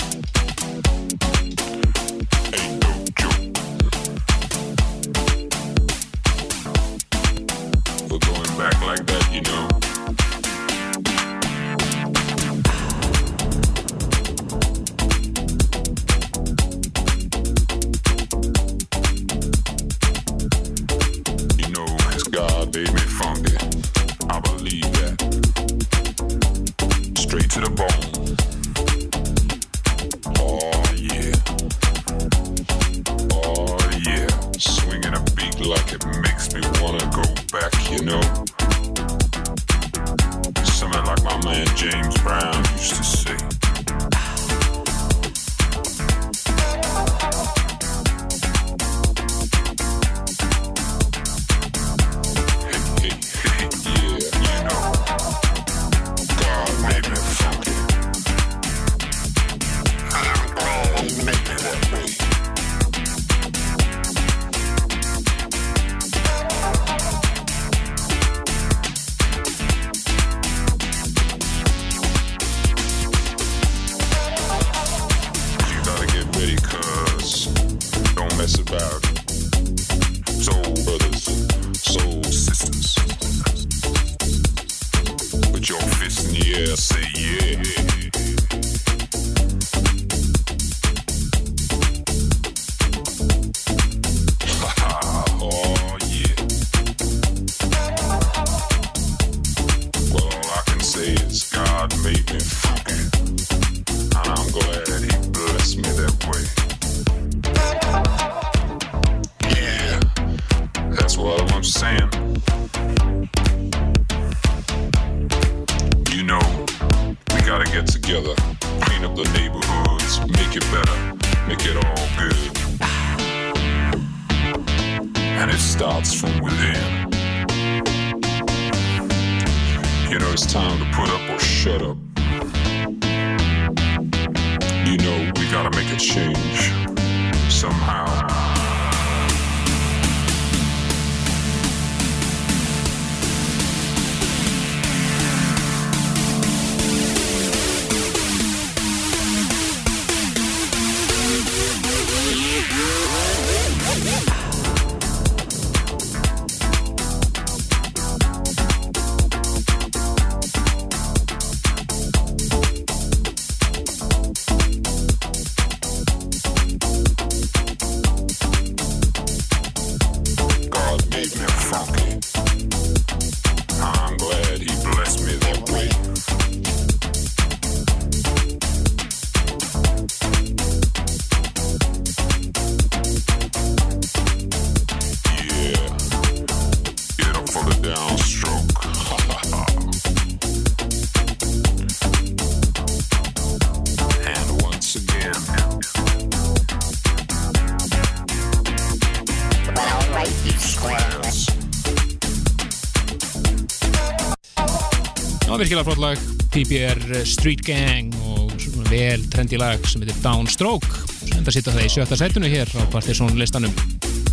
Virkilega 205.64 205.86
flott 205.86 206.00
lag 206.02 206.24
PBR 206.52 207.22
Street 207.24 207.62
Gang 207.64 208.12
og 208.28 208.50
vel 208.90 209.22
trendi 209.32 209.56
lag 209.56 209.80
sem 209.88 210.02
heitir 210.02 210.18
Downstroke 210.20 210.90
sem 211.22 211.38
enda 211.38 211.54
sitta 211.54 211.72
það 211.72 211.86
í 211.86 211.92
sjötta 211.94 212.18
sætunu 212.20 212.50
hér 212.52 212.68
á 212.76 212.84
Partiðsson 212.92 213.38
listanum 213.40 213.72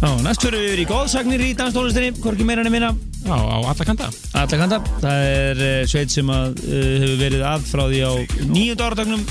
Já, 0.01 0.09
næst 0.25 0.43
fyrir 0.43 0.65
við 0.65 0.81
í 0.81 0.85
góðsagnir 0.89 1.43
í 1.45 1.51
danstólistinni, 1.55 2.09
hvorki 2.17 2.43
meira 2.43 2.65
enn 2.65 2.73
minna. 2.73 2.89
Já, 3.21 3.35
á 3.37 3.57
alla 3.61 3.85
kanta 3.85 4.09
Alla 4.33 4.59
kanta. 4.63 4.79
Það 4.97 5.25
er 5.29 5.61
uh, 5.61 5.73
sveit 5.87 6.11
sem 6.11 6.31
að, 6.33 6.57
uh, 6.65 6.85
hefur 7.03 7.19
verið 7.21 7.45
að 7.47 7.67
frá 7.69 7.83
því 7.85 8.01
á 8.01 8.11
nýjönda 8.49 8.87
áratagnum 8.89 9.23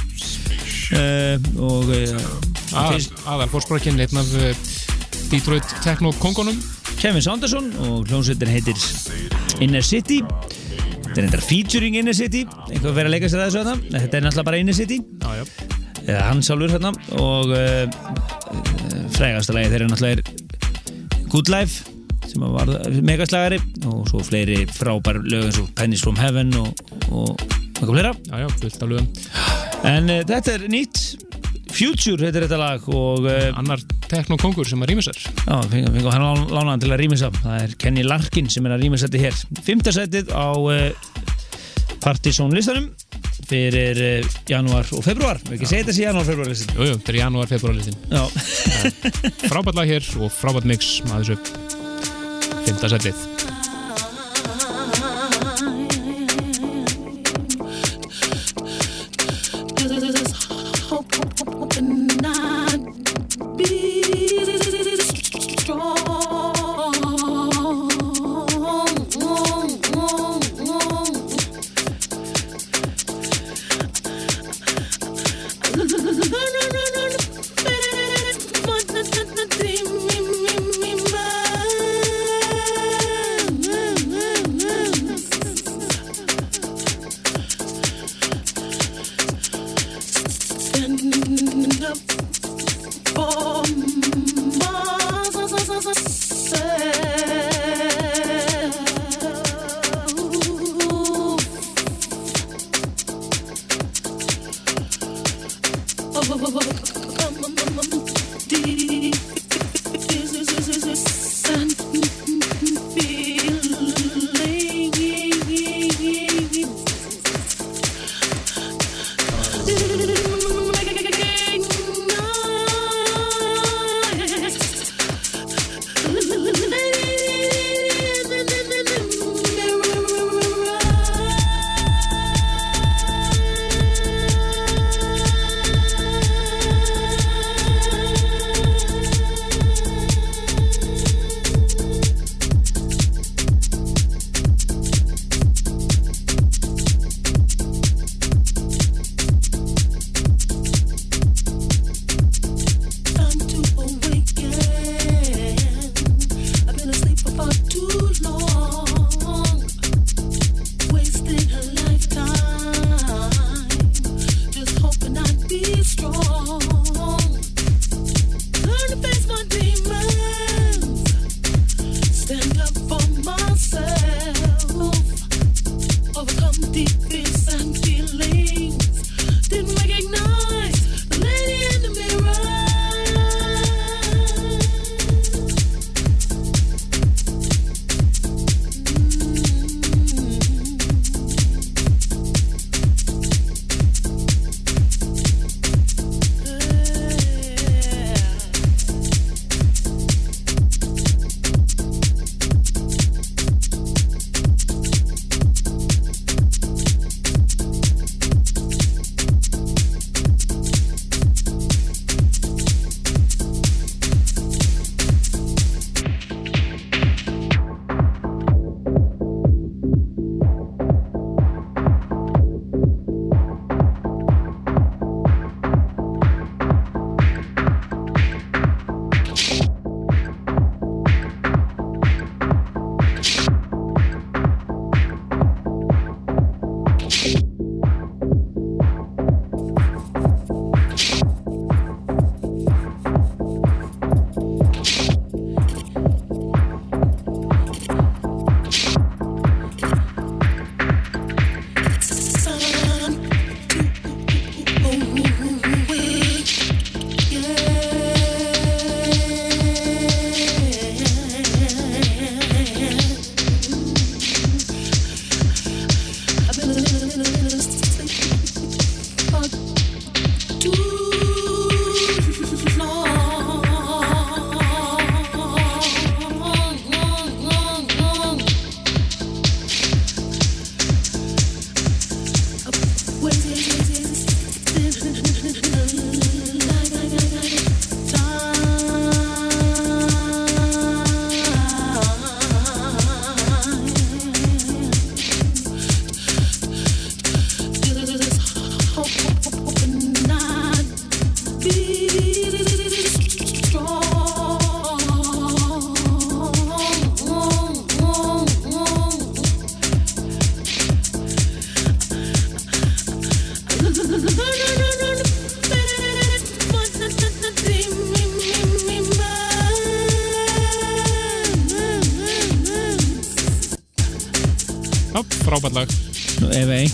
uh, 0.94 1.48
og 1.66 1.90
Aðal, 2.70 3.00
aðal 3.34 3.50
fórsprakinn 3.50 3.98
einn 3.98 4.22
af 4.22 4.30
Detroit 5.28 5.74
Techno 5.82 6.14
kongunum 6.22 6.62
Kevin 7.00 7.22
Saunderson 7.24 7.72
og 7.82 8.06
hljómsveitin 8.08 8.54
heitir 8.54 8.78
Inner 9.60 9.84
City. 9.84 10.22
Þetta 11.10 11.24
er 11.24 11.26
endar 11.26 11.40
featuring 11.42 11.96
Inner 11.98 12.14
City, 12.14 12.44
einhver 12.70 12.92
verið 12.94 13.08
að 13.08 13.14
leika 13.16 13.28
sér 13.32 13.40
að 13.42 13.48
þessu 13.48 13.62
þarna. 13.66 13.88
Þetta 13.96 14.18
er 14.18 14.22
náttúrulega 14.22 14.46
bara 14.46 14.58
Inner 14.62 14.76
City, 14.78 14.98
Já, 15.18 15.30
já. 15.40 15.78
Eða 16.04 16.20
hann 16.28 16.42
sjálfur 16.46 16.74
hérna. 16.76 16.92
Og 17.18 17.50
uh, 17.50 19.08
frægasta 19.16 19.56
lagi 19.56 19.72
þeirra 19.72 19.88
náttúrulega 19.90 20.22
er 20.22 21.26
Good 21.32 21.50
Life 21.50 21.96
sem 22.30 22.44
var 22.54 22.70
megaslagari 23.02 23.58
og 23.90 24.04
svo 24.06 24.20
fleiri 24.22 24.60
frábær 24.70 25.18
lög 25.24 25.48
eins 25.48 25.58
og 25.58 25.72
Pennies 25.74 26.04
from 26.06 26.18
Heaven 26.20 26.54
og, 26.60 26.78
og 27.10 27.42
eitthvað 27.42 27.90
fleira. 27.96 28.14
Já, 28.30 28.46
já, 28.46 29.02
en 29.90 30.14
uh, 30.14 30.22
þetta 30.30 30.54
er 30.54 30.68
nýtt 30.70 31.02
Future 31.70 32.26
heitir 32.26 32.44
þetta 32.46 32.58
lag 32.60 32.86
og 32.92 33.26
uh, 33.30 33.58
Annar 33.60 33.80
Techno 34.10 34.36
kongur 34.40 34.66
sem 34.68 34.80
að 34.82 34.90
rýmis 34.92 35.08
er 35.12 35.18
já, 35.20 35.56
fengum, 35.70 35.94
fengum 35.96 36.10
hann 36.12 36.24
lán- 36.26 36.48
lánaðan 36.56 36.82
til 36.84 36.90
að 36.92 37.00
rýmisa 37.04 37.30
það 37.40 37.56
er 37.64 37.76
Kenny 37.80 38.02
Larkin 38.06 38.50
sem 38.52 38.66
er 38.66 38.74
að 38.76 38.82
rýmisa 38.86 39.08
þetta 39.08 39.22
hér. 39.26 39.38
Fymtasætið 39.68 40.32
á 40.34 40.48
uh, 40.58 40.90
Partizón 42.02 42.52
listanum 42.56 42.90
fyrir 43.50 43.98
uh, 44.04 44.30
janúar 44.50 44.86
og 44.96 45.02
februar 45.06 45.40
við 45.46 45.56
ekki 45.58 45.70
segja 45.70 45.84
þetta 45.86 45.96
sé 45.96 46.06
janúar 46.06 46.24
og 46.24 46.30
februar 46.32 46.50
listin? 46.52 46.74
Jú, 46.76 46.88
jú, 46.90 46.98
þetta 46.98 47.14
er 47.14 47.20
janúar, 47.22 47.50
februar 47.50 47.76
listin. 47.78 47.96
Frábært 49.50 49.80
lag 49.80 49.90
hér 49.94 50.10
og 50.20 50.32
frábært 50.34 50.68
mix 50.70 50.96
að 51.08 51.30
þessu 51.30 51.38
Fymta 52.66 52.90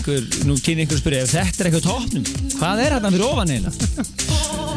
einhver, 0.07 0.45
nú 0.47 0.55
kynni 0.63 0.83
einhver 0.83 0.97
að 0.97 1.01
spyrja 1.01 1.23
ef 1.25 1.33
þetta 1.33 1.63
er 1.63 1.69
eitthvað 1.69 1.87
tóknum, 1.87 2.27
hvað 2.57 2.81
er 2.83 2.95
þetta 2.95 3.11
fyrir 3.13 3.25
ofan 3.27 3.51
eina? 3.55 3.73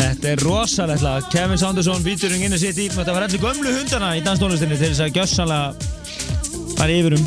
Þetta 0.00 0.30
er 0.30 0.42
rosalegt 0.46 1.04
lag 1.04 1.28
Kevin 1.32 1.60
Saunderson, 1.60 2.02
featuring 2.02 2.44
in 2.46 2.54
the 2.54 2.58
city 2.58 2.88
Þetta 2.88 3.14
var 3.14 3.26
allir 3.26 3.42
gömlu 3.42 3.74
hundana 3.74 4.14
í 4.16 4.22
danstónlistinni 4.24 4.78
til 4.80 4.90
þess 4.94 5.04
að 5.04 5.18
gjössanlega 5.18 6.70
fara 6.78 6.94
yfir 6.94 7.18
um 7.18 7.26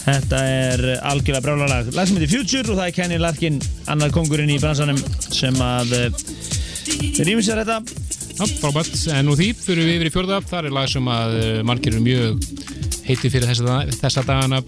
Þetta 0.00 0.40
er 0.48 0.84
algjörlega 1.10 1.44
brála 1.44 1.68
lag 1.68 1.90
Lag 1.92 2.08
sem 2.08 2.16
heitir 2.16 2.32
Future 2.32 2.72
og 2.72 2.80
það 2.80 2.86
er 2.86 2.96
Kenny 2.96 3.20
Larkin 3.20 3.60
annar 3.92 4.14
kongurinn 4.14 4.54
í 4.54 4.60
bransanum 4.62 4.98
sem 5.28 5.60
að 5.60 5.92
uh, 5.98 6.24
rýmur 7.20 7.44
sér 7.44 7.62
þetta 7.62 7.82
Já, 8.40 8.46
frábært. 8.56 8.94
En 9.12 9.26
nú 9.28 9.34
því 9.36 9.50
fyrir 9.52 9.84
við 9.84 9.98
yfir 9.98 10.08
í 10.08 10.12
fjórða. 10.14 10.38
Það 10.48 10.68
er 10.70 10.72
lag 10.72 10.86
sem 10.88 11.08
að 11.12 11.34
eh, 11.36 11.58
margir 11.68 11.92
eru 11.92 12.04
mjög 12.06 12.38
heiti 13.04 13.28
fyrir 13.28 13.50
þessa, 13.50 13.82
þessa 14.00 14.24
dagana. 14.24 14.62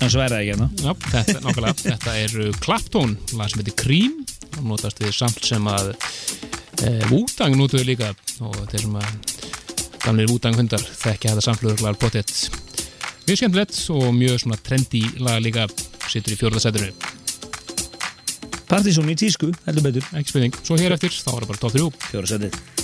En 0.00 0.12
svo 0.12 0.22
er 0.22 0.32
það 0.32 0.40
ekki 0.40 0.52
hérna. 0.52 0.68
Já, 0.82 0.92
þetta, 1.12 1.40
nákvæmlega, 1.44 1.76
þetta 1.82 2.16
er 2.22 2.36
uh, 2.44 2.50
Clapton, 2.64 3.16
lag 3.38 3.52
sem 3.52 3.62
heitir 3.62 3.78
Cream 3.80 4.20
og 4.56 4.68
notast 4.72 5.02
við 5.02 5.12
samt 5.16 5.44
sem 5.44 5.66
að 5.68 5.90
e, 5.92 6.92
Wu-Tang 7.10 7.56
notuðu 7.58 7.84
líka. 7.90 8.12
Og 8.44 8.56
þeir 8.70 8.86
sem 8.86 8.96
að 9.00 9.10
gamlir 10.04 10.30
Wu-Tang 10.30 10.56
hundar 10.60 10.84
þekkja 10.86 11.34
þetta 11.34 11.44
samflöðurglar 11.48 11.98
pottet 12.00 12.32
mjög 13.26 13.40
skemmtilegt 13.42 13.78
og 13.92 14.08
mjög 14.14 14.40
svona 14.44 14.58
trendy 14.62 15.02
lag 15.18 15.42
líka 15.42 15.66
situr 16.06 16.36
í 16.36 16.38
fjórðasætinu 16.38 16.92
Partysón 18.66 19.10
í 19.10 19.14
tísku, 19.18 19.52
heldur 19.66 19.84
betur. 19.86 20.08
Ekki 20.18 20.32
spurning, 20.32 20.56
svo 20.66 20.78
hér 20.80 20.96
eftir 20.96 21.14
þá 21.14 21.36
er 21.36 21.44
það 21.44 21.52
bara 21.52 21.62
top 21.62 21.76
3 21.78 22.10
Fjóra 22.10 22.75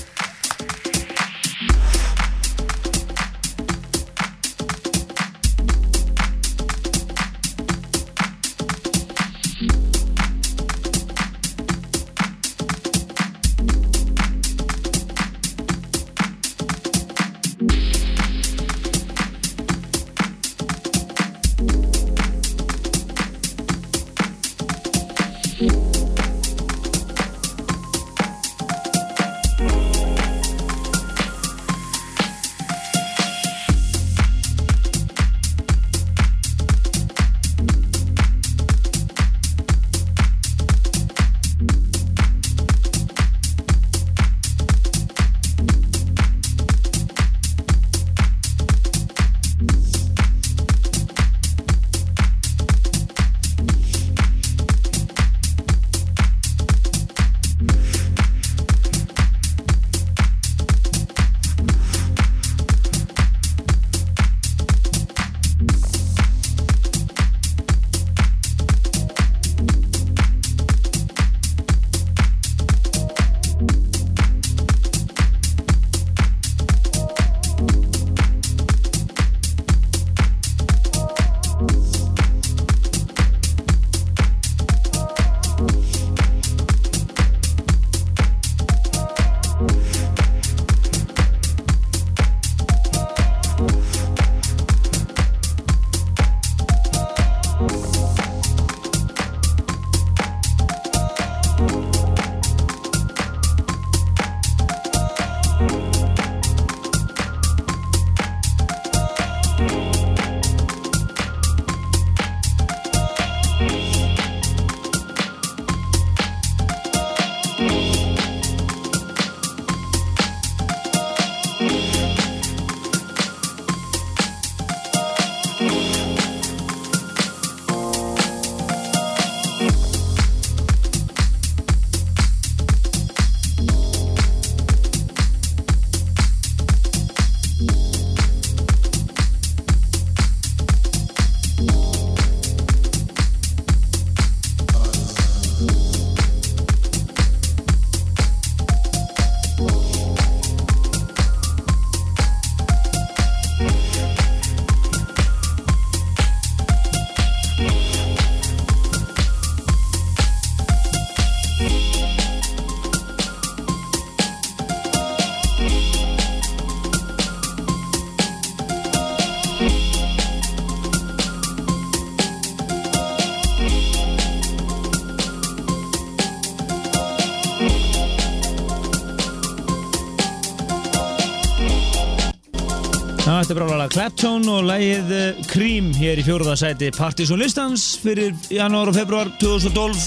er 183.50 183.56
brálega 183.58 183.90
Clapton 183.90 184.44
og 184.52 184.66
lægið 184.68 185.08
eh, 185.16 185.38
Cream 185.50 185.88
hér 185.96 186.20
í 186.20 186.24
fjóruða 186.26 186.52
sæti 186.60 186.90
Partizón 186.94 187.40
listans 187.40 187.96
fyrir 187.98 188.36
janúar 188.52 188.90
og 188.92 188.94
februar 188.94 189.30
2012 189.40 190.02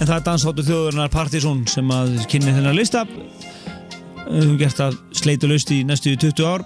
en 0.00 0.08
það 0.08 0.14
er 0.16 0.24
dansáttu 0.26 0.64
þjóðurnar 0.66 1.12
Partizón 1.12 1.60
sem 1.70 1.92
að 1.94 2.16
kynni 2.32 2.54
þennar 2.56 2.74
lista. 2.74 3.04
Við 3.06 4.40
höfum 4.40 4.56
gert 4.58 4.80
það 4.80 4.96
sleitulust 5.20 5.74
í 5.76 5.82
næstu 5.86 6.16
20 6.18 6.48
ár. 6.48 6.64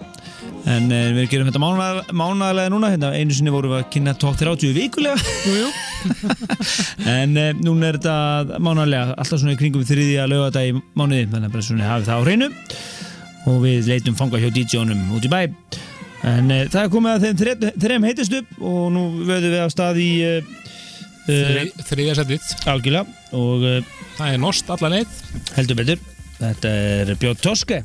En 0.71 0.87
eh, 0.95 1.11
við 1.17 1.29
gerum 1.33 1.51
þetta 1.51 1.63
mánaðlega, 1.65 2.17
mánaðlega 2.17 2.73
núna. 2.73 2.93
Hérna, 2.95 3.11
einu 3.19 3.37
sinni 3.37 3.53
vorum 3.53 3.75
við 3.75 3.83
að 3.83 3.91
kynna 3.97 4.15
tók 4.23 4.39
30 4.41 4.73
vikulega. 4.79 5.35
Jú, 5.45 5.59
jú. 5.65 6.39
en 7.19 7.37
eh, 7.43 7.51
núna 7.59 7.91
er 7.91 7.99
þetta 7.99 8.63
mánaðlega 8.65 9.19
alltaf 9.19 9.43
svona 9.43 9.59
í 9.59 9.61
kringum 9.61 9.85
þriðja 9.89 10.31
lögata 10.31 10.65
í 10.65 10.73
mánuði. 10.95 11.27
Þannig 11.35 11.51
að 11.51 11.59
bara 11.59 11.69
svona 11.69 11.91
hafið 11.91 12.09
það 12.13 12.17
á 12.17 12.27
hreinu. 12.29 12.51
Og 13.45 13.61
við 13.67 13.93
leitum 13.93 14.17
fanga 14.17 14.41
hjá 14.41 14.49
DJ-unum 14.55 15.13
út 15.19 15.29
í 15.29 15.33
bæ 15.33 15.64
en 16.31 16.53
e, 16.53 16.61
það 16.73 16.81
er 16.83 16.93
komið 16.93 17.15
að 17.15 17.25
þeim 17.27 17.41
þre, 17.41 17.73
þrem 17.85 18.07
heitistu 18.09 18.41
og 18.61 18.85
nú 18.95 19.05
vöðum 19.25 19.55
við 19.55 19.65
á 19.65 19.69
stað 19.73 20.01
í 20.03 20.11
e, 20.25 20.33
e, 21.29 21.67
þriðja 21.89 22.19
setið. 22.21 22.53
Algjörlega. 22.73 23.19
Og 23.37 23.67
e, 23.69 23.75
það 24.19 24.31
er 24.31 24.43
nost 24.43 24.73
alla 24.75 24.93
leið. 24.97 25.19
heldur 25.59 25.81
betur. 25.81 26.07
Þetta 26.41 26.73
er 26.85 27.15
Björn 27.21 27.43
Toske 27.43 27.85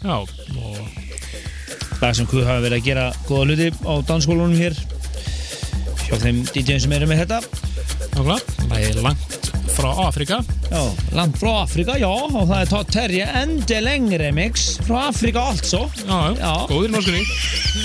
já, 0.00 0.16
og 0.16 0.78
það 2.00 2.14
sem 2.16 2.28
hvað 2.28 2.48
hafa 2.48 2.64
verið 2.64 2.78
að 2.78 2.86
gera 2.86 3.06
góða 3.28 3.46
hluti 3.48 3.70
á 3.84 3.92
dansskólunum 4.08 4.56
hér. 4.60 4.78
Hjá 6.06 6.16
þeim 6.24 6.40
DJ-um 6.50 6.84
sem 6.84 6.96
eru 6.96 7.10
með 7.10 7.24
þetta. 7.24 7.40
Nákvæmlega, 8.14 8.56
það 8.64 8.88
er 8.88 9.04
langt 9.04 9.52
frá 9.76 9.90
Afrika 10.06 10.40
land 11.16 11.38
frá 11.40 11.50
Afrika, 11.64 11.96
já, 11.98 12.08
og 12.08 12.46
það 12.46 12.56
er 12.60 12.70
Todd 12.70 12.92
Terje 12.94 13.28
Endeleng 13.42 14.10
remix 14.22 14.68
frá 14.86 15.08
Afrika 15.08 15.48
also. 15.50 15.86
Já, 16.04 16.20
já, 16.38 16.52
góður 16.70 16.94
norskunni 16.94 17.24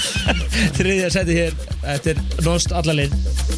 Þriðja 0.78 1.14
seti 1.18 1.40
hér, 1.42 1.62
þetta 1.82 2.16
er 2.16 2.26
Nost 2.46 2.76
allalið. 2.76 3.55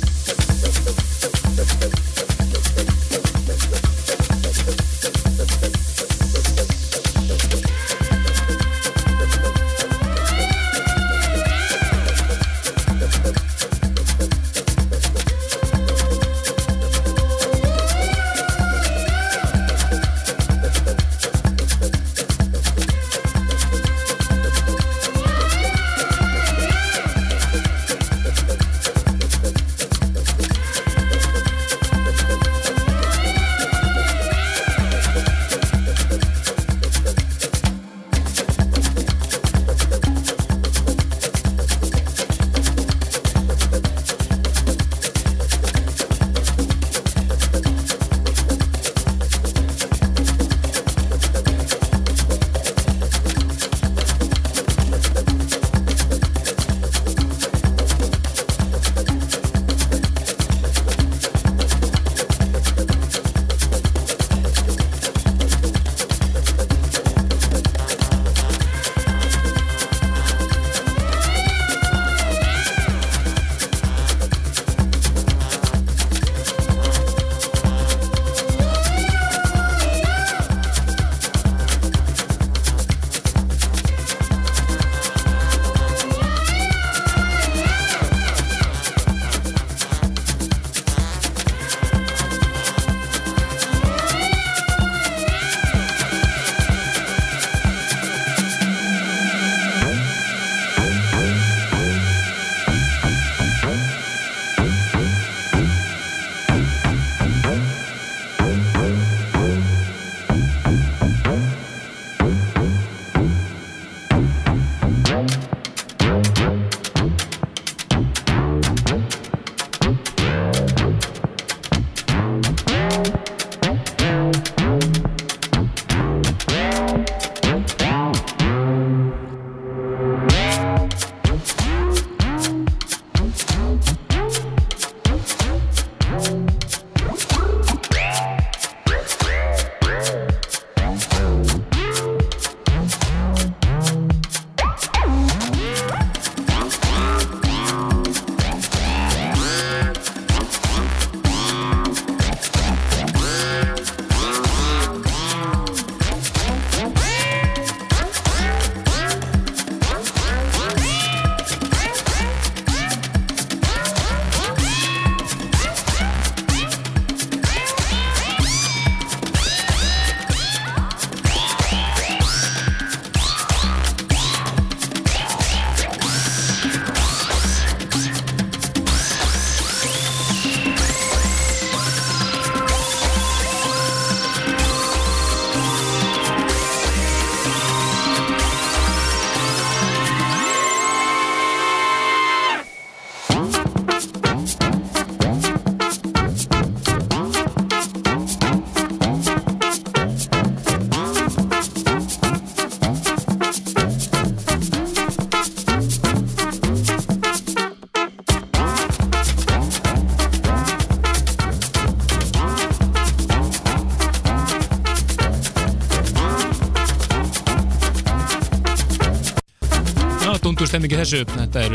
Stemmingi 220.88 221.04
þessu. 221.04 221.26
Þetta 221.36 221.64
er, 221.66 221.74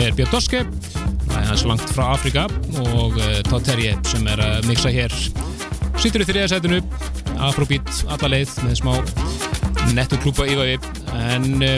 er 0.00 0.14
Björn 0.16 0.32
Doske 0.32 0.60
Það 1.24 1.40
er 1.40 1.48
hans 1.50 1.64
langt 1.66 1.90
frá 1.92 2.04
Afrika 2.14 2.44
og 2.80 3.16
uh, 3.18 3.40
Todd 3.48 3.64
Terje 3.66 3.94
sem 4.08 4.26
er 4.30 4.40
að 4.40 4.68
mixa 4.70 4.92
hér. 4.92 5.12
Sittur 6.00 6.22
í 6.22 6.26
þriða 6.28 6.50
sætinu 6.52 6.80
Afrobeat 7.42 7.90
alla 8.14 8.30
leið 8.30 8.54
með 8.64 8.78
smá 8.78 8.92
nettu 9.94 10.18
klúpa 10.22 10.46
í 10.48 10.56
vafi 10.56 10.78
en 11.18 11.64
uh, 11.66 11.76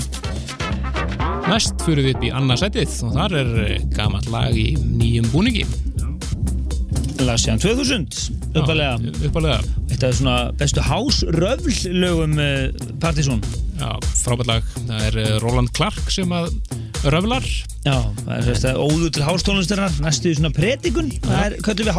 næst 1.48 1.82
fyrir 1.86 2.06
við 2.06 2.14
upp 2.14 2.26
í 2.28 2.32
annarsætið 2.36 3.00
og 3.08 3.16
þar 3.16 3.36
er 3.40 3.52
uh, 3.64 3.74
gamalt 3.96 4.30
lag 4.30 4.54
í 4.54 4.68
nýjum 4.76 5.30
búningi. 5.32 5.66
Lag 7.24 7.40
síðan 7.40 7.62
2000, 7.62 8.20
uppalega. 8.60 8.98
uppalega 9.24 9.60
Þetta 9.88 10.10
er 10.10 10.18
svona 10.20 10.38
bestu 10.60 10.84
hásröfl-lögum 10.84 12.36
uh, 12.36 12.88
Partizón. 13.02 13.42
Já, 13.80 13.96
frábært 14.22 14.52
lag. 14.52 14.72
Það 14.84 15.06
er 15.08 15.38
Roland 15.40 15.72
Clark 15.76 16.12
sem 16.12 16.30
að 16.36 16.52
röflar. 17.14 17.46
Já, 17.86 17.96
það 18.26 18.64
er 18.70 18.80
óður 18.80 19.12
til 19.14 19.24
hástónlistarinnar, 19.26 19.98
næstu 20.02 20.32
í 20.32 20.36
svona 20.38 20.50
predikun. 20.54 21.10
Það 21.24 21.42
er, 21.44 21.56
köttum 21.66 21.86
við 21.86 21.92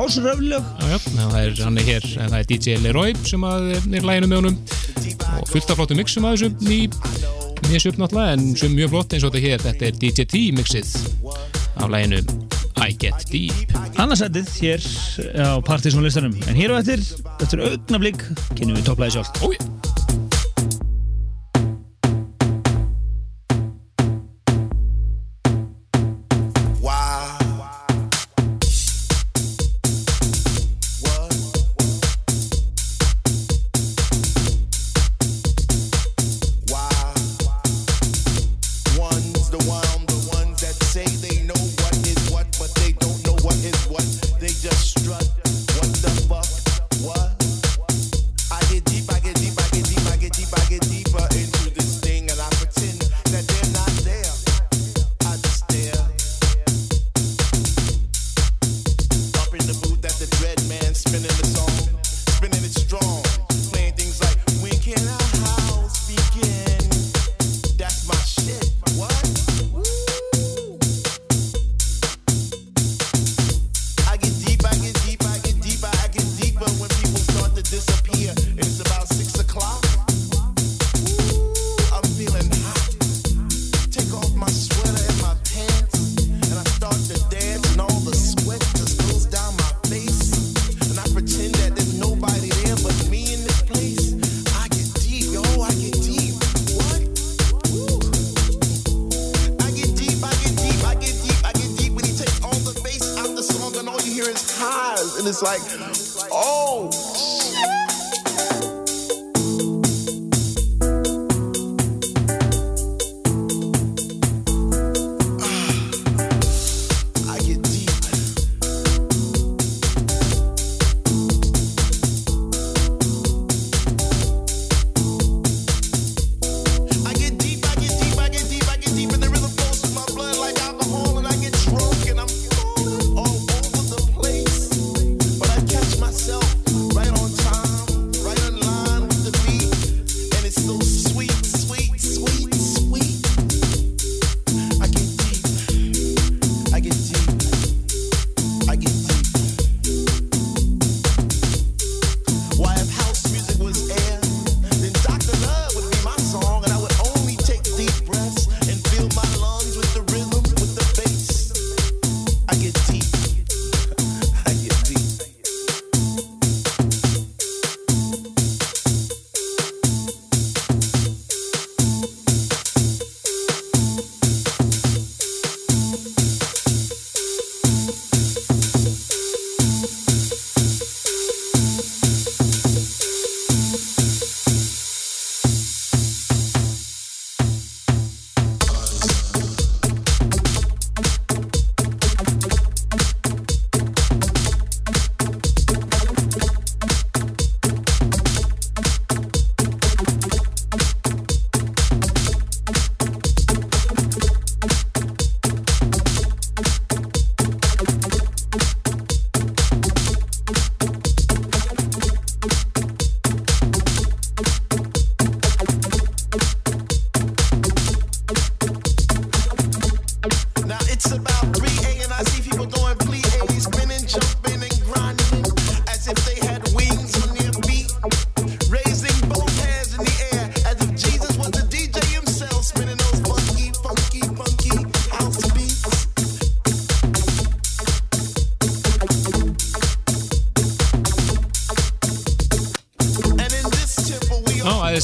já, 0.57 0.97
það 1.05 1.37
er 1.41 1.61
hann 1.63 1.79
er 1.81 1.87
hér, 1.87 2.07
það 2.17 2.37
er 2.39 2.49
DJ 2.51 2.77
Leroy 2.83 3.15
sem 3.27 3.47
er 3.47 4.07
læginu 4.09 4.31
með 4.31 4.41
honum. 4.41 4.59
Og 5.37 5.47
fullt 5.51 5.71
af 5.71 5.79
flottu 5.79 5.97
mixum 5.97 6.27
að 6.27 6.37
þessu 6.37 6.67
ný 6.67 6.79
mjög 7.67 7.83
söp 7.83 8.01
náttúrulega 8.01 8.35
en 8.37 8.51
sem 8.59 8.75
mjög 8.75 8.93
flott 8.93 9.15
eins 9.15 9.25
og 9.27 9.33
þetta 9.33 9.47
hér, 9.47 9.63
þetta 9.65 9.89
er 9.89 9.97
DJ 10.03 10.27
T 10.27 10.43
mixið 10.57 10.93
af 11.77 11.89
læginu 11.93 12.21
I 12.77 12.93
Get 12.93 13.25
Deep. 13.31 13.73
Annarsætið 13.97 14.51
hér 14.61 14.85
á 15.41 15.57
Partizón 15.65 16.05
listanum. 16.05 16.35
En 16.47 16.59
hér 16.59 16.75
og 16.75 16.83
eftir, 16.83 17.01
eftir 17.41 17.65
augnablík, 17.71 18.23
kynum 18.53 18.77
við 18.77 18.87
topplæði 18.91 19.17
sjálf. 19.17 19.66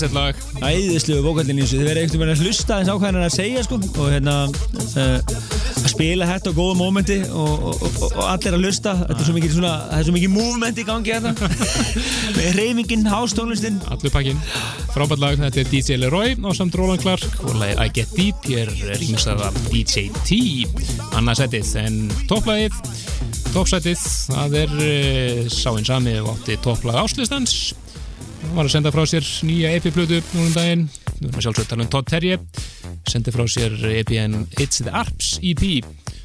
Æðislegt 0.04 0.16
lag. 0.18 0.40
Æðislegu 0.64 1.24
vókallin 1.24 1.60
í 1.60 1.64
þessu. 1.64 1.78
Þið 1.80 1.88
verður 1.88 2.02
einhvern 2.02 2.22
veginn 2.24 2.34
að 2.34 2.42
hlusta 2.44 2.78
eins 2.80 2.90
ákvæðan 2.92 3.24
að 3.24 3.36
segja 3.36 3.64
sko. 3.64 3.78
Og 4.02 4.08
hérna 4.12 4.34
uh, 5.00 5.36
spila 5.88 6.28
þetta 6.28 6.52
á 6.52 6.58
góða 6.58 6.76
mómenti 6.80 7.18
og, 7.30 7.68
og, 7.70 7.86
og, 7.88 8.04
og 8.10 8.24
allir 8.28 8.58
að 8.58 8.66
hlusta. 8.66 8.96
Þetta 9.04 9.20
er 9.22 9.30
svo 9.30 9.36
mikið 9.38 9.54
svona, 9.56 9.74
það 9.88 10.02
er 10.02 10.08
svo 10.08 10.16
mikið 10.18 10.34
movement 10.34 10.82
í 10.82 10.86
gangi 10.88 11.14
hérna. 11.14 11.34
Með 12.38 12.60
reymingin, 12.60 13.06
hástónlistin. 13.14 13.80
Allur 13.94 14.14
pakkin 14.14 14.42
Frábært 14.94 15.24
lag, 15.24 15.40
þetta 15.40 15.62
er 15.64 15.72
DJ 15.72 16.00
Leroy 16.02 16.36
á 16.36 16.50
samt 16.58 16.76
Roland 16.80 17.04
Clark. 17.04 17.40
Og 17.48 17.56
lagið 17.62 17.84
I 17.86 17.94
Get 18.00 18.18
Deep 18.18 18.50
Hér 18.50 18.74
er 18.90 19.00
rýmstað 19.00 19.46
af 19.48 19.62
DJ 19.70 20.10
T. 20.28 20.42
Annarsætið 21.16 21.72
en 21.84 22.02
topplagið. 22.32 22.76
Toppsætið, 23.54 24.04
það 24.34 24.60
er 24.64 24.76
uh, 24.82 25.48
sáinn 25.54 25.88
sami 25.88 26.18
og 26.20 26.34
átti 26.34 26.60
topplag 26.66 27.00
áslistans 27.06 27.74
var 28.54 28.68
að 28.68 28.74
senda 28.76 28.92
frá 28.94 29.02
sér 29.10 29.26
nýja 29.48 29.72
EP-plötu 29.78 30.20
núna 30.34 30.46
um 30.46 30.54
daginn. 30.54 30.84
Við 31.18 31.24
erum 31.26 31.38
að 31.40 31.46
sjálfsögða 31.46 31.70
tala 31.72 31.86
um 31.86 31.92
Todd 31.94 32.10
Terje 32.12 32.36
sendi 33.10 33.34
frá 33.34 33.44
sér 33.50 33.74
EP-en 33.90 34.44
It's 34.62 34.82
the 34.84 34.94
Arps 34.94 35.38
EP 35.42 35.64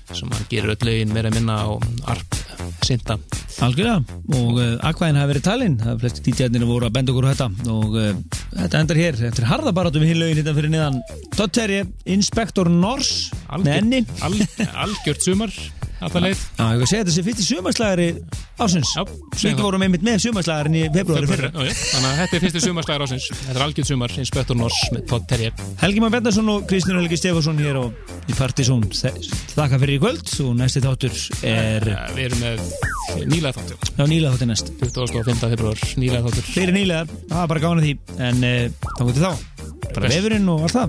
sem 0.08 0.30
hann 0.32 0.48
gerir 0.48 0.72
öll 0.72 0.86
lögin 0.88 1.12
meira 1.12 1.28
að 1.28 1.38
minna 1.38 1.56
á 1.64 1.68
Arp 2.12 2.36
synda 2.84 3.18
algjörlega. 3.64 4.18
Og 4.38 4.60
uh, 4.60 4.74
akvæðin 4.88 5.20
hafi 5.20 5.32
verið 5.32 5.46
talinn 5.46 5.78
það 5.80 5.92
er 5.92 6.02
flesti 6.04 6.24
DJ-arnir 6.26 6.68
voru 6.68 6.88
að 6.88 6.94
benda 6.98 7.14
okkur 7.14 7.28
á 7.28 7.32
þetta. 7.32 7.48
Og 7.74 7.96
uh, 8.00 8.12
þetta 8.54 8.82
endar 8.82 9.02
hér 9.02 9.20
eftir 9.30 9.48
harðabarátum 9.48 10.04
við 10.04 10.14
hinlaugin 10.14 10.40
hérna 10.40 10.56
fyrir 10.58 10.74
niðan 10.74 11.00
Todd 11.36 11.56
Terje, 11.56 11.86
Inspektor 12.16 12.72
Nors 12.72 13.12
með 13.56 13.74
enni 13.78 14.04
al, 14.24 14.34
algjört 14.86 15.24
sumar 15.24 15.54
alltaf 15.98 16.22
leið. 16.22 16.44
Já, 16.58 16.64
ég 16.64 16.84
að 16.84 16.90
segja 16.90 17.02
þetta 17.04 17.16
sem 17.16 17.26
fyrst 17.26 17.42
í 17.42 17.48
sumarslagari 17.48 18.08
ásins 18.62 18.90
Já, 18.96 19.02
Við 19.38 19.62
vorum 19.62 19.84
einmitt 19.86 20.04
með 20.06 20.22
sumarslagarin 20.26 20.76
í 20.78 20.84
februari 20.94 21.30
fyrra 21.30 21.50
Já, 21.52 21.60
já, 21.68 21.74
Þannig 21.78 22.08
að 22.10 22.18
þetta 22.22 22.34
er 22.38 22.42
fyrsti 22.44 22.60
sumarslagar 22.64 23.06
ásins 23.06 23.26
Þetta 23.32 23.54
er 23.54 23.64
algjörð 23.66 23.90
sumar, 23.92 24.10
Inspektor 24.24 24.56
Nors 24.58 24.80
með 24.94 25.02
Todd 25.12 25.24
Terje 25.30 25.50
Helgi 25.82 26.04
Már 26.04 26.12
Bendarsson 26.16 26.52
og 26.54 26.66
Kristján 26.70 26.98
Helgi 27.00 27.18
Stefánsson 27.20 27.62
hér 27.62 27.78
í 28.28 28.36
Partizón. 28.36 28.84
Þakka 28.92 29.78
fyrir 29.80 29.96
í 29.96 30.00
kvöld 30.02 30.28
og 30.44 30.50
næsti 30.58 30.80
þáttur 30.84 31.14
er 31.48 31.82
Ja, 31.88 32.00
Við 32.16 32.24
erum 32.28 32.40
með 32.44 32.56
nýlega 33.30 33.54
þáttu 33.56 33.74
á 33.96 34.04
nýlega 34.04 34.32
þáttur 34.34 34.50
næst. 34.52 34.66
25. 34.82 35.52
februar, 35.54 35.78
nýlega 35.96 36.24
þáttur. 36.26 36.44
Fyrir 36.52 36.74
nýlegar, 36.76 37.06
það 37.28 37.38
var 37.40 37.48
bara 37.54 37.64
gána 37.64 37.84
því. 37.86 37.92
En 38.28 38.36
uh, 38.44 38.64
þá 38.98 39.02
getur 39.08 39.24
þá. 39.24 39.32
Bara 39.88 40.12
vefurinn 40.12 40.48
og 40.52 40.58
allt 40.68 40.76
það 40.76 40.88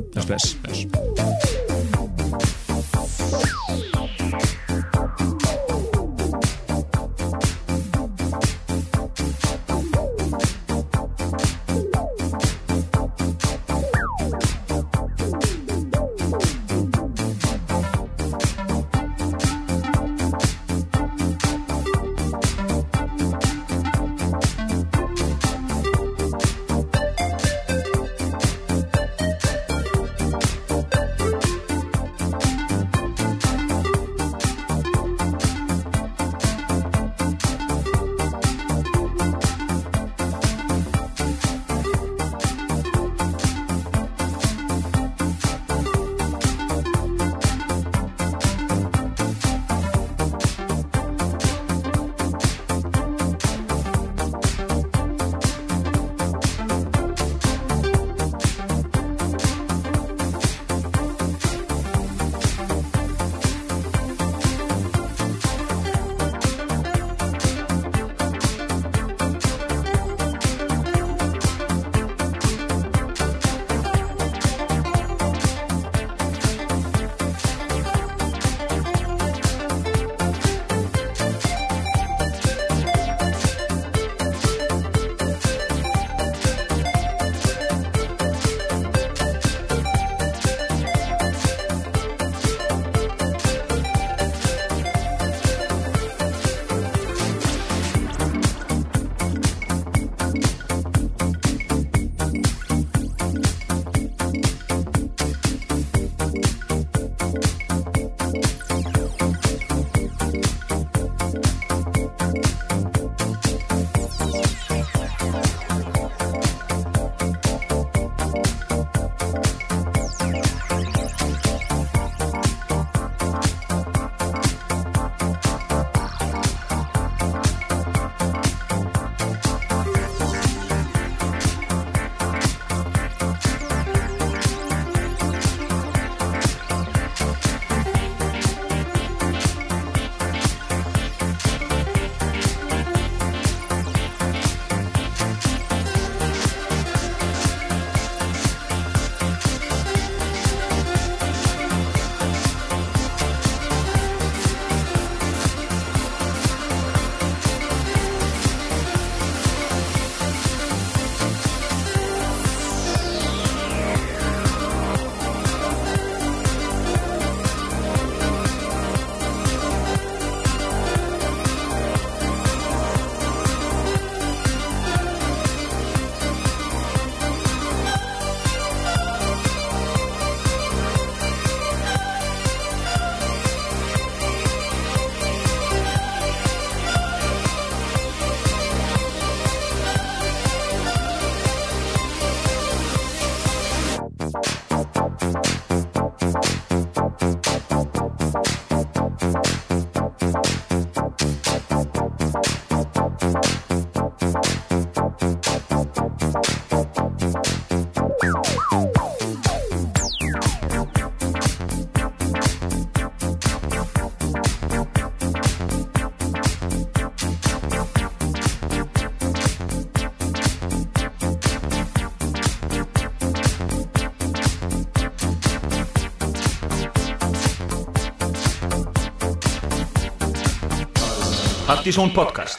Partíson 231.90 232.14
podcast 232.14 232.59